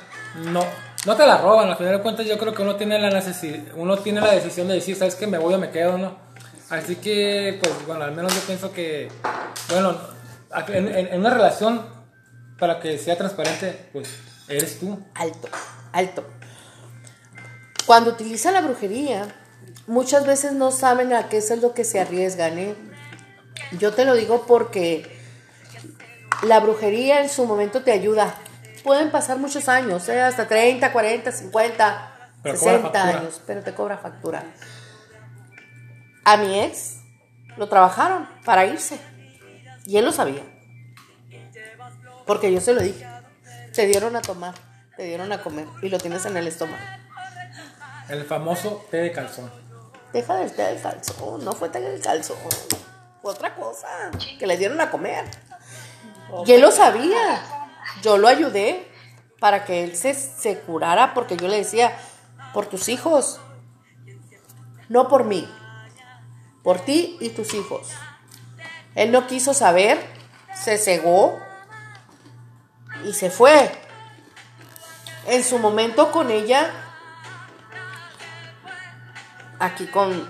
no, 0.46 0.64
no 1.06 1.16
te 1.16 1.26
la 1.26 1.38
roban, 1.38 1.68
al 1.68 1.76
final 1.76 1.96
de 1.96 2.02
cuentas 2.02 2.26
yo 2.26 2.38
creo 2.38 2.54
que 2.54 2.62
uno 2.62 2.76
tiene 2.76 2.98
la 2.98 3.10
necesidad, 3.10 3.60
uno 3.76 3.98
tiene 3.98 4.20
la 4.20 4.32
decisión 4.32 4.68
de 4.68 4.74
decir, 4.74 4.96
sabes 4.96 5.14
que 5.16 5.26
me 5.26 5.38
voy 5.38 5.54
o 5.54 5.58
me 5.58 5.70
quedo, 5.70 5.98
¿no? 5.98 6.16
Así 6.70 6.96
que, 6.96 7.58
pues 7.62 7.86
bueno, 7.86 8.04
al 8.04 8.12
menos 8.12 8.34
yo 8.34 8.40
pienso 8.42 8.72
que, 8.72 9.08
bueno, 9.70 9.94
en, 10.68 10.88
en- 10.88 11.18
una 11.20 11.30
relación, 11.30 11.84
para 12.58 12.80
que 12.80 12.96
sea 12.96 13.16
transparente, 13.18 13.88
pues 13.92 14.08
eres 14.48 14.78
tú. 14.80 14.98
Alto, 15.14 15.48
alto. 15.92 16.24
Cuando 17.84 18.10
utilizan 18.10 18.54
la 18.54 18.62
brujería, 18.62 19.26
muchas 19.86 20.24
veces 20.26 20.52
no 20.52 20.70
saben 20.70 21.12
a 21.12 21.28
qué 21.28 21.38
es 21.38 21.50
lo 21.60 21.74
que 21.74 21.84
se 21.84 22.00
arriesgan, 22.00 22.58
¿eh? 22.58 22.74
Yo 23.78 23.92
te 23.92 24.04
lo 24.04 24.14
digo 24.14 24.44
porque 24.46 25.20
la 26.42 26.60
brujería 26.60 27.20
en 27.20 27.28
su 27.28 27.46
momento 27.46 27.82
te 27.82 27.92
ayuda. 27.92 28.34
Pueden 28.82 29.10
pasar 29.10 29.38
muchos 29.38 29.68
años, 29.68 30.08
¿eh? 30.08 30.20
hasta 30.20 30.48
30, 30.48 30.92
40, 30.92 31.30
50, 31.30 32.12
Pero 32.42 32.58
cobra 32.58 32.72
60 32.72 32.92
factura. 32.98 33.18
años, 33.18 33.42
pero 33.46 33.62
te 33.62 33.74
cobra 33.74 33.98
factura. 33.98 34.44
A 36.24 36.36
mi 36.36 36.60
ex 36.60 36.96
lo 37.56 37.68
trabajaron 37.68 38.28
para 38.44 38.66
irse 38.66 38.98
y 39.86 39.96
él 39.98 40.04
lo 40.04 40.12
sabía. 40.12 40.42
Porque 42.26 42.52
yo 42.52 42.60
se 42.60 42.72
lo 42.72 42.80
dije. 42.80 43.06
Te 43.72 43.86
dieron 43.86 44.16
a 44.16 44.22
tomar, 44.22 44.54
te 44.96 45.04
dieron 45.04 45.32
a 45.32 45.42
comer 45.42 45.66
y 45.80 45.88
lo 45.88 45.98
tienes 45.98 46.26
en 46.26 46.36
el 46.36 46.46
estómago. 46.46 46.82
El 48.08 48.24
famoso 48.24 48.84
té 48.90 48.98
de 48.98 49.12
calzón. 49.12 49.50
Deja 50.12 50.36
del 50.36 50.52
té 50.52 50.62
del 50.62 50.82
calzón, 50.82 51.44
no 51.44 51.52
fue 51.52 51.68
té 51.70 51.80
del 51.80 52.00
calzón. 52.00 52.36
Fue 53.22 53.32
otra 53.32 53.54
cosa, 53.54 53.88
que 54.38 54.46
le 54.46 54.56
dieron 54.56 54.80
a 54.80 54.90
comer. 54.90 55.24
Y 56.46 56.52
él 56.52 56.60
lo 56.60 56.70
sabía. 56.70 57.42
Yo 58.02 58.18
lo 58.18 58.28
ayudé 58.28 58.88
para 59.38 59.64
que 59.64 59.84
él 59.84 59.96
se, 59.96 60.14
se 60.14 60.60
curara 60.60 61.14
porque 61.14 61.36
yo 61.36 61.48
le 61.48 61.56
decía, 61.56 61.96
por 62.52 62.66
tus 62.66 62.88
hijos, 62.88 63.40
no 64.88 65.08
por 65.08 65.24
mí, 65.24 65.48
por 66.62 66.80
ti 66.80 67.16
y 67.20 67.30
tus 67.30 67.54
hijos. 67.54 67.88
Él 68.94 69.10
no 69.10 69.26
quiso 69.26 69.54
saber, 69.54 69.98
se 70.54 70.78
cegó 70.78 71.38
y 73.04 73.12
se 73.12 73.30
fue. 73.30 73.70
En 75.26 75.44
su 75.44 75.58
momento 75.58 76.10
con 76.10 76.30
ella, 76.30 76.70
aquí 79.58 79.86
con, 79.86 80.28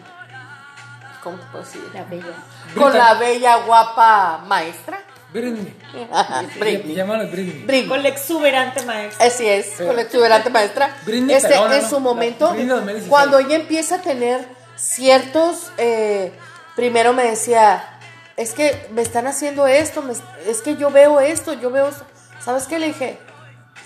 ¿cómo 1.22 1.38
te 1.38 1.46
puedo 1.46 1.64
decir? 1.64 1.90
La 1.94 2.04
bella. 2.04 2.34
Con 2.76 2.92
la 2.96 3.14
bella, 3.14 3.56
guapa 3.64 4.44
maestra. 4.46 5.01
Britney. 5.32 5.74
Britney. 6.60 6.94
Llámalo 6.94 7.28
Britney. 7.30 7.64
Britney. 7.64 7.88
Con 7.88 8.02
la 8.02 8.08
exuberante 8.08 8.82
maestra. 8.82 9.26
Así 9.26 9.46
es, 9.46 9.66
con 9.78 9.96
la 9.96 10.02
exuberante 10.02 10.50
maestra. 10.50 10.96
Britney, 11.06 11.34
este, 11.34 11.54
¿no? 11.56 11.88
su 11.88 11.94
La 11.94 12.00
momento, 12.00 12.50
Britney 12.50 12.66
2016. 12.68 13.08
cuando 13.10 13.38
ella 13.38 13.56
empieza 13.56 13.96
a 13.96 14.02
tener 14.02 14.46
ciertos, 14.76 15.72
eh, 15.78 16.32
primero 16.76 17.12
me 17.12 17.24
decía, 17.24 17.98
es 18.36 18.52
que 18.52 18.88
me 18.92 19.02
están 19.02 19.26
haciendo 19.26 19.66
esto, 19.66 20.02
me- 20.02 20.14
es 20.46 20.60
que 20.62 20.76
yo 20.76 20.90
veo 20.90 21.20
esto, 21.20 21.52
yo 21.54 21.70
veo 21.70 21.88
esto. 21.88 22.04
¿Sabes 22.44 22.64
qué 22.64 22.78
le 22.78 22.88
dije? 22.88 23.18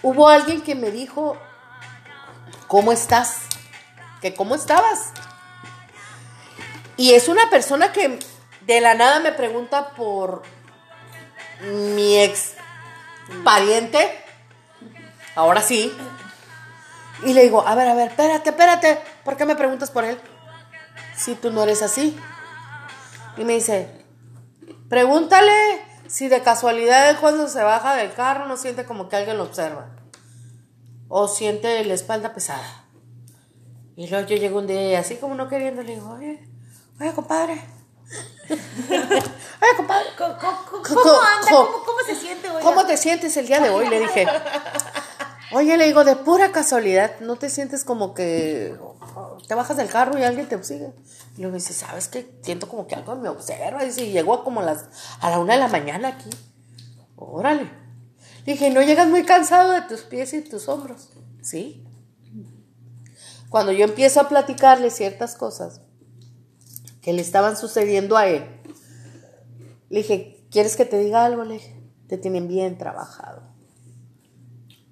Hubo 0.02 0.28
alguien 0.28 0.62
que 0.62 0.74
me 0.74 0.90
dijo, 0.90 1.36
¿cómo 2.66 2.92
estás? 2.92 3.38
Que 4.20 4.34
cómo 4.34 4.54
estabas. 4.54 5.10
Y 6.96 7.12
es 7.14 7.28
una 7.28 7.50
persona 7.50 7.92
que 7.92 8.18
de 8.62 8.80
la 8.80 8.94
nada 8.94 9.20
me 9.20 9.32
pregunta 9.32 9.90
por 9.90 10.42
mi 11.62 12.18
ex 12.18 12.54
pariente. 13.44 13.98
Ahora 15.34 15.60
sí. 15.62 15.96
Y 17.24 17.32
le 17.32 17.42
digo, 17.42 17.66
a 17.66 17.74
ver, 17.74 17.88
a 17.88 17.94
ver, 17.94 18.08
espérate, 18.08 18.50
espérate. 18.50 18.98
¿Por 19.24 19.36
qué 19.36 19.44
me 19.44 19.56
preguntas 19.56 19.90
por 19.90 20.04
él? 20.04 20.18
Si 21.16 21.34
tú 21.34 21.50
no 21.50 21.62
eres 21.62 21.82
así. 21.82 22.18
Y 23.36 23.44
me 23.44 23.54
dice, 23.54 24.04
pregúntale 24.88 25.52
si 26.06 26.28
de 26.28 26.42
casualidad 26.42 27.10
él 27.10 27.16
cuando 27.18 27.48
se 27.48 27.62
baja 27.62 27.96
del 27.96 28.12
carro 28.12 28.46
no 28.46 28.56
siente 28.56 28.84
como 28.84 29.08
que 29.08 29.16
alguien 29.16 29.38
lo 29.38 29.44
observa. 29.44 29.88
O 31.08 31.28
siente 31.28 31.84
la 31.84 31.94
espalda 31.94 32.34
pesada. 32.34 32.84
Y 33.96 34.08
luego 34.08 34.28
yo 34.28 34.36
llego 34.36 34.58
un 34.58 34.66
día 34.66 34.98
así 34.98 35.16
como 35.16 35.34
no 35.34 35.48
queriendo, 35.48 35.82
le 35.82 35.94
digo, 35.94 36.10
oye, 36.10 36.46
oye, 37.00 37.14
compadre, 37.14 37.62
Ay, 38.48 39.76
compadre. 39.76 40.06
¿Cómo, 40.16 40.36
cómo- 40.38 40.82
cómo 40.82 41.20
anda? 41.20 41.50
¿Cómo, 41.50 41.84
cómo 41.84 41.98
se 42.06 42.14
siente 42.14 42.48
hoy? 42.50 42.62
¿Cómo 42.62 42.86
te 42.86 42.96
sientes 42.96 43.36
el 43.36 43.46
día 43.46 43.60
de 43.60 43.70
hoy? 43.70 43.88
Le 43.88 44.00
dije. 44.00 44.26
Oye, 45.52 45.76
le 45.76 45.86
digo, 45.86 46.04
de 46.04 46.16
pura 46.16 46.50
casualidad, 46.52 47.20
¿no 47.20 47.36
te 47.36 47.48
sientes 47.50 47.84
como 47.84 48.14
que 48.14 48.76
te 49.46 49.54
bajas 49.54 49.76
del 49.76 49.88
carro 49.88 50.18
y 50.18 50.24
alguien 50.24 50.48
te 50.48 50.62
sigue? 50.64 50.92
Y 51.36 51.42
luego 51.42 51.56
dice, 51.56 51.72
¿sabes 51.72 52.08
qué? 52.08 52.38
Siento 52.42 52.68
como 52.68 52.86
que 52.86 52.94
algo 52.96 53.14
me 53.16 53.28
observa. 53.28 53.82
Dice, 53.84 54.04
y 54.04 54.10
llegó 54.12 54.42
como 54.44 54.60
a, 54.60 54.64
las, 54.64 54.86
a 55.20 55.30
la 55.30 55.38
una 55.38 55.54
de 55.54 55.60
la 55.60 55.68
mañana 55.68 56.08
aquí. 56.08 56.30
Órale. 57.16 57.70
Dije, 58.44 58.70
¿no 58.70 58.82
llegas 58.82 59.08
muy 59.08 59.24
cansado 59.24 59.72
de 59.72 59.82
tus 59.82 60.02
pies 60.02 60.32
y 60.34 60.42
tus 60.42 60.68
hombros? 60.68 61.08
Sí. 61.42 61.84
Cuando 63.48 63.72
yo 63.72 63.84
empiezo 63.84 64.20
a 64.20 64.28
platicarle 64.28 64.90
ciertas 64.90 65.36
cosas 65.36 65.80
que 67.06 67.12
le 67.12 67.22
estaban 67.22 67.56
sucediendo 67.56 68.16
a 68.16 68.26
él, 68.26 68.44
le 69.90 69.98
dije, 69.98 70.44
¿quieres 70.50 70.74
que 70.74 70.84
te 70.84 70.98
diga 70.98 71.24
algo? 71.24 71.44
Le 71.44 71.54
dije, 71.54 71.80
te 72.08 72.18
tienen 72.18 72.48
bien 72.48 72.78
trabajado. 72.78 73.42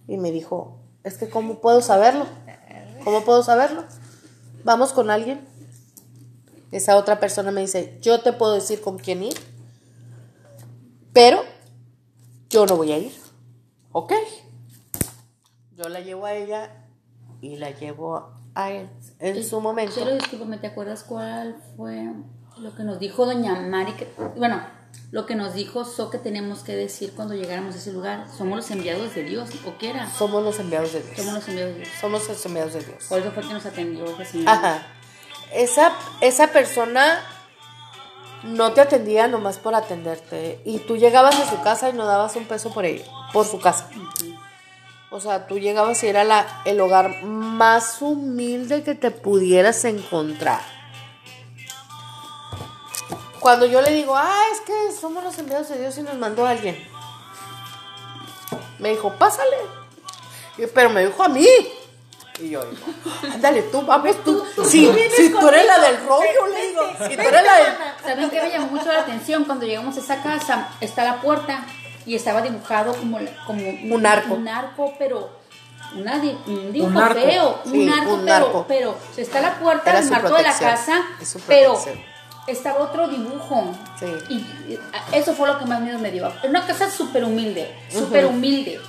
Y 0.06 0.16
me 0.16 0.30
dijo, 0.30 0.78
es 1.02 1.18
que 1.18 1.28
¿cómo 1.28 1.60
puedo 1.60 1.82
saberlo? 1.82 2.24
¿Cómo 3.02 3.24
puedo 3.24 3.42
saberlo? 3.42 3.82
Vamos 4.62 4.92
con 4.92 5.10
alguien. 5.10 5.44
Esa 6.70 6.96
otra 6.98 7.18
persona 7.18 7.50
me 7.50 7.62
dice, 7.62 7.98
yo 8.00 8.20
te 8.20 8.32
puedo 8.32 8.54
decir 8.54 8.80
con 8.80 8.96
quién 8.96 9.24
ir, 9.24 9.34
pero 11.12 11.42
yo 12.48 12.64
no 12.64 12.76
voy 12.76 12.92
a 12.92 12.98
ir. 12.98 13.12
¿Ok? 13.90 14.12
Yo 15.72 15.88
la 15.88 15.98
llevo 15.98 16.26
a 16.26 16.34
ella 16.34 16.83
y 17.44 17.56
la 17.56 17.70
llevo 17.70 18.32
a 18.54 18.70
él 18.70 18.88
en 19.18 19.44
su 19.44 19.60
momento. 19.60 19.94
Chelo, 19.94 20.14
discúlpame, 20.14 20.58
¿te 20.58 20.68
acuerdas 20.68 21.04
cuál 21.04 21.56
fue 21.76 22.10
lo 22.58 22.74
que 22.74 22.84
nos 22.84 22.98
dijo 22.98 23.26
doña 23.26 23.54
Mari? 23.54 23.92
Que, 23.92 24.08
bueno, 24.36 24.62
lo 25.10 25.26
que 25.26 25.34
nos 25.34 25.54
dijo 25.54 25.84
So 25.84 26.08
que 26.10 26.18
tenemos 26.18 26.60
que 26.60 26.74
decir 26.74 27.12
cuando 27.14 27.34
llegáramos 27.34 27.74
a 27.74 27.78
ese 27.78 27.92
lugar. 27.92 28.26
¿Somos 28.30 28.56
los 28.56 28.70
enviados 28.70 29.14
de 29.14 29.24
Dios? 29.24 29.50
¿O 29.66 29.76
qué 29.78 29.90
era? 29.90 30.08
Somos 30.10 30.42
los 30.42 30.58
enviados 30.58 30.92
de 30.92 31.02
Dios. 31.02 31.16
Somos 31.16 31.34
los 31.34 31.48
enviados 31.48 31.74
de 31.74 31.80
Dios. 31.80 31.88
Somos 32.00 32.28
los 32.28 32.46
enviados 32.46 32.72
de 32.72 32.80
Dios. 32.80 33.04
Por 33.08 33.18
eso 33.18 33.30
fue 33.32 33.42
que 33.42 33.52
nos 33.52 33.66
atendió 33.66 34.20
esa. 34.20 34.38
Ajá. 34.52 34.86
Esa, 35.52 35.92
esa 36.20 36.46
persona 36.48 37.20
no 38.44 38.72
te 38.72 38.80
atendía 38.80 39.28
nomás 39.28 39.58
por 39.58 39.74
atenderte. 39.74 40.60
Y 40.64 40.78
tú 40.78 40.96
llegabas 40.96 41.38
a 41.38 41.50
su 41.50 41.62
casa 41.62 41.90
y 41.90 41.92
no 41.92 42.06
dabas 42.06 42.36
un 42.36 42.46
peso 42.46 42.72
por 42.72 42.84
ella, 42.84 43.04
por 43.32 43.46
su 43.46 43.58
casa. 43.58 43.90
O 45.14 45.20
sea, 45.20 45.46
tú 45.46 45.60
llegabas 45.60 46.02
y 46.02 46.08
era 46.08 46.24
la, 46.24 46.44
el 46.64 46.80
hogar 46.80 47.22
más 47.22 48.02
humilde 48.02 48.82
que 48.82 48.96
te 48.96 49.12
pudieras 49.12 49.84
encontrar. 49.84 50.60
Cuando 53.38 53.64
yo 53.64 53.80
le 53.80 53.92
digo, 53.92 54.16
ah, 54.16 54.42
es 54.52 54.60
que 54.62 54.72
somos 55.00 55.22
los 55.22 55.38
enviados 55.38 55.68
de 55.68 55.78
Dios 55.78 55.96
y 55.98 56.02
nos 56.02 56.16
mandó 56.16 56.44
alguien. 56.44 56.84
Me 58.80 58.88
dijo, 58.90 59.12
pásale. 59.16 59.56
Y- 60.58 60.66
pero 60.66 60.90
me 60.90 61.06
dijo 61.06 61.22
a 61.22 61.28
mí. 61.28 61.46
Y 62.40 62.48
yo 62.50 62.64
digo, 62.64 62.82
ándale 63.32 63.62
tú, 63.62 63.82
vamos 63.82 64.16
tú. 64.24 64.44
Si, 64.64 64.92
si 65.16 65.30
tú 65.30 65.46
eres 65.48 65.64
la 65.64 65.78
del 65.78 66.04
rollo, 66.08 66.46
le 66.52 66.66
digo. 66.70 66.82
Si 67.08 67.14
tú 67.16 67.22
eres 67.22 67.44
la 67.44 67.54
del... 67.54 67.74
¿Saben 68.04 68.30
qué 68.30 68.42
me 68.42 68.50
llamó 68.50 68.66
mucho 68.66 68.90
la 68.90 69.02
atención? 69.02 69.44
Cuando 69.44 69.64
llegamos 69.64 69.96
a 69.96 70.00
esa 70.00 70.20
casa, 70.24 70.70
está 70.80 71.04
la 71.04 71.20
puerta 71.20 71.64
y 72.06 72.14
estaba 72.14 72.42
dibujado 72.42 72.94
como, 72.94 73.18
como 73.46 73.62
Un 73.94 74.06
arco. 74.06 74.34
Un 74.34 74.48
arco, 74.48 74.92
pero 74.98 75.30
una 75.94 76.14
un 76.14 76.72
dibujo 76.72 76.90
Un 76.90 76.98
arco. 76.98 77.20
feo. 77.20 77.60
Sí, 77.64 77.78
un 77.86 77.92
arco, 77.92 78.14
un 78.14 78.24
pero, 78.24 78.46
arco. 78.46 78.64
pero 78.66 78.98
está 79.16 79.40
la 79.40 79.54
puerta, 79.54 79.90
Era 79.90 79.98
el 80.00 80.04
su 80.04 80.10
marco 80.10 80.34
de 80.34 80.42
la 80.42 80.58
casa, 80.58 81.02
pero 81.46 81.78
estaba 82.46 82.80
otro 82.80 83.08
dibujo. 83.08 83.74
Sí. 83.98 84.06
Y, 84.28 84.78
eso 85.12 85.34
fue 85.34 85.46
lo 85.46 85.58
que 85.58 85.66
más 85.66 85.80
miedo 85.80 85.98
me 85.98 86.10
dio. 86.10 86.26
Era 86.26 86.48
una 86.48 86.66
casa 86.66 86.90
súper 86.90 87.24
humilde, 87.24 87.74
súper 87.90 88.26
humilde. 88.26 88.80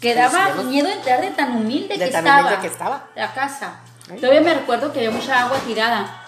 Que 0.00 0.14
daba 0.14 0.46
Sí, 0.46 0.60
sí, 0.60 0.64
miedo 0.66 0.88
entrar 0.88 1.20
de 1.20 1.30
tan 1.30 1.54
humilde 1.56 1.98
De 1.98 2.06
que 2.06 2.10
tan 2.10 2.24
estaba. 2.26 2.40
humilde 2.40 2.60
que 2.62 2.66
estaba. 2.68 3.04
La 3.14 3.34
casa. 3.34 3.80
Todavía 4.18 4.40
me 4.40 4.54
recuerdo 4.54 4.92
que 4.92 5.00
había 5.00 5.10
mucha 5.10 5.44
agua 5.44 5.58
tirada 5.66 6.22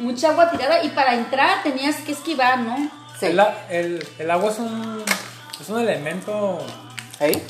mucha 0.00 0.30
agua 0.30 0.50
tirada 0.50 0.82
y 0.82 0.88
para 0.90 1.14
entrar 1.14 1.62
tenías 1.62 1.96
que 1.96 2.12
esquivar, 2.12 2.58
¿no? 2.58 2.90
Sí. 3.20 3.26
El, 3.26 3.40
a- 3.40 3.66
el- 3.70 4.06
el 4.18 4.30
agua 4.30 4.50
es 4.50 4.58
un, 4.58 5.04
es 5.60 5.68
un 5.68 5.80
elemento 5.80 6.58
Hey. 7.20 7.40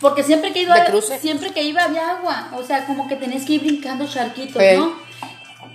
Porque 0.00 0.22
siempre 0.22 0.52
que 0.54 0.62
iba 0.62 0.74
siempre 1.20 1.52
que 1.52 1.62
iba 1.62 1.84
había 1.84 2.10
agua, 2.12 2.50
o 2.56 2.62
sea, 2.64 2.86
como 2.86 3.06
que 3.06 3.16
tenías 3.16 3.44
que 3.44 3.52
ir 3.54 3.60
brincando 3.60 4.08
charquitos. 4.08 4.62
¿no? 4.78 4.96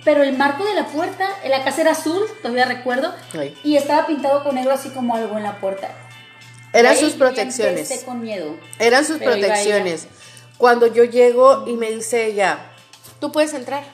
Pero 0.04 0.22
el 0.24 0.36
marco 0.36 0.64
de 0.64 0.74
la 0.74 0.86
puerta, 0.86 1.28
en 1.44 1.50
la 1.52 1.62
casa 1.64 1.82
era 1.82 1.92
azul, 1.92 2.22
todavía 2.42 2.64
recuerdo, 2.64 3.14
y 3.62 3.76
estaba 3.76 4.06
pintado 4.06 4.42
con 4.42 4.56
negro 4.56 4.72
así 4.72 4.88
como 4.90 5.14
algo 5.14 5.36
en 5.36 5.44
la 5.44 5.58
puerta. 5.60 5.88
Eran 6.72 6.92
Ahí 6.92 6.98
sus 7.00 7.12
protecciones. 7.14 7.82
empecé 7.90 8.04
con 8.04 8.20
miedo. 8.20 8.56
Eran 8.80 9.04
sus 9.04 9.18
protecciones. 9.18 10.08
Cuando 10.58 10.86
yo 10.88 11.04
llego 11.04 11.64
y 11.68 11.74
me 11.74 11.90
dice 11.90 12.26
ella, 12.26 12.58
tú 13.20 13.30
puedes 13.30 13.54
entrar. 13.54 13.84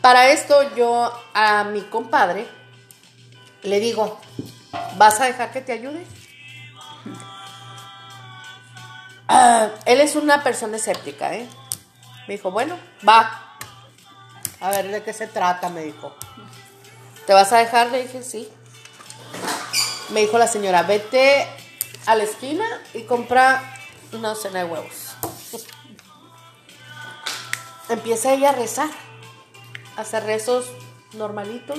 Para 0.00 0.30
esto 0.30 0.74
yo 0.76 1.12
a 1.34 1.64
mi 1.64 1.82
compadre 1.82 2.46
le 3.62 3.80
digo, 3.80 4.18
¿vas 4.96 5.20
a 5.20 5.26
dejar 5.26 5.52
que 5.52 5.60
te 5.60 5.72
ayude? 5.72 6.04
Ah, 9.28 9.70
él 9.86 10.00
es 10.00 10.16
una 10.16 10.42
persona 10.42 10.76
escéptica, 10.76 11.34
¿eh? 11.34 11.48
Me 12.26 12.34
dijo, 12.34 12.50
bueno, 12.50 12.78
va. 13.06 13.56
A 14.60 14.70
ver, 14.70 14.90
¿de 14.90 15.02
qué 15.02 15.12
se 15.12 15.26
trata? 15.26 15.68
Me 15.68 15.82
dijo. 15.84 16.14
¿Te 17.26 17.32
vas 17.32 17.52
a 17.52 17.58
dejar? 17.58 17.90
Le 17.90 18.02
dije, 18.02 18.22
sí. 18.22 18.48
Me 20.10 20.20
dijo 20.20 20.38
la 20.38 20.46
señora, 20.46 20.82
vete 20.82 21.46
a 22.06 22.14
la 22.14 22.24
esquina 22.24 22.64
y 22.94 23.04
compra 23.04 23.62
una 24.12 24.30
docena 24.30 24.64
de 24.64 24.64
huevos. 24.66 25.14
Empieza 27.88 28.34
ella 28.34 28.50
a 28.50 28.52
rezar, 28.52 28.90
a 29.96 30.02
hacer 30.02 30.24
rezos 30.24 30.66
normalitos 31.14 31.78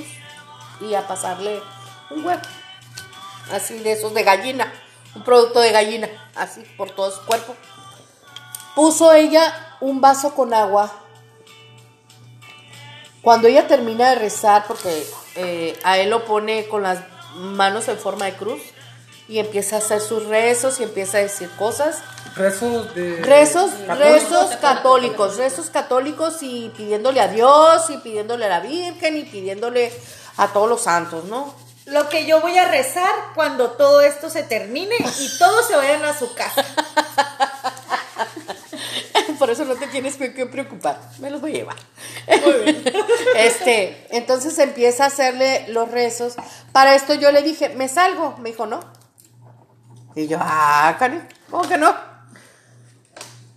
y 0.80 0.94
a 0.94 1.06
pasarle 1.06 1.60
un 2.14 2.24
huevo. 2.24 2.40
Así 3.52 3.78
de 3.78 3.92
esos 3.92 4.14
de 4.14 4.22
gallina, 4.22 4.72
un 5.14 5.22
producto 5.22 5.60
de 5.60 5.70
gallina, 5.72 6.08
así 6.34 6.62
por 6.76 6.90
todo 6.90 7.10
su 7.10 7.24
cuerpo. 7.26 7.54
Puso 8.74 9.12
ella 9.12 9.76
un 9.80 10.00
vaso 10.00 10.34
con 10.34 10.52
agua. 10.54 10.90
Cuando 13.22 13.48
ella 13.48 13.66
termina 13.66 14.10
de 14.10 14.16
rezar, 14.16 14.64
porque 14.66 15.06
eh, 15.36 15.78
a 15.84 15.98
él 15.98 16.10
lo 16.10 16.24
pone 16.24 16.66
con 16.68 16.82
las 16.82 17.00
manos 17.36 17.88
en 17.88 17.98
forma 17.98 18.26
de 18.26 18.34
cruz 18.34 18.60
y 19.28 19.38
empieza 19.38 19.76
a 19.76 19.78
hacer 19.78 20.00
sus 20.00 20.24
rezos 20.26 20.80
y 20.80 20.82
empieza 20.82 21.18
a 21.18 21.22
decir 21.22 21.50
cosas. 21.56 22.02
rezos 22.36 22.94
de 22.94 23.16
Rezos, 23.22 23.70
católicos. 23.86 23.98
rezos 23.98 24.56
católicos, 24.56 25.36
rezos 25.36 25.70
católicos 25.70 26.42
y 26.42 26.70
pidiéndole 26.76 27.20
a 27.20 27.28
Dios 27.28 27.88
y 27.90 27.96
pidiéndole 27.98 28.44
a 28.44 28.48
la 28.48 28.60
Virgen 28.60 29.16
y 29.16 29.22
pidiéndole 29.24 29.92
a 30.36 30.48
todos 30.48 30.68
los 30.68 30.82
santos, 30.82 31.24
¿no? 31.24 31.54
Lo 31.86 32.08
que 32.08 32.26
yo 32.26 32.40
voy 32.40 32.56
a 32.56 32.66
rezar 32.68 33.12
cuando 33.34 33.72
todo 33.72 34.00
esto 34.00 34.30
se 34.30 34.42
termine 34.42 34.96
y 34.96 35.38
todos 35.38 35.66
se 35.66 35.76
vayan 35.76 36.02
a 36.04 36.18
su 36.18 36.34
casa. 36.34 36.64
Por 39.38 39.50
eso 39.50 39.64
no 39.64 39.74
te 39.74 39.86
tienes 39.88 40.16
que 40.16 40.46
preocupar. 40.46 40.98
Me 41.18 41.30
los 41.30 41.40
voy 41.40 41.52
a 41.52 41.54
llevar. 41.54 41.76
Este, 43.36 44.06
entonces 44.10 44.58
empieza 44.58 45.04
a 45.04 45.08
hacerle 45.08 45.66
los 45.68 45.90
rezos. 45.90 46.36
Para 46.72 46.94
esto 46.94 47.14
yo 47.14 47.32
le 47.32 47.42
dije, 47.42 47.68
¿me 47.70 47.88
salgo? 47.88 48.36
Me 48.38 48.50
dijo, 48.50 48.64
no. 48.64 48.80
Y 50.14 50.28
yo, 50.28 50.38
ah, 50.40 50.94
Cari, 50.98 51.20
¿cómo 51.50 51.68
que 51.68 51.76
no? 51.76 51.94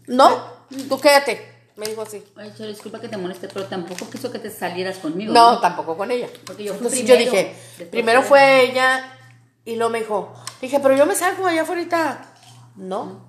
No, 0.08 0.52
tú 0.90 1.00
quédate. 1.00 1.57
Me 1.78 1.86
dijo 1.86 2.02
así. 2.02 2.24
Ay, 2.36 2.52
Chelo, 2.58 2.70
disculpa 2.70 3.00
que 3.00 3.08
te 3.08 3.18
moleste, 3.18 3.48
pero 3.48 3.66
tampoco 3.68 4.10
quiso 4.10 4.32
que 4.32 4.40
te 4.40 4.50
salieras 4.50 4.98
conmigo. 4.98 5.32
No, 5.32 5.60
tampoco 5.60 5.96
con 5.96 6.10
ella. 6.10 6.28
Porque 6.46 6.64
yo 6.64 6.74
Entonces 6.74 7.00
primero, 7.02 7.24
yo 7.24 7.32
dije, 7.32 7.56
primero 7.92 8.24
fue- 8.24 8.62
ella 8.64 9.14
y 9.64 9.76
luego 9.76 9.92
me 9.92 10.00
dijo, 10.00 10.34
dije, 10.60 10.80
pero 10.80 10.96
yo 10.96 11.06
me 11.06 11.14
salgo 11.14 11.46
allá 11.46 11.62
afuera. 11.62 12.26
No. 12.76 13.28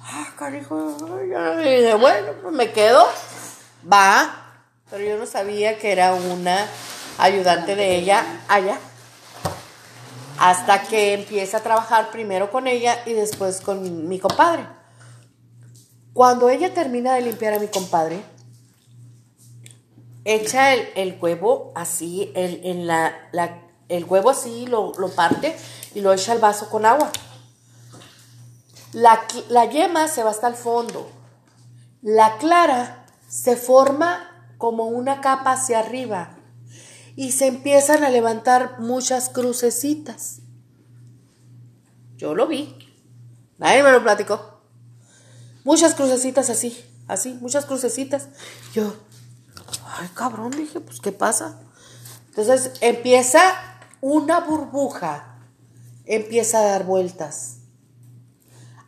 Ah, 0.00 0.28
carijo. 0.38 0.96
Yo 0.98 1.54
le 1.56 1.76
dije, 1.82 1.94
bueno, 1.94 2.28
pues 2.42 2.54
me 2.54 2.72
quedo. 2.72 3.06
Va. 3.90 4.38
Pero 4.90 5.04
yo 5.04 5.18
no 5.18 5.26
sabía 5.26 5.78
que 5.78 5.92
era 5.92 6.14
una 6.14 6.66
ayudante 7.18 7.76
de 7.76 7.96
ella 7.96 8.24
allá. 8.48 8.78
Hasta 10.38 10.82
que 10.82 11.12
empieza 11.14 11.58
a 11.58 11.62
trabajar 11.62 12.10
primero 12.10 12.50
con 12.50 12.66
ella 12.66 13.02
y 13.04 13.12
después 13.12 13.60
con 13.60 14.08
mi 14.08 14.18
compadre. 14.18 14.64
Cuando 16.12 16.50
ella 16.50 16.74
termina 16.74 17.14
de 17.14 17.22
limpiar 17.22 17.54
a 17.54 17.58
mi 17.58 17.68
compadre, 17.68 18.22
echa 20.24 20.74
el, 20.74 21.18
huevo 21.20 21.72
así, 21.74 22.30
el, 22.34 22.60
en 22.64 22.86
la, 22.86 23.14
el 23.88 24.04
huevo 24.04 24.30
así, 24.30 24.66
lo, 24.66 24.92
lo 24.98 25.08
parte 25.08 25.56
y 25.94 26.00
lo 26.00 26.12
echa 26.12 26.32
al 26.32 26.38
vaso 26.38 26.68
con 26.68 26.84
agua. 26.86 27.10
La, 28.92 29.22
la 29.48 29.64
yema 29.64 30.06
se 30.06 30.22
va 30.22 30.30
hasta 30.30 30.48
el 30.48 30.54
fondo. 30.54 31.10
La 32.02 32.36
clara 32.36 33.06
se 33.26 33.56
forma 33.56 34.28
como 34.58 34.84
una 34.84 35.20
capa 35.20 35.52
hacia 35.52 35.78
arriba. 35.78 36.36
y 37.16 37.32
se 37.32 37.46
empiezan 37.46 38.04
a 38.04 38.10
levantar 38.10 38.80
muchas 38.80 39.28
crucecitas. 39.28 40.40
Yo 42.16 42.34
lo 42.34 42.46
vi. 42.46 42.74
Nadie 43.58 43.82
me 43.82 43.92
lo 43.92 44.02
platicó. 44.02 44.51
Muchas 45.64 45.94
crucecitas 45.94 46.50
así, 46.50 46.84
así, 47.08 47.34
muchas 47.40 47.66
crucecitas. 47.66 48.28
Yo, 48.74 48.94
ay 49.98 50.08
cabrón, 50.14 50.50
dije, 50.50 50.80
pues 50.80 51.00
¿qué 51.00 51.12
pasa? 51.12 51.60
Entonces 52.28 52.72
empieza 52.80 53.40
una 54.00 54.40
burbuja, 54.40 55.38
empieza 56.06 56.58
a 56.58 56.62
dar 56.62 56.84
vueltas. 56.84 57.58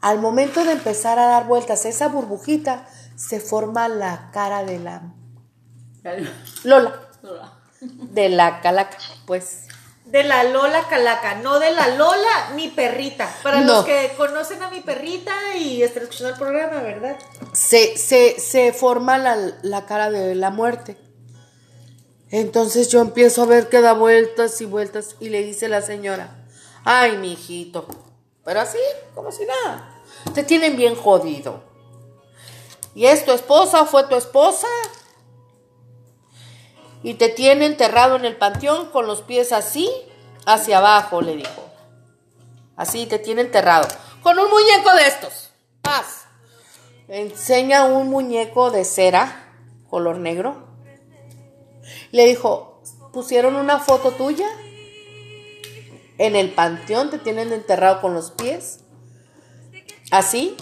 Al 0.01 0.20
momento 0.20 0.64
de 0.64 0.72
empezar 0.72 1.18
a 1.18 1.27
dar 1.27 1.47
vueltas, 1.47 1.85
esa 1.87 2.09
burbujita 2.09 2.87
se 3.16 3.41
forma 3.41 3.89
la 3.89 4.31
cara 4.33 4.64
de 4.64 4.79
la 4.79 5.14
Lola, 6.64 7.09
de 7.81 8.29
la 8.29 8.61
calaca, 8.61 8.99
pues. 9.27 9.68
De 10.15 10.23
la 10.23 10.45
Lola 10.45 10.87
Calaca, 10.89 11.35
no 11.37 11.59
de 11.59 11.73
la 11.73 11.89
Lola 11.89 12.51
ni 12.55 12.69
perrita. 12.69 13.29
Para 13.43 13.61
No. 13.62 13.73
los 13.79 13.85
que 13.85 14.12
conocen 14.17 14.62
a 14.62 14.71
mi 14.71 14.81
perrita 14.81 15.33
y 15.57 15.83
están 15.83 16.05
escuchando 16.05 16.35
el 16.35 16.39
programa, 16.39 16.81
¿verdad? 16.83 17.19
se, 17.53 17.99
se, 17.99 18.39
se 18.39 18.73
forma 18.73 19.19
la, 19.19 19.37
la 19.62 19.87
cara 19.87 20.11
de 20.11 20.37
la 20.37 20.51
muerte. 20.51 20.97
Entonces 22.31 22.89
yo 22.91 23.01
empiezo 23.01 23.43
a 23.43 23.47
ver 23.47 23.69
que 23.69 23.81
da 23.81 23.93
vueltas 23.93 24.61
y 24.61 24.67
vueltas 24.67 25.17
y 25.19 25.31
le 25.31 25.43
dice 25.43 25.69
la 25.69 25.83
señora, 25.83 26.29
ay, 26.85 27.17
mi 27.17 27.33
hijito, 27.33 27.87
pero 28.45 28.61
así, 28.61 28.79
como 29.17 29.33
si 29.33 29.45
nada, 29.47 30.01
te 30.33 30.45
tienen 30.45 30.77
bien 30.77 30.95
jodido. 30.95 31.61
¿Y 32.95 33.07
es 33.07 33.25
tu 33.25 33.33
esposa 33.33 33.85
fue 33.87 34.05
tu 34.05 34.15
esposa? 34.15 34.69
Y 37.05 37.14
te 37.14 37.28
tiene 37.28 37.66
enterrado 37.66 38.16
en 38.16 38.24
el 38.24 38.38
panteón 38.38 38.88
con 38.88 39.07
los 39.07 39.20
pies 39.20 39.52
así, 39.52 39.90
hacia 40.46 40.78
abajo, 40.78 41.20
le 41.20 41.36
dijo. 41.36 41.70
Así 42.76 43.05
te 43.05 43.18
tiene 43.18 43.42
enterrado. 43.42 43.86
Con 44.22 44.38
un 44.38 44.48
muñeco 44.48 44.90
de 44.96 45.07
estos. 45.07 45.50
Paz. 45.82 46.24
Enseña 47.09 47.84
un 47.84 48.09
muñeco 48.09 48.70
de 48.70 48.86
cera, 48.86 49.52
color 49.90 50.16
negro. 50.16 50.66
Le 52.11 52.24
dijo, 52.24 52.82
pusieron 53.12 53.57
una 53.57 53.80
foto 53.80 54.12
tuya 54.12 54.48
en 56.16 56.36
el 56.36 56.55
panteón, 56.55 57.11
te 57.11 57.18
tienen 57.18 57.52
enterrado 57.52 58.00
con 58.00 58.14
los 58.14 58.30
pies. 58.30 58.80
Así. 60.11 60.57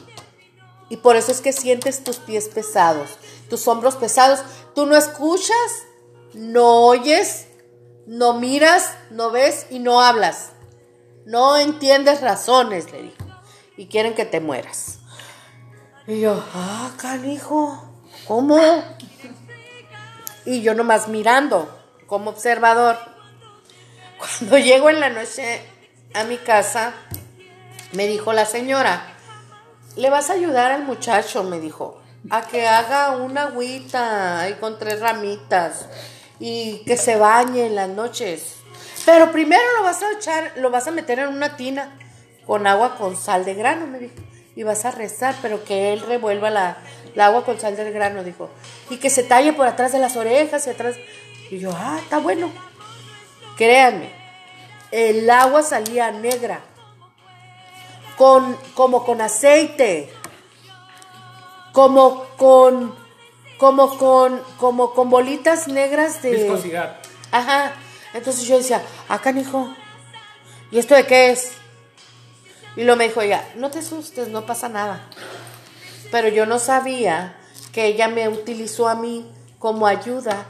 Y 0.89 0.97
por 0.97 1.15
eso 1.15 1.31
es 1.31 1.41
que 1.41 1.53
sientes 1.53 2.03
tus 2.03 2.17
pies 2.17 2.49
pesados, 2.49 3.11
tus 3.49 3.69
hombros 3.69 3.95
pesados. 3.95 4.41
Tú 4.75 4.87
no 4.87 4.97
escuchas, 4.97 5.85
no 6.35 6.87
oyes, 6.87 7.47
no 8.07 8.35
miras, 8.35 8.95
no 9.11 9.31
ves 9.31 9.67
y 9.71 9.79
no 9.79 10.01
hablas. 10.03 10.53
No 11.25 11.57
entiendes 11.57 12.21
razones, 12.21 12.91
le 12.91 13.03
dijo. 13.03 13.17
Y 13.77 13.87
quieren 13.87 14.15
que 14.15 14.25
te 14.25 14.41
mueras. 14.41 14.99
Y 16.07 16.21
yo, 16.21 16.43
ah, 16.55 16.91
canijo, 16.97 17.83
¿cómo? 18.27 18.59
Y 20.45 20.63
yo 20.63 20.75
nomás 20.75 21.09
mirando, 21.09 21.69
como 22.07 22.31
observador. 22.31 22.99
Cuando 24.19 24.59
llego 24.65 24.91
en 24.91 25.01
la 25.01 25.11
noche 25.11 25.63
a 26.15 26.25
mi 26.25 26.39
casa, 26.39 26.93
me 27.93 28.07
dijo 28.07 28.33
la 28.33 28.47
señora, 28.47 29.15
¿le 29.97 30.11
vas 30.11 30.31
a 30.31 30.35
ayudar 30.35 30.73
al 30.73 30.85
muchacho? 30.85 31.45
Me 31.45 31.61
dijo, 31.61 32.01
a 32.31 32.43
que 32.43 32.67
haga 32.67 33.17
una 33.17 33.45
agüita 33.45 34.41
ahí 34.41 34.55
con 34.55 34.79
tres 34.79 35.01
ramitas 35.01 35.87
y 36.45 36.79
que 36.79 36.97
se 36.97 37.15
bañe 37.15 37.67
en 37.67 37.77
las 37.77 37.89
noches. 37.89 38.57
Pero 39.07 39.31
primero 39.31 39.63
lo 39.79 39.85
vas 39.85 40.03
a 40.03 40.11
echar, 40.11 40.53
lo 40.57 40.71
vas 40.71 40.89
a 40.89 40.91
meter 40.91 41.21
en 41.21 41.29
una 41.29 41.57
tina 41.57 41.97
con 42.45 42.67
agua 42.67 42.97
con 42.97 43.17
sal 43.17 43.45
de 43.45 43.55
grano, 43.55 43.87
me 43.87 44.01
dijo. 44.01 44.15
Y 44.57 44.65
vas 44.65 44.85
a 44.85 44.91
rezar, 44.91 45.37
pero 45.41 45.63
que 45.63 45.93
él 45.93 46.01
revuelva 46.01 46.51
la, 46.51 46.79
agua 47.17 47.45
con 47.45 47.61
sal 47.61 47.77
del 47.77 47.93
grano, 47.93 48.25
dijo. 48.25 48.51
Y 48.91 48.97
que 48.97 49.09
se 49.09 49.23
talle 49.23 49.53
por 49.53 49.69
atrás 49.69 49.93
de 49.93 50.01
las 50.01 50.17
orejas 50.17 50.67
y 50.67 50.71
atrás. 50.71 50.97
Y 51.49 51.61
yo, 51.61 51.71
ah, 51.77 52.01
está 52.03 52.19
bueno. 52.19 52.51
Créanme, 53.57 54.11
el 54.91 55.31
agua 55.31 55.63
salía 55.63 56.11
negra, 56.11 56.59
con, 58.17 58.57
como 58.75 59.05
con 59.05 59.21
aceite, 59.21 60.13
como 61.73 62.25
con, 62.37 62.97
como 63.59 63.97
con, 63.99 64.43
como 64.59 64.93
con 64.93 65.11
bolitas 65.11 65.69
negras 65.69 66.23
de... 66.23 66.33
Viscosidad. 66.33 66.99
Ajá. 67.31 67.75
Entonces 68.15 68.47
yo 68.47 68.59
decía, 68.59 68.83
ah, 69.09 69.21
canijo, 69.21 69.75
¿y 70.71 70.79
esto 70.79 70.95
de 70.95 71.07
qué 71.07 71.31
es? 71.31 71.53
Y 72.77 72.85
lo 72.85 72.97
me 72.97 73.09
dijo 73.09 73.21
ella, 73.21 73.47
no 73.57 73.71
te 73.71 73.81
asustes, 73.81 74.29
no 74.29 74.47
pasa 74.47 74.69
nada. 74.69 75.09
Pero 76.11 76.29
yo 76.29 76.47
no 76.47 76.59
sabía 76.59 77.37
que 77.73 77.87
ella 77.87 78.09
me 78.09 78.29
utilizó 78.29 78.89
a 78.89 78.95
mí 78.95 79.31
como 79.59 79.87
ayuda, 79.87 80.47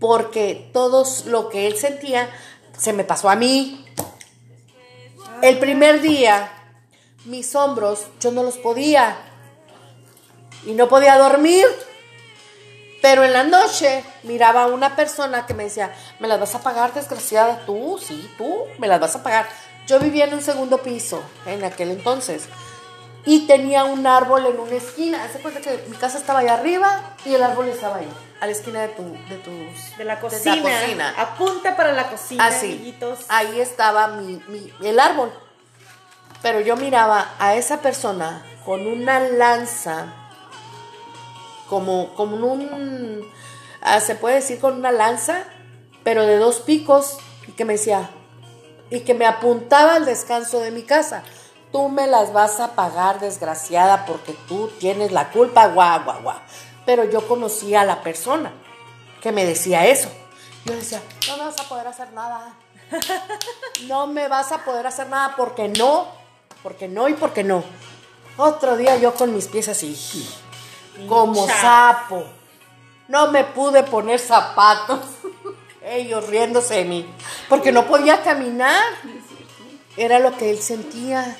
porque 0.00 0.70
todo 0.72 1.04
lo 1.26 1.48
que 1.48 1.66
él 1.66 1.76
sentía 1.76 2.28
se 2.76 2.92
me 2.92 3.04
pasó 3.04 3.30
a 3.30 3.36
mí. 3.36 3.84
El 5.42 5.58
primer 5.58 6.00
día, 6.00 6.50
mis 7.24 7.54
hombros, 7.54 8.06
yo 8.20 8.32
no 8.32 8.42
los 8.42 8.56
podía. 8.58 9.16
Y 10.64 10.72
no 10.72 10.88
podía 10.88 11.18
dormir. 11.18 11.64
Pero 13.08 13.22
en 13.22 13.32
la 13.32 13.44
noche 13.44 14.02
miraba 14.24 14.64
a 14.64 14.66
una 14.66 14.96
persona 14.96 15.46
que 15.46 15.54
me 15.54 15.62
decía, 15.62 15.94
¿me 16.18 16.26
las 16.26 16.40
vas 16.40 16.56
a 16.56 16.60
pagar, 16.60 16.92
desgraciada? 16.92 17.64
Tú, 17.64 18.00
sí, 18.04 18.28
tú, 18.36 18.64
me 18.78 18.88
las 18.88 18.98
vas 18.98 19.14
a 19.14 19.22
pagar. 19.22 19.46
Yo 19.86 20.00
vivía 20.00 20.24
en 20.24 20.34
un 20.34 20.42
segundo 20.42 20.78
piso 20.78 21.22
en 21.46 21.62
aquel 21.62 21.92
entonces. 21.92 22.48
Y 23.24 23.46
tenía 23.46 23.84
un 23.84 24.08
árbol 24.08 24.46
en 24.46 24.58
una 24.58 24.74
esquina. 24.74 25.22
Hace 25.22 25.38
cuenta 25.38 25.60
que 25.60 25.84
mi 25.88 25.96
casa 25.96 26.18
estaba 26.18 26.40
allá 26.40 26.54
arriba 26.54 27.14
y 27.24 27.32
el 27.36 27.44
árbol 27.44 27.68
estaba 27.68 27.98
ahí, 27.98 28.08
a 28.40 28.46
la 28.46 28.50
esquina 28.50 28.80
de, 28.82 28.88
tu, 28.88 29.02
de 29.28 29.36
tus... 29.36 29.96
De 29.96 30.02
la 30.04 30.18
cocina. 30.18 30.60
cocina. 30.60 31.14
Apunta 31.16 31.76
para 31.76 31.92
la 31.92 32.08
cocina, 32.10 32.44
Así. 32.46 32.66
amiguitos. 32.72 33.20
Ahí 33.28 33.60
estaba 33.60 34.08
mi, 34.08 34.42
mi- 34.48 34.72
el 34.82 34.98
árbol. 34.98 35.32
Pero 36.42 36.58
yo 36.60 36.74
miraba 36.74 37.34
a 37.38 37.54
esa 37.54 37.80
persona 37.82 38.44
con 38.64 38.84
una 38.88 39.20
lanza, 39.20 40.06
como, 41.68 42.14
como 42.14 42.36
un, 42.46 43.22
ah, 43.82 44.00
se 44.00 44.14
puede 44.14 44.36
decir 44.36 44.58
con 44.60 44.74
una 44.74 44.92
lanza, 44.92 45.44
pero 46.04 46.24
de 46.24 46.36
dos 46.36 46.60
picos, 46.60 47.18
y 47.48 47.52
que 47.52 47.64
me 47.64 47.74
decía, 47.74 48.10
y 48.90 49.00
que 49.00 49.14
me 49.14 49.26
apuntaba 49.26 49.94
al 49.94 50.04
descanso 50.04 50.60
de 50.60 50.70
mi 50.70 50.82
casa. 50.82 51.22
Tú 51.72 51.88
me 51.88 52.06
las 52.06 52.32
vas 52.32 52.60
a 52.60 52.74
pagar, 52.74 53.20
desgraciada, 53.20 54.06
porque 54.06 54.36
tú 54.48 54.70
tienes 54.78 55.12
la 55.12 55.30
culpa, 55.30 55.66
guau, 55.66 56.04
guau, 56.04 56.22
guau. 56.22 56.38
Pero 56.84 57.04
yo 57.04 57.26
conocía 57.26 57.80
a 57.80 57.84
la 57.84 58.02
persona 58.02 58.52
que 59.20 59.32
me 59.32 59.44
decía 59.44 59.86
eso. 59.86 60.08
Yo 60.64 60.74
decía, 60.74 61.02
no 61.28 61.36
me 61.36 61.44
vas 61.44 61.60
a 61.60 61.68
poder 61.68 61.86
hacer 61.88 62.12
nada. 62.12 62.54
No 63.88 64.06
me 64.06 64.26
vas 64.28 64.52
a 64.52 64.64
poder 64.64 64.86
hacer 64.86 65.08
nada 65.08 65.34
porque 65.36 65.68
no, 65.68 66.06
porque 66.62 66.88
no 66.88 67.08
y 67.08 67.14
porque 67.14 67.44
no. 67.44 67.62
Otro 68.38 68.76
día 68.76 68.96
yo 68.96 69.14
con 69.14 69.34
mis 69.34 69.48
pies 69.48 69.68
así, 69.68 69.94
como 71.08 71.46
sapo. 71.48 72.24
No 73.08 73.30
me 73.30 73.44
pude 73.44 73.82
poner 73.84 74.18
zapatos. 74.18 75.00
Ellos 75.82 76.26
riéndose 76.28 76.74
de 76.74 76.84
mí, 76.84 77.06
porque 77.48 77.70
no 77.70 77.86
podía 77.86 78.22
caminar. 78.22 78.82
Era 79.96 80.18
lo 80.18 80.36
que 80.36 80.50
él 80.50 80.58
sentía. 80.58 81.36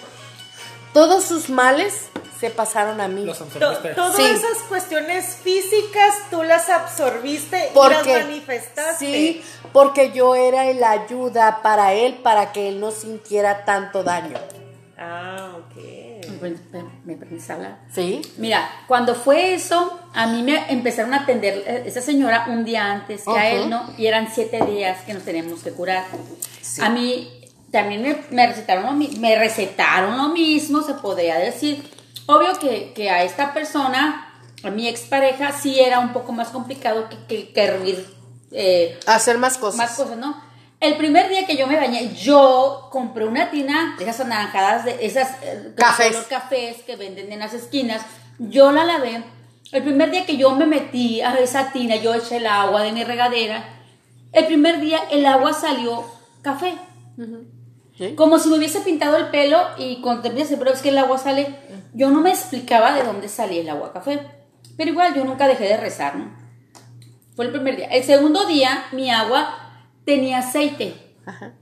Todos 0.93 1.25
sus 1.25 1.51
males 1.51 2.09
se 2.39 2.51
pasaron 2.51 3.01
a 3.01 3.09
mí. 3.09 3.25
Los 3.25 3.41
absorbiste. 3.41 3.89
Todas 3.95 4.15
Sí. 4.17 4.23
esas 4.23 4.59
cuestiones 4.69 5.37
físicas 5.43 6.15
tú 6.31 6.43
las 6.45 6.69
absorbiste 6.71 7.71
y 7.71 7.75
Porque, 7.75 7.95
las 8.15 8.25
manifestaste. 8.27 9.05
sí, 9.05 9.45
porque 9.73 10.13
yo 10.13 10.35
era 10.37 10.65
la 10.75 10.91
ayuda 10.93 11.61
para 11.63 11.93
él, 11.95 12.15
para 12.23 12.53
que 12.53 12.69
él 12.69 12.79
no 12.81 12.93
sintiera 12.93 13.65
tanto 13.65 14.03
daño. 14.05 14.39
Ah, 14.97 15.49
ok. 15.59 15.83
¿Me, 17.05 17.17
permites 17.17 17.51
hablar? 17.51 17.79
¿Sí? 17.93 18.23
Mira, 18.39 18.69
cuando 18.87 19.15
fue 19.15 19.55
eso, 19.55 20.01
a 20.15 20.27
mí 20.27 20.43
me 20.43 20.71
empezaron 20.73 21.15
a 21.15 21.23
atender 21.23 21.65
eh, 21.67 21.83
esa 21.87 22.01
señora 22.01 22.47
un 22.49 22.65
día 22.65 22.91
antes 22.91 23.25
que 23.25 23.39
a 23.39 23.51
él, 23.51 23.71
¿no? 23.71 23.93
Y 23.97 24.07
eran 24.07 24.29
siete 24.33 24.65
días 24.65 25.03
que 25.05 25.15
nos 25.15 25.25
teníamos 25.25 25.63
que 25.63 25.73
curar. 25.73 26.05
Sí. 26.61 26.81
A 26.83 26.91
mí 26.91 27.31
también 27.71 28.03
me, 28.03 28.17
me 28.31 28.47
recetaron 28.47 28.85
lo, 28.85 28.93
me 28.93 29.39
recetaron 29.39 30.17
lo 30.17 30.29
mismo, 30.29 30.83
se 30.83 30.95
podría 30.95 31.37
decir. 31.39 31.91
Obvio 32.27 32.59
que, 32.59 32.93
que 32.95 33.11
a 33.11 33.23
esta 33.23 33.53
persona, 33.53 34.33
a 34.63 34.71
mi 34.71 34.89
expareja, 34.89 35.53
sí 35.53 35.79
era 35.79 36.01
un 36.01 36.13
poco 36.13 36.33
más 36.33 36.49
complicado 36.49 37.09
que, 37.09 37.17
que, 37.27 37.53
que 37.53 37.61
hervir 37.63 38.17
eh, 38.53 38.99
Hacer 39.07 39.39
más 39.39 39.59
cosas. 39.59 39.79
más 39.79 39.97
cosas, 39.97 40.17
¿no? 40.17 40.41
El 40.79 40.97
primer 40.97 41.29
día 41.31 41.47
que 41.47 41.57
yo 41.57 41.67
me 41.67 41.77
bañé, 41.77 42.15
yo 42.15 42.89
compré 42.91 43.25
una 43.25 43.51
tina 43.51 43.97
de 43.99 44.05
esas 44.05 44.21
anaranjadas, 44.21 44.85
de 44.85 45.07
esas 45.07 45.43
eh, 45.43 45.73
Cafés. 45.75 46.13
color 46.13 46.29
cafés 46.29 46.83
que 46.83 46.97
venden 46.97 47.33
en 47.33 47.39
las 47.39 47.55
esquinas. 47.55 48.03
Yo 48.39 48.71
la 48.73 48.85
lavé. 48.85 49.23
El 49.73 49.83
primer 49.83 50.11
día 50.11 50.27
que 50.27 50.37
yo 50.37 50.55
me 50.55 50.67
metí 50.67 51.23
a 51.23 51.35
esa 51.39 51.73
tina, 51.73 51.97
yo 51.97 52.15
eché 52.15 52.37
el 52.37 52.47
agua 52.47 52.83
de 52.83 52.93
mi 52.93 53.03
regadera 53.03 53.65
El 54.33 54.47
primer 54.47 54.81
día 54.81 55.01
el 55.11 55.25
agua 55.27 55.55
salió 55.55 56.05
café. 56.43 56.75
¿Sí? 57.97 58.15
Como 58.15 58.39
si 58.39 58.51
me 58.51 58.59
hubiese 58.59 58.81
pintado 58.81 59.17
el 59.17 59.29
pelo 59.29 59.59
y 59.79 60.03
cuando 60.03 60.23
te 60.23 60.29
empiezas 60.29 60.59
pero 60.59 60.71
es 60.71 60.83
que 60.83 60.91
el 60.91 60.99
agua 60.99 61.17
sale, 61.17 61.57
yo 61.95 62.11
no 62.11 62.21
me 62.21 62.31
explicaba 62.31 62.93
de 62.93 63.03
dónde 63.03 63.29
salía 63.31 63.63
el 63.63 63.71
agua 63.71 63.95
café. 63.95 64.21
Pero 64.77 64.91
igual 64.91 65.15
yo 65.15 65.25
nunca 65.25 65.49
dejé 65.49 65.65
de 65.65 65.79
rezar, 65.79 66.17
¿no? 66.17 66.37
Fue 67.35 67.47
el 67.47 67.53
primer 67.53 67.77
día. 67.77 67.87
El 67.87 68.05
segundo 68.05 68.45
día 68.47 68.85
mi 68.93 69.11
agua 69.11 69.66
tenía 70.07 70.39
aceite. 70.39 70.95
Ajá. 71.27 71.53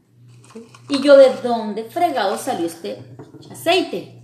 Y 0.88 1.00
yo, 1.00 1.16
¿de 1.16 1.30
dónde 1.42 1.82
fregado 1.84 2.38
salió 2.38 2.66
este 2.66 3.02
aceite? 3.50 4.20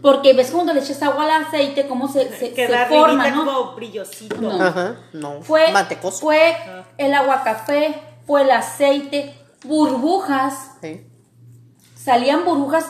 Porque 0.00 0.32
ves 0.32 0.50
cuando 0.52 0.72
le 0.72 0.80
echas 0.80 1.02
agua 1.02 1.24
al 1.24 1.44
aceite, 1.44 1.86
cómo 1.86 2.08
se, 2.08 2.30
se, 2.38 2.54
se 2.54 2.86
forma, 2.86 3.28
¿no? 3.28 3.44
como 3.44 3.74
brillosito. 3.74 4.40
No. 4.40 4.52
Ajá. 4.62 4.96
No. 5.12 5.42
Fue, 5.42 5.70
Mantecoso. 5.70 6.18
fue 6.20 6.56
el 6.96 7.12
agua 7.12 7.42
café, 7.44 7.94
fue 8.26 8.40
el 8.42 8.50
aceite, 8.52 9.34
burbujas, 9.64 10.70
Sí. 10.80 11.06
salían 11.94 12.46
burbujas. 12.46 12.86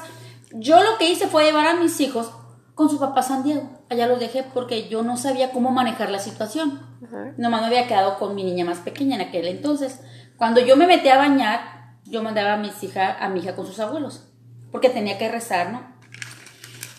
Yo 0.52 0.80
lo 0.84 0.96
que 0.96 1.10
hice 1.10 1.26
fue 1.26 1.44
llevar 1.44 1.66
a 1.66 1.74
mis 1.74 1.98
hijos 2.00 2.30
con 2.76 2.88
su 2.88 3.00
papá 3.00 3.22
San 3.24 3.42
Diego. 3.42 3.68
Allá 3.90 4.06
los 4.06 4.20
dejé 4.20 4.44
porque 4.44 4.88
yo 4.88 5.02
no 5.02 5.16
sabía 5.16 5.50
cómo 5.50 5.72
manejar 5.72 6.10
la 6.10 6.20
situación. 6.20 6.80
Ajá. 7.04 7.32
Nomás 7.36 7.62
me 7.62 7.66
había 7.66 7.88
quedado 7.88 8.16
con 8.16 8.36
mi 8.36 8.44
niña 8.44 8.64
más 8.64 8.78
pequeña 8.78 9.16
en 9.16 9.22
aquel 9.22 9.46
entonces. 9.48 9.98
Cuando 10.36 10.60
yo 10.60 10.76
me 10.76 10.86
metí 10.86 11.08
a 11.08 11.16
bañar, 11.16 11.60
yo 12.04 12.22
mandaba 12.22 12.54
a 12.54 12.56
mis 12.56 12.82
hija, 12.82 13.16
a 13.18 13.28
mi 13.28 13.40
hija 13.40 13.56
con 13.56 13.66
sus 13.66 13.80
abuelos, 13.80 14.24
porque 14.70 14.90
tenía 14.90 15.18
que 15.18 15.30
rezar, 15.30 15.70
¿no? 15.70 15.82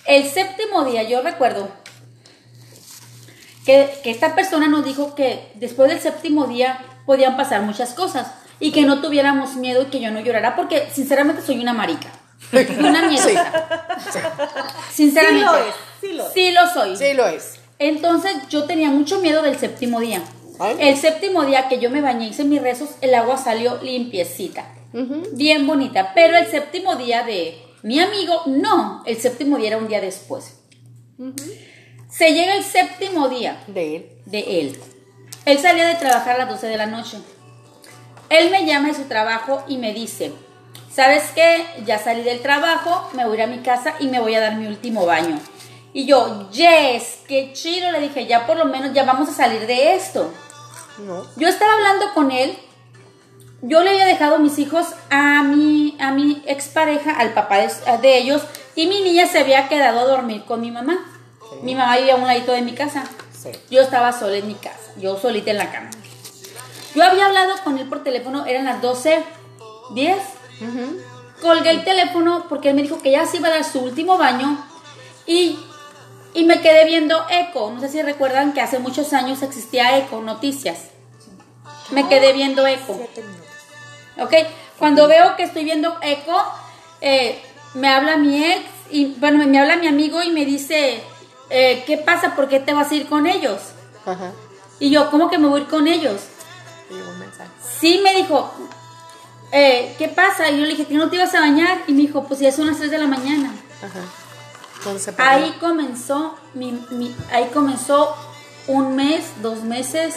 El 0.06 0.26
séptimo 0.26 0.86
día, 0.86 1.04
yo 1.04 1.22
recuerdo 1.22 1.70
que, 3.66 3.92
que 4.04 4.12
esta 4.12 4.36
persona 4.36 4.68
nos 4.68 4.86
dijo 4.86 5.16
que 5.16 5.52
después 5.56 5.90
del 5.90 6.00
séptimo 6.00 6.48
día 6.48 6.80
podían 7.06 7.38
pasar 7.38 7.62
muchas 7.62 7.94
cosas 7.94 8.32
y 8.60 8.72
que 8.72 8.84
no 8.84 9.02
tuviéramos 9.02 9.56
miedo 9.56 9.84
y 9.84 9.86
que 9.86 10.00
yo 10.00 10.12
no 10.12 10.20
llorara, 10.20 10.56
porque 10.56 10.90
sinceramente 10.94 11.42
soy 11.42 11.60
una 11.60 11.74
marica. 11.74 12.10
Una 12.80 13.02
miedosa. 13.08 13.52
Sinceramente. 14.92 15.46
Sí 15.46 15.46
lo 15.46 15.58
es, 15.58 15.76
sí 16.02 16.14
lo 16.14 16.26
es. 16.26 16.34
Sí 16.34 16.52
lo 16.52 16.68
soy. 16.68 16.98
Sí 16.98 17.14
lo 17.14 17.28
es. 17.28 17.60
Entonces 17.80 18.34
yo 18.50 18.64
tenía 18.64 18.90
mucho 18.90 19.20
miedo 19.20 19.42
del 19.42 19.58
séptimo 19.58 20.00
día. 20.00 20.22
Ay. 20.60 20.78
El 20.80 20.98
séptimo 20.98 21.46
día 21.46 21.68
que 21.68 21.80
yo 21.80 21.90
me 21.90 22.02
bañé, 22.02 22.28
hice 22.28 22.44
mis 22.44 22.62
rezos, 22.62 22.90
el 23.02 23.14
agua 23.14 23.38
salió 23.38 23.78
limpiecita. 23.82 24.66
Bien 25.34 25.68
bonita. 25.68 26.12
Pero 26.16 26.38
el 26.38 26.48
séptimo 26.48 26.96
día 26.96 27.24
de 27.24 27.62
mi 27.84 28.00
amigo, 28.00 28.42
no. 28.48 29.04
El 29.06 29.18
séptimo 29.18 29.58
día 29.58 29.68
era 29.68 29.78
un 29.78 29.88
día 29.88 30.02
después. 30.02 30.60
Se 32.10 32.34
llega 32.34 32.56
el 32.56 32.64
séptimo 32.64 33.28
día 33.30 33.62
De 33.68 33.96
él. 33.96 34.10
de 34.26 34.60
él. 34.62 34.80
Él 35.46 35.60
salía 35.60 35.88
de 35.88 35.96
trabajar 35.96 36.36
a 36.36 36.40
las 36.40 36.50
12 36.50 36.68
de 36.68 36.78
la 36.78 36.86
noche. 36.86 37.18
Él 38.30 38.50
me 38.50 38.66
llama 38.66 38.90
de 38.90 38.96
su 38.96 39.04
trabajo 39.04 39.64
y 39.68 39.78
me 39.78 39.94
dice, 39.94 40.34
¿sabes 40.92 41.24
qué? 41.34 41.66
Ya 41.86 42.00
salí 42.00 42.24
del 42.24 42.42
trabajo, 42.42 43.10
me 43.14 43.26
voy 43.26 43.34
a 43.34 43.36
ir 43.36 43.44
a 43.44 43.48
mi 43.56 43.60
casa 43.60 43.96
y 44.00 44.08
me 44.08 44.20
voy 44.20 44.36
a 44.36 44.42
dar 44.42 44.56
mi 44.56 44.68
último 44.68 45.06
baño. 45.06 45.40
Y 45.94 46.06
yo, 46.06 46.50
yes, 46.52 47.20
qué 47.28 47.52
chido, 47.54 47.92
le 47.92 48.02
dije, 48.02 48.28
ya 48.28 48.46
por 48.46 48.58
lo 48.58 48.66
menos 48.66 48.94
ya 48.94 49.04
vamos 49.04 49.30
a 49.30 49.34
salir 49.34 49.66
de 49.66 49.96
esto. 49.96 50.32
No. 51.00 51.26
Yo 51.36 51.48
estaba 51.48 51.74
hablando 51.74 52.14
con 52.14 52.32
él, 52.32 52.58
yo 53.62 53.82
le 53.84 53.92
había 53.92 54.06
dejado 54.06 54.40
mis 54.40 54.60
hijos 54.60 54.88
a 55.10 55.44
mi, 55.44 55.98
a 56.00 56.12
mi 56.12 56.44
expareja, 56.46 57.14
al 57.14 57.34
papá 57.34 57.58
de, 57.58 57.70
de 58.02 58.18
ellos, 58.18 58.44
y 58.76 58.88
mi 58.88 59.02
niña 59.02 59.28
se 59.28 59.40
había 59.40 59.68
quedado 59.68 60.00
a 60.00 60.06
dormir 60.06 60.46
con 60.46 60.62
mi 60.62 60.72
mamá. 60.72 60.98
Mi 61.64 61.76
mamá 61.76 61.98
vivía 61.98 62.14
a 62.14 62.18
un 62.18 62.28
ladito 62.28 62.52
de 62.52 62.62
mi 62.62 62.74
casa. 62.74 63.04
Sí. 63.32 63.50
Yo 63.70 63.82
estaba 63.82 64.12
sola 64.12 64.38
en 64.38 64.48
mi 64.48 64.56
casa, 64.56 64.92
yo 64.98 65.18
solita 65.18 65.52
en 65.52 65.58
la 65.58 65.72
cama. 65.72 65.90
Yo 66.96 67.04
había 67.04 67.28
hablado 67.28 67.54
con 67.64 67.78
él 67.78 67.88
por 67.88 68.04
teléfono, 68.04 68.46
eran 68.46 68.66
las 68.66 68.82
12, 68.82 69.24
10. 69.92 70.18
Colgué 71.42 71.70
el 71.70 71.84
teléfono 71.84 72.46
porque 72.50 72.70
él 72.70 72.76
me 72.76 72.82
dijo 72.82 73.00
que 73.00 73.12
ya 73.12 73.26
se 73.28 73.38
iba 73.38 73.50
a 73.50 73.52
dar 73.52 73.64
su 73.64 73.80
último 73.80 74.18
baño 74.18 74.58
y, 75.28 75.60
y 76.38 76.44
me 76.44 76.62
quedé 76.62 76.86
viendo 76.86 77.26
Eco. 77.32 77.72
No 77.74 77.82
sé 77.82 77.90
si 77.90 78.02
recuerdan 78.04 78.54
que 78.54 78.62
hace 78.62 78.78
muchos 78.78 79.12
años 79.12 79.42
existía 79.42 79.98
Eco, 79.98 80.22
noticias. 80.22 80.78
Me 81.90 82.08
quedé 82.08 82.32
viendo 82.32 82.68
Eco. 82.68 82.94
¿Ok? 84.20 84.34
Cuando 84.78 85.08
veo 85.08 85.36
que 85.36 85.42
estoy 85.42 85.64
viendo 85.64 85.98
Eco, 86.04 86.40
eh, 87.02 87.42
me 87.74 87.90
habla 87.90 88.18
mi 88.18 88.44
ex, 88.44 88.62
y 88.92 89.16
bueno, 89.16 89.44
me 89.48 89.60
habla 89.60 89.78
mi 89.78 89.88
amigo 89.88 90.22
y 90.22 90.30
me 90.30 90.46
dice, 90.46 91.02
eh, 91.50 91.84
¿qué 91.88 91.98
pasa? 91.98 92.36
¿Por 92.36 92.48
qué 92.48 92.60
te 92.60 92.72
vas 92.72 92.92
a 92.92 92.96
ir 92.96 93.08
con 93.08 93.26
ellos? 93.26 93.60
Ajá. 94.06 94.32
Y 94.80 94.92
yo, 94.92 95.10
¿cómo 95.10 95.32
que 95.32 95.40
me 95.40 95.48
voy 95.48 95.62
a 95.62 95.64
ir 95.64 95.70
con 95.70 95.88
ellos? 95.88 96.22
Un 96.92 97.18
mensaje. 97.18 97.50
Sí, 97.80 98.00
me 98.04 98.14
dijo, 98.14 98.54
eh, 99.52 99.96
¿qué 99.98 100.08
pasa? 100.08 100.52
Y 100.52 100.60
yo 100.60 100.66
le 100.66 100.70
dije, 100.70 100.86
¿que 100.86 100.94
no 100.94 101.10
te 101.10 101.16
ibas 101.16 101.34
a 101.34 101.40
bañar? 101.40 101.80
Y 101.88 101.94
me 101.94 102.02
dijo, 102.02 102.26
pues 102.26 102.40
ya 102.40 102.52
son 102.52 102.68
las 102.68 102.78
3 102.78 102.92
de 102.92 102.98
la 103.00 103.08
mañana. 103.08 103.52
Ajá. 103.82 104.02
Ahí 105.30 105.56
comenzó, 105.60 106.36
mi, 106.54 106.72
mi- 106.92 107.16
ahí 107.32 107.50
comenzó 107.54 108.16
un 108.68 108.96
mes, 108.96 109.24
dos 109.42 109.64
meses 109.64 110.16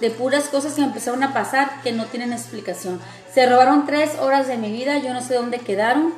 de 0.00 0.10
puras 0.10 0.44
cosas 0.48 0.74
que 0.74 0.82
empezaron 0.82 1.22
a 1.22 1.32
pasar 1.32 1.82
que 1.82 1.92
no 1.92 2.06
tienen 2.06 2.32
explicación. 2.32 3.00
Se 3.34 3.46
robaron 3.48 3.86
tres 3.86 4.12
horas 4.20 4.46
de 4.46 4.56
mi 4.56 4.70
vida, 4.70 4.98
yo 4.98 5.12
no 5.12 5.20
sé 5.20 5.34
dónde 5.34 5.58
quedaron. 5.58 6.14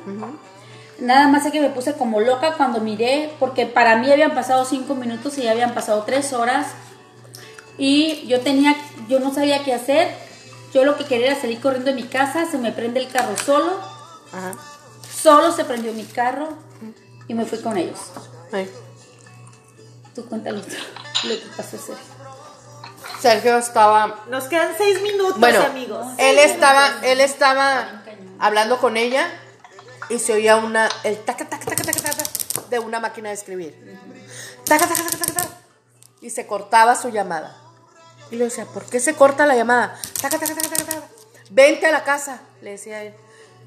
Nada 0.99 1.27
más 1.29 1.43
sé 1.43 1.51
que 1.51 1.59
me 1.61 1.69
puse 1.69 1.93
como 1.93 2.19
loca 2.21 2.53
cuando 2.57 2.79
miré, 2.79 3.33
porque 3.39 3.65
para 3.65 3.95
mí 3.97 4.11
habían 4.11 4.35
pasado 4.35 4.65
cinco 4.65 4.93
minutos 4.93 5.37
y 5.37 5.43
ya 5.43 5.51
habían 5.51 5.73
pasado 5.73 6.03
tres 6.03 6.31
horas. 6.33 6.67
Y 7.77 8.27
yo 8.27 8.41
tenía, 8.41 8.75
yo 9.07 9.19
no 9.19 9.33
sabía 9.33 9.63
qué 9.63 9.73
hacer. 9.73 10.07
Yo 10.73 10.85
lo 10.85 10.97
que 10.97 11.05
quería 11.05 11.31
era 11.31 11.41
salir 11.41 11.59
corriendo 11.59 11.89
de 11.91 11.95
mi 11.95 12.03
casa, 12.07 12.45
se 12.45 12.57
me 12.57 12.71
prende 12.71 12.99
el 12.99 13.07
carro 13.07 13.35
solo. 13.43 13.71
Ajá. 14.31 14.53
Solo 15.21 15.51
se 15.51 15.65
prendió 15.65 15.91
mi 15.93 16.03
carro 16.05 16.49
y 17.31 17.33
me 17.33 17.45
fui 17.45 17.59
con 17.59 17.77
ellos. 17.77 17.97
Ay. 18.51 18.69
Tú 20.13 20.25
cuéntalo 20.27 20.57
lo 20.57 20.65
que 20.65 21.41
pasó, 21.55 21.77
Sergio. 21.77 21.95
Sergio 23.21 23.57
estaba 23.57 24.25
Nos 24.27 24.45
quedan 24.45 24.73
seis 24.77 25.01
minutos, 25.01 25.39
Bueno, 25.39 25.61
amigos. 25.61 26.05
él 26.17 26.37
estaba, 26.39 26.89
él 27.03 27.21
estaba 27.21 28.03
hablando 28.37 28.79
con 28.79 28.97
ella 28.97 29.29
y 30.09 30.19
se 30.19 30.33
oía 30.33 30.57
una, 30.57 30.89
el 31.05 31.19
taca, 31.19 31.47
taca, 31.47 31.63
taca, 31.63 31.83
taca, 31.83 32.01
taca, 32.01 32.23
de 32.69 32.79
una 32.79 32.99
máquina 32.99 33.29
de 33.29 33.35
escribir. 33.35 33.97
Taca, 34.65 34.85
taca, 34.85 35.01
taca, 35.01 35.17
taca, 35.17 35.33
taca. 35.33 35.49
Y 36.19 36.31
se 36.31 36.45
cortaba 36.45 36.97
su 36.97 37.11
llamada. 37.11 37.55
Y 38.29 38.35
le 38.35 38.43
decía, 38.45 38.65
¿por 38.65 38.83
qué 38.83 38.99
se 38.99 39.15
corta 39.15 39.45
la 39.45 39.55
llamada? 39.55 39.97
Taca, 40.21 40.37
taca, 40.37 40.53
taca, 40.53 40.67
taca, 40.67 40.83
taca. 40.83 41.07
Vente 41.49 41.87
a 41.87 41.91
la 41.93 42.03
casa, 42.03 42.41
le 42.61 42.71
decía 42.71 43.03
él. 43.03 43.13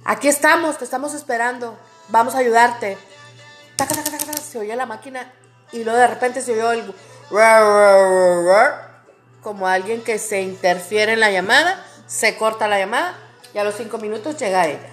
Aquí 0.04 0.28
estamos, 0.28 0.76
te 0.76 0.84
estamos 0.84 1.14
esperando. 1.14 1.78
Vamos 2.10 2.34
a 2.34 2.38
ayudarte. 2.38 2.98
Taca, 3.76 3.94
taca, 3.94 4.18
taca. 4.18 4.36
Se 4.40 4.58
oía 4.58 4.76
la 4.76 4.86
máquina 4.86 5.32
y 5.72 5.82
luego 5.84 5.98
de 5.98 6.06
repente 6.06 6.40
se 6.40 6.52
oyó 6.52 6.72
el 6.72 6.94
como 9.42 9.66
alguien 9.66 10.02
que 10.02 10.18
se 10.18 10.40
interfiere 10.42 11.12
en 11.14 11.20
la 11.20 11.30
llamada, 11.30 11.84
se 12.06 12.36
corta 12.36 12.68
la 12.68 12.78
llamada 12.78 13.14
y 13.52 13.58
a 13.58 13.64
los 13.64 13.74
cinco 13.76 13.98
minutos 13.98 14.36
llega 14.38 14.66
ella. 14.66 14.90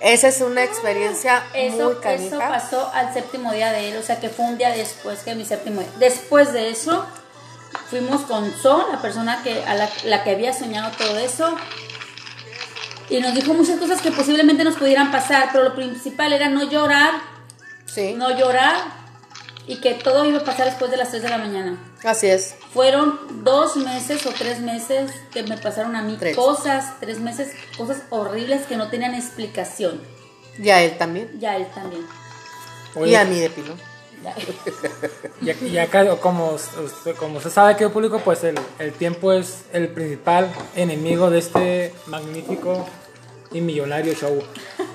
Esa 0.00 0.28
es 0.28 0.40
una 0.40 0.64
experiencia 0.64 1.44
muy 1.52 1.60
Eso, 1.62 1.92
eso 1.92 2.00
canija. 2.00 2.48
pasó 2.48 2.90
al 2.92 3.14
séptimo 3.14 3.52
día 3.52 3.70
de 3.70 3.90
él, 3.90 3.96
o 3.96 4.02
sea 4.02 4.18
que 4.18 4.28
fue 4.28 4.46
un 4.46 4.58
día 4.58 4.70
después 4.70 5.20
que 5.20 5.34
mi 5.36 5.44
séptimo 5.44 5.80
día. 5.80 5.90
Después 5.98 6.52
de 6.52 6.70
eso, 6.70 7.06
fuimos 7.88 8.22
con 8.22 8.52
Sol, 8.60 8.84
la 8.90 9.00
persona 9.00 9.42
que, 9.44 9.64
a 9.64 9.74
la, 9.74 9.88
la 10.04 10.24
que 10.24 10.32
había 10.32 10.52
soñado 10.52 10.90
todo 10.98 11.16
eso, 11.18 11.56
y 13.16 13.20
nos 13.20 13.34
dijo 13.34 13.52
muchas 13.54 13.78
cosas 13.78 14.00
que 14.00 14.10
posiblemente 14.10 14.64
nos 14.64 14.76
pudieran 14.76 15.10
pasar, 15.10 15.48
pero 15.52 15.64
lo 15.64 15.74
principal 15.74 16.32
era 16.32 16.48
no 16.48 16.68
llorar, 16.70 17.12
Sí, 17.86 18.14
no 18.16 18.30
llorar, 18.36 18.74
y 19.66 19.76
que 19.80 19.94
todo 19.94 20.24
iba 20.24 20.38
a 20.38 20.44
pasar 20.44 20.64
después 20.66 20.90
de 20.90 20.96
las 20.96 21.10
3 21.10 21.22
de 21.22 21.28
la 21.28 21.38
mañana. 21.38 21.76
así 22.04 22.26
es. 22.28 22.54
Fueron 22.72 23.44
dos 23.44 23.76
meses 23.76 24.24
o 24.26 24.30
tres 24.30 24.60
meses 24.60 25.10
que 25.32 25.42
me 25.42 25.56
pasaron 25.58 25.94
a 25.94 26.02
mí 26.02 26.16
Tres. 26.18 26.34
cosas, 26.34 26.94
tres 27.00 27.20
meses, 27.20 27.52
cosas 27.76 27.98
horribles 28.10 28.62
que 28.66 28.76
no 28.76 28.88
tenían 28.88 29.14
explicación. 29.14 30.00
Y 30.58 30.70
a 30.70 30.82
él 30.82 30.96
también. 30.98 31.30
Ya 31.38 31.56
él 31.56 31.66
también. 31.74 32.02
Y 33.06 33.14
a 33.14 33.24
mí 33.24 33.38
de 33.40 33.50
pilón. 33.50 33.78
Ya. 34.24 34.34
Y, 35.42 35.46
ac- 35.46 35.62
y 35.70 35.78
acá, 35.78 36.16
como 36.16 36.52
usted, 36.52 37.16
como 37.16 37.38
usted 37.38 37.50
sabe, 37.50 37.76
que 37.76 37.88
público, 37.88 38.20
pues 38.24 38.44
el, 38.44 38.58
el 38.78 38.92
tiempo 38.92 39.32
es 39.32 39.62
el 39.72 39.88
principal 39.88 40.50
enemigo 40.76 41.28
de 41.30 41.38
este 41.40 41.94
magnífico 42.06 42.86
y 43.52 43.60
millonario 43.60 44.14
show. 44.14 44.42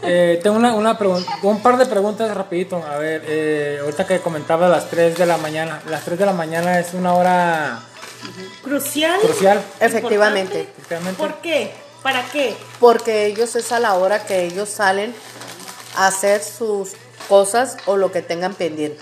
Eh, 0.03 0.39
tengo 0.43 0.55
una, 0.55 0.73
una 0.75 0.97
un 1.43 1.61
par 1.61 1.77
de 1.77 1.85
preguntas 1.85 2.33
rapidito. 2.35 2.83
A 2.83 2.97
ver, 2.97 3.23
eh, 3.27 3.79
ahorita 3.81 4.05
que 4.05 4.19
comentaba 4.19 4.67
las 4.67 4.89
3 4.89 5.17
de 5.17 5.25
la 5.25 5.37
mañana. 5.37 5.81
Las 5.89 6.03
3 6.05 6.19
de 6.19 6.25
la 6.25 6.33
mañana 6.33 6.79
es 6.79 6.93
una 6.93 7.13
hora 7.13 7.79
Crucial. 8.63 9.19
crucial. 9.21 9.61
Efectivamente. 9.79 10.69
¿Por 11.17 11.35
qué? 11.41 11.71
¿Para 12.03 12.23
qué? 12.31 12.55
Porque 12.79 13.25
ellos 13.25 13.55
es 13.55 13.71
a 13.71 13.79
la 13.79 13.95
hora 13.95 14.25
que 14.25 14.45
ellos 14.45 14.69
salen 14.69 15.13
a 15.95 16.07
hacer 16.07 16.41
sus 16.43 16.91
cosas 17.27 17.77
o 17.85 17.97
lo 17.97 18.11
que 18.11 18.21
tengan 18.21 18.53
pendiente. 18.53 19.01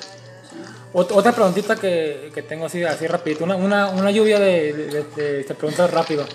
Ot- 0.93 1.11
otra 1.11 1.33
preguntita 1.33 1.75
que, 1.75 2.31
que 2.33 2.41
tengo 2.41 2.65
así, 2.67 2.81
así 2.83 3.05
rapidito, 3.05 3.43
una, 3.43 3.57
una, 3.57 3.89
una 3.89 4.11
lluvia 4.11 4.39
de, 4.39 4.71
de, 4.73 5.03
de- 5.15 5.43
de 5.43 5.53
preguntas 5.55 5.91
rápido. 5.91 6.25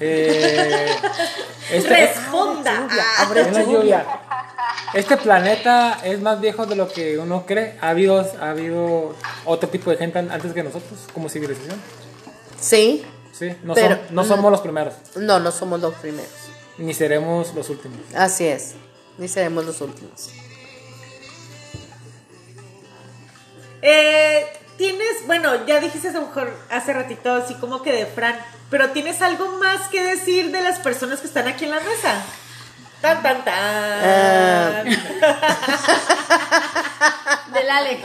Eh, 0.00 0.96
este, 1.72 1.88
Responda. 1.88 2.88
Ah, 2.90 3.28
una 3.50 3.62
lluvia. 3.64 4.06
Este 4.94 5.16
planeta 5.16 6.00
es 6.04 6.20
más 6.20 6.40
viejo 6.40 6.66
de 6.66 6.76
lo 6.76 6.88
que 6.88 7.18
uno 7.18 7.44
cree. 7.46 7.76
¿Ha 7.80 7.90
habido, 7.90 8.24
ha 8.40 8.50
habido 8.50 9.14
otro 9.44 9.68
tipo 9.68 9.90
de 9.90 9.96
gente 9.96 10.18
an- 10.18 10.30
antes 10.30 10.52
que 10.52 10.62
nosotros, 10.62 11.00
como 11.12 11.28
civilización? 11.28 11.80
Sí, 12.60 13.04
Sí, 13.32 13.54
no, 13.62 13.74
Pero- 13.74 13.96
no 14.10 14.24
somos 14.24 14.50
los 14.50 14.60
primeros, 14.62 14.94
no, 15.14 15.38
no 15.38 15.52
somos 15.52 15.80
los 15.80 15.94
primeros. 15.94 16.28
ni 16.76 16.92
seremos 16.92 17.54
los 17.54 17.70
últimos. 17.70 17.98
Así 18.16 18.48
es, 18.48 18.74
ni 19.16 19.28
seremos 19.28 19.64
los 19.64 19.80
últimos. 19.80 20.30
Eh, 23.82 24.44
tienes, 24.78 25.26
bueno, 25.26 25.66
ya 25.66 25.80
dijiste 25.80 26.08
a 26.08 26.12
lo 26.12 26.22
mejor 26.22 26.56
hace 26.70 26.94
ratito 26.94 27.34
así 27.34 27.54
como 27.56 27.82
que 27.82 27.92
de 27.92 28.06
Fran, 28.06 28.38
pero 28.70 28.88
¿tienes 28.90 29.20
algo 29.20 29.58
más 29.58 29.88
que 29.88 30.02
decir 30.02 30.50
de 30.50 30.62
las 30.62 30.78
personas 30.78 31.20
que 31.20 31.26
están 31.26 31.46
aquí 31.48 31.66
en 31.66 31.72
la 31.72 31.80
mesa? 31.80 32.22
Tan, 33.02 33.22
tan, 33.22 33.44
tan. 33.44 33.54
Ah. 33.54 34.84
Del 37.52 37.70
Ale. 37.70 38.00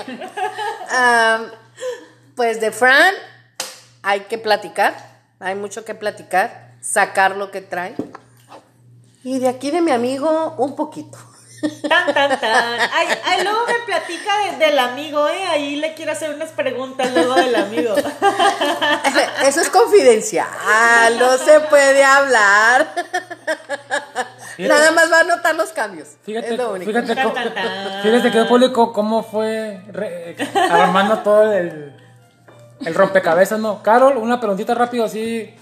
Pues 2.36 2.60
de 2.60 2.72
Fran 2.72 3.14
hay 4.02 4.22
que 4.22 4.38
platicar, 4.38 4.96
hay 5.40 5.56
mucho 5.56 5.86
que 5.86 5.96
platicar, 5.96 6.74
sacar 6.82 7.38
lo 7.38 7.52
que 7.52 7.62
trae. 7.62 7.96
Y 9.24 9.40
de 9.40 9.48
aquí 9.48 9.72
de 9.72 9.82
mi 9.82 9.92
amigo, 9.92 10.56
un 10.58 10.76
poquito. 10.76 11.18
Tan, 11.88 12.14
tan, 12.14 12.40
tan. 12.40 12.80
Ay, 12.94 13.08
ay, 13.26 13.44
luego 13.44 13.60
me 13.68 13.80
platica 13.86 14.32
de- 14.52 14.66
del 14.66 14.80
amigo, 14.80 15.28
¿eh? 15.30 15.46
Ahí 15.50 15.76
le 15.78 15.94
quiero 15.94 16.12
hacer 16.12 16.32
unas 16.34 16.50
preguntas 16.52 17.12
luego 17.14 17.36
del 17.36 17.56
amigo. 17.56 17.96
Eso 19.46 19.62
es 19.62 19.70
confidencial, 19.70 20.48
no 21.20 21.38
se 21.38 21.60
puede 21.62 22.04
hablar. 22.04 22.88
Nada 24.58 24.92
más 24.92 25.12
va 25.12 25.20
a 25.20 25.24
notar 25.24 25.56
los 25.56 25.70
cambios. 25.70 26.10
Fíjate, 26.24 26.52
es 26.52 26.58
lo 26.58 26.74
único. 26.74 26.92
fíjate, 26.92 27.16
Tan, 27.16 27.24
cómo- 27.24 27.34
tan, 27.36 27.54
tan. 27.54 28.04
fíjate 28.04 28.32
que 28.32 28.44
público 28.46 28.94
cómo 28.94 29.24
fue 29.24 29.82
re- 29.92 30.36
armando 30.70 31.20
todo 31.20 31.52
el, 31.54 31.96
el 32.86 32.94
rompecabezas, 32.96 33.60
¿no? 33.60 33.82
Carol, 33.82 34.18
una 34.18 34.40
preguntita 34.40 34.76
rápido 34.76 35.06
así. 35.06 35.56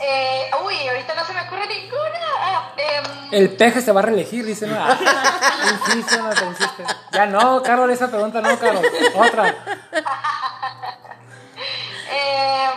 Eh, 0.00 0.50
uy, 0.64 0.88
ahorita 0.88 1.14
no 1.14 1.24
se 1.24 1.32
me 1.32 1.40
ocurre 1.42 1.66
ninguna. 1.66 2.20
Ah, 2.38 2.72
em, 2.76 3.04
El 3.32 3.50
peje 3.56 3.80
se 3.80 3.92
va 3.92 4.00
a 4.00 4.04
reelegir, 4.04 4.44
dice, 4.44 4.66
¿no? 4.66 4.76
Insiste, 5.72 6.18
no 6.18 6.30
te 6.30 6.44
insiste. 6.44 6.84
Ya 7.12 7.26
no, 7.26 7.62
Carol, 7.62 7.90
esa 7.90 8.08
pregunta 8.08 8.40
no, 8.40 8.58
Carol. 8.58 8.84
Otra. 9.14 9.48
em, 12.10 12.72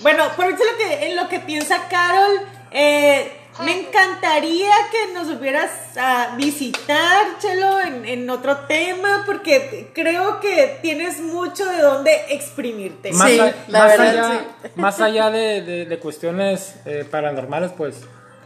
Bueno, 0.00 0.28
por 0.36 0.46
eso 0.46 0.62
lo 0.64 0.76
que, 0.78 1.06
en 1.10 1.16
lo 1.16 1.28
que 1.28 1.40
piensa 1.40 1.88
Carol, 1.88 2.46
eh, 2.70 3.41
me 3.64 3.80
encantaría 3.80 4.70
que 4.90 5.12
nos 5.12 5.28
hubieras 5.28 5.70
a 5.96 6.34
visitar, 6.36 7.38
Chelo, 7.38 7.80
en, 7.80 8.04
en 8.06 8.30
otro 8.30 8.56
tema, 8.68 9.24
porque 9.26 9.90
creo 9.94 10.40
que 10.40 10.78
tienes 10.80 11.20
mucho 11.20 11.64
de 11.66 11.82
dónde 11.82 12.12
exprimirte. 12.30 13.12
Más, 13.12 13.28
Sí, 13.30 13.38
a- 13.40 13.54
la 13.68 13.78
más 13.80 13.88
verdad, 13.98 14.08
allá, 14.08 14.38
sí. 14.62 14.68
más 14.76 15.00
allá 15.00 15.30
de, 15.30 15.62
de- 15.62 15.84
de 15.86 15.98
cuestiones 15.98 16.76
eh, 16.86 17.06
paranormales, 17.10 17.72
pues 17.76 17.96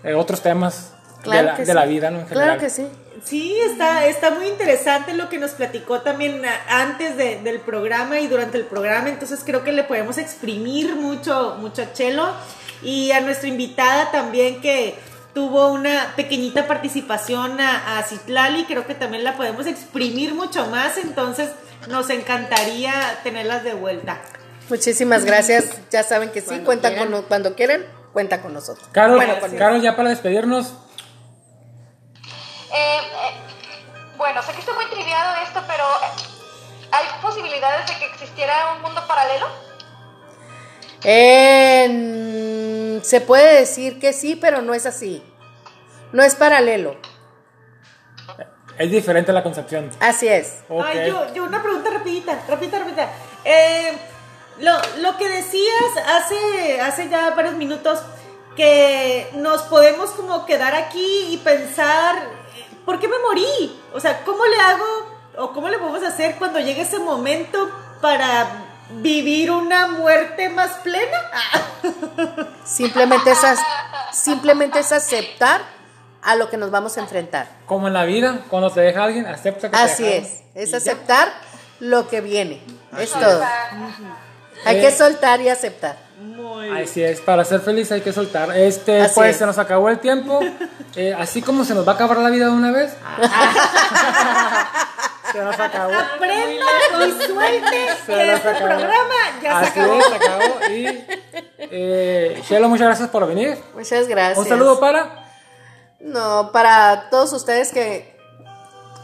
eh, 0.02 0.14
otros 0.14 0.42
temas 0.42 0.92
Claro 1.22 1.56
de, 1.64 1.74
la, 1.74 1.86
vida, 1.86 2.10
¿no? 2.10 2.20
En 2.20 2.28
general. 2.28 2.48
Claro 2.58 2.60
que 2.60 2.70
sí. 2.70 2.86
Sí, 3.24 3.56
está, 3.60 4.06
está 4.06 4.30
muy 4.30 4.46
interesante 4.46 5.14
lo 5.14 5.28
que 5.28 5.38
nos 5.38 5.52
platicó 5.52 6.00
también 6.02 6.44
a- 6.44 6.80
antes 6.82 7.16
de- 7.16 7.40
del 7.42 7.60
programa 7.60 8.20
y 8.20 8.26
durante 8.26 8.58
el 8.58 8.64
programa, 8.64 9.08
entonces 9.08 9.40
creo 9.44 9.64
que 9.64 9.72
le 9.72 9.82
podemos 9.84 10.18
exprimir 10.18 10.94
mucho, 10.96 11.56
mucho 11.60 11.82
a 11.82 11.92
Chelo 11.92 12.28
y 12.82 13.10
a 13.12 13.20
nuestra 13.20 13.48
invitada 13.48 14.10
también 14.10 14.60
que 14.60 14.98
tuvo 15.34 15.68
una 15.68 16.14
pequeñita 16.16 16.66
participación 16.66 17.60
a, 17.60 17.98
a 17.98 18.02
Citlali, 18.04 18.64
creo 18.64 18.86
que 18.86 18.94
también 18.94 19.22
la 19.24 19.36
podemos 19.36 19.66
exprimir 19.66 20.34
mucho 20.34 20.66
más, 20.68 20.96
entonces 20.96 21.50
nos 21.88 22.08
encantaría 22.10 22.92
tenerlas 23.22 23.62
de 23.62 23.74
vuelta. 23.74 24.18
Muchísimas 24.68 25.24
gracias. 25.24 25.76
Ya 25.90 26.02
saben 26.02 26.30
que 26.32 26.40
sí, 26.40 26.46
Cuando 26.46 26.64
cuentan 26.64 26.92
quieran. 26.94 27.12
con 27.12 27.22
cuando 27.24 27.54
quieran, 27.54 27.84
cuenta 28.12 28.40
con 28.42 28.54
nosotros. 28.54 28.88
Carol, 28.92 29.16
Bueno, 29.16 29.38
con- 29.38 29.56
Carol, 29.56 29.80
ya 29.82 29.94
para 29.94 30.08
despedirnos, 30.08 30.72
eh, 32.72 32.98
eh, 32.98 34.16
bueno, 34.16 34.42
sé 34.42 34.52
que 34.52 34.60
está 34.60 34.72
muy 34.72 34.86
triviado 34.86 35.34
esto, 35.46 35.62
pero 35.66 35.84
eh, 35.84 36.88
¿hay 36.92 37.04
posibilidades 37.22 37.86
de 37.86 37.98
que 37.98 38.06
existiera 38.06 38.72
un 38.74 38.82
mundo 38.82 39.02
paralelo? 39.06 39.46
En- 41.04 43.00
se 43.04 43.20
puede 43.20 43.60
decir 43.60 43.98
que 44.00 44.12
sí, 44.12 44.36
pero 44.36 44.62
no 44.62 44.74
es 44.74 44.86
así. 44.86 45.22
No 46.12 46.22
es 46.22 46.34
paralelo. 46.34 46.96
es 48.78 48.90
diferente 48.90 49.32
la 49.32 49.42
concepción. 49.42 49.90
Así 50.00 50.28
es. 50.28 50.58
Ay, 50.84 51.08
yo, 51.08 51.32
yo 51.34 51.44
una 51.44 51.62
pregunta 51.62 51.88
rapidita, 51.90 52.38
rapidita, 52.48 52.78
rapidita. 52.78 53.08
Eh, 53.44 53.92
lo, 54.58 54.72
lo 55.00 55.16
que 55.16 55.28
decías 55.28 55.84
hace, 56.06 56.80
hace 56.80 57.08
ya 57.08 57.30
varios 57.30 57.54
minutos, 57.54 58.00
que 58.54 59.28
nos 59.34 59.62
podemos 59.62 60.10
como 60.10 60.44
quedar 60.46 60.74
aquí 60.74 61.28
y 61.30 61.36
pensar, 61.38 62.16
¿por 62.84 62.98
qué 63.00 63.08
me 63.08 63.18
morí? 63.18 63.80
O 63.94 64.00
sea, 64.00 64.24
¿cómo 64.24 64.44
le 64.46 64.56
hago 64.56 65.16
o 65.38 65.52
cómo 65.52 65.68
le 65.68 65.78
podemos 65.78 66.02
hacer 66.02 66.36
cuando 66.36 66.58
llegue 66.60 66.82
ese 66.82 66.98
momento 66.98 67.70
para 68.00 68.65
vivir 68.90 69.50
una 69.50 69.86
muerte 69.86 70.48
más 70.48 70.72
plena? 70.82 71.18
Simplemente 72.64 73.30
es, 73.30 73.38
simplemente 74.12 74.78
es 74.80 74.92
aceptar 74.92 75.60
a 76.22 76.34
lo 76.34 76.50
que 76.50 76.56
nos 76.56 76.70
vamos 76.70 76.96
a 76.96 77.00
enfrentar. 77.00 77.48
Como 77.66 77.86
en 77.86 77.94
la 77.94 78.04
vida, 78.04 78.40
cuando 78.48 78.70
te 78.70 78.80
deja 78.80 79.04
alguien, 79.04 79.26
acepta 79.26 79.70
que 79.70 79.76
te 79.76 79.82
Así 79.82 80.04
es. 80.04 80.40
Es 80.54 80.72
ya. 80.72 80.78
aceptar 80.78 81.32
lo 81.78 82.08
que 82.08 82.20
viene. 82.20 82.60
Es 82.98 83.12
todo. 83.12 83.42
Hay 84.64 84.80
que 84.80 84.90
soltar 84.90 85.40
y 85.40 85.48
aceptar. 85.48 85.96
muy 86.18 86.68
Así 86.70 87.02
es, 87.02 87.20
para 87.20 87.44
ser 87.44 87.60
feliz 87.60 87.92
hay 87.92 88.00
que 88.00 88.12
soltar. 88.12 88.56
Este, 88.56 89.02
Así 89.02 89.14
pues 89.14 89.30
es. 89.32 89.36
se 89.36 89.46
nos 89.46 89.58
acabó 89.58 89.88
el 89.88 89.98
tiempo. 89.98 90.40
Eh, 90.98 91.12
así 91.12 91.42
como 91.42 91.62
se 91.66 91.74
nos 91.74 91.86
va 91.86 91.92
a 91.92 91.94
acabar 91.96 92.16
la 92.16 92.30
vida 92.30 92.46
de 92.46 92.52
una 92.52 92.72
vez. 92.72 92.90
se 95.36 95.44
nos 95.44 95.58
acabó. 95.60 95.92
Aprenda 95.92 96.66
y 97.06 97.12
suelte 97.26 97.88
Se 98.06 98.14
que 98.14 98.26
nos 98.26 98.36
este 98.36 98.48
acabó. 98.48 98.66
programa 98.66 99.14
ya 99.42 99.58
Así 99.58 99.70
se 99.72 99.80
acabó. 99.80 99.98
es, 99.98 100.06
se 100.06 100.14
acabó. 100.14 100.60
Y 100.70 101.04
eh, 101.58 102.42
Shelo, 102.48 102.68
muchas 102.68 102.86
gracias 102.86 103.08
por 103.10 103.26
venir. 103.26 103.58
Muchas 103.74 104.08
gracias. 104.08 104.38
Un 104.38 104.46
saludo 104.46 104.80
para. 104.80 105.24
No, 106.00 106.50
para 106.52 107.08
todos 107.10 107.32
ustedes 107.32 107.72
que 107.72 108.16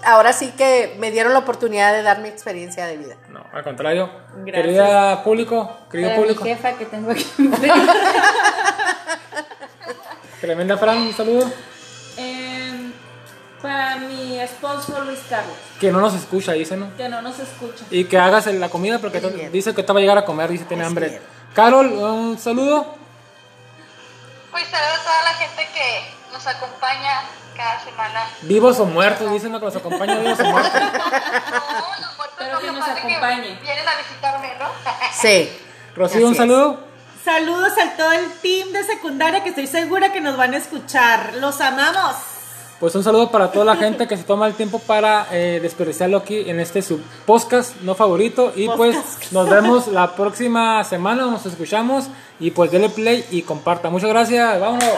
ahora 0.04 0.32
sí 0.32 0.52
que 0.56 0.94
me 0.98 1.10
dieron 1.10 1.32
la 1.32 1.40
oportunidad 1.40 1.92
de 1.92 2.02
dar 2.02 2.18
mi 2.20 2.28
experiencia 2.28 2.86
de 2.86 2.96
vida. 2.96 3.16
No, 3.28 3.44
al 3.52 3.62
contrario. 3.64 4.10
Gracias. 4.44 4.54
Querida 4.64 5.22
público, 5.24 5.76
querido 5.90 6.10
Para 6.10 6.20
mi 6.20 6.24
público. 6.26 6.44
jefa 6.44 6.72
que 6.72 6.86
tengo 6.86 7.10
aquí. 7.10 7.26
Tremenda 10.40 10.76
Fran, 10.76 10.98
un 10.98 11.12
saludo. 11.12 11.50
Para 13.62 13.96
mi 13.96 14.40
esposo 14.40 15.00
Luis 15.04 15.20
Carlos, 15.30 15.54
Que 15.80 15.92
no 15.92 16.00
nos 16.00 16.14
escucha, 16.14 16.52
dice, 16.52 16.76
¿no? 16.76 16.94
que 16.96 17.08
no 17.08 17.22
nos 17.22 17.38
escucha. 17.38 17.84
Y 17.90 18.04
que 18.04 18.18
hagas 18.18 18.46
la 18.46 18.68
comida 18.68 18.98
porque 18.98 19.20
te- 19.20 19.50
dice 19.50 19.72
que 19.74 19.82
te 19.84 19.92
va 19.92 19.98
a 19.98 20.02
llegar 20.02 20.18
a 20.18 20.24
comer, 20.24 20.50
dice 20.50 20.64
tiene 20.64 20.82
Es 20.82 20.88
hambre. 20.88 21.08
bien. 21.08 21.22
Carol, 21.54 21.86
un 21.92 22.38
saludo. 22.38 22.96
Pues 24.50 24.64
saludos 24.68 24.98
a 25.00 25.02
toda 25.04 25.22
la 25.22 25.34
gente 25.34 25.68
que 25.72 26.32
nos 26.32 26.46
acompaña 26.46 27.22
cada 27.56 27.84
semana. 27.84 28.26
Vivos 28.42 28.80
o 28.80 28.84
muertos, 28.86 29.30
dicen 29.32 29.52
¿no? 29.52 29.60
que 29.60 29.66
nos 29.66 29.76
acompaña 29.76 30.16
vivos 30.18 30.40
o 30.40 30.44
muertos. 30.44 30.72
No, 30.82 32.00
los 32.00 32.16
muertos 32.16 32.34
Pero 32.38 32.54
no, 32.54 32.60
que 32.60 32.66
nos 32.72 32.80
padre 32.80 33.00
acompañe. 33.00 33.58
Vienen 33.62 33.88
a 33.88 33.96
visitarme, 33.96 34.54
¿no? 34.58 34.66
Sí. 35.20 35.58
Rocío, 35.94 36.26
un 36.26 36.32
es. 36.32 36.38
saludo. 36.38 36.80
Saludos 37.24 37.72
a 37.78 37.96
todo 37.96 38.10
el 38.12 38.32
team 38.40 38.72
de 38.72 38.82
secundaria 38.84 39.42
que 39.44 39.50
estoy 39.50 39.66
segura 39.68 40.12
que 40.12 40.20
nos 40.20 40.36
van 40.36 40.54
a 40.54 40.56
escuchar. 40.56 41.34
Los 41.36 41.60
amamos. 41.60 42.16
Pues 42.82 42.96
un 42.96 43.04
saludo 43.04 43.30
para 43.30 43.52
toda 43.52 43.64
la 43.64 43.76
gente 43.76 44.08
que 44.08 44.16
se 44.16 44.24
toma 44.24 44.48
el 44.48 44.54
tiempo 44.54 44.80
para 44.80 45.28
eh, 45.30 45.60
desperdiciarlo 45.62 46.16
aquí 46.16 46.50
en 46.50 46.58
este 46.58 46.82
su 46.82 46.98
podcast 47.24 47.76
no 47.82 47.94
favorito. 47.94 48.52
Y 48.56 48.66
pues 48.70 48.96
nos 49.30 49.48
vemos 49.48 49.86
la 49.86 50.16
próxima 50.16 50.82
semana, 50.82 51.26
nos 51.26 51.46
escuchamos 51.46 52.08
y 52.40 52.50
pues 52.50 52.72
dele 52.72 52.88
play 52.88 53.24
y 53.30 53.42
comparta. 53.42 53.88
Muchas 53.88 54.10
gracias, 54.10 54.58
vámonos. 54.58 54.88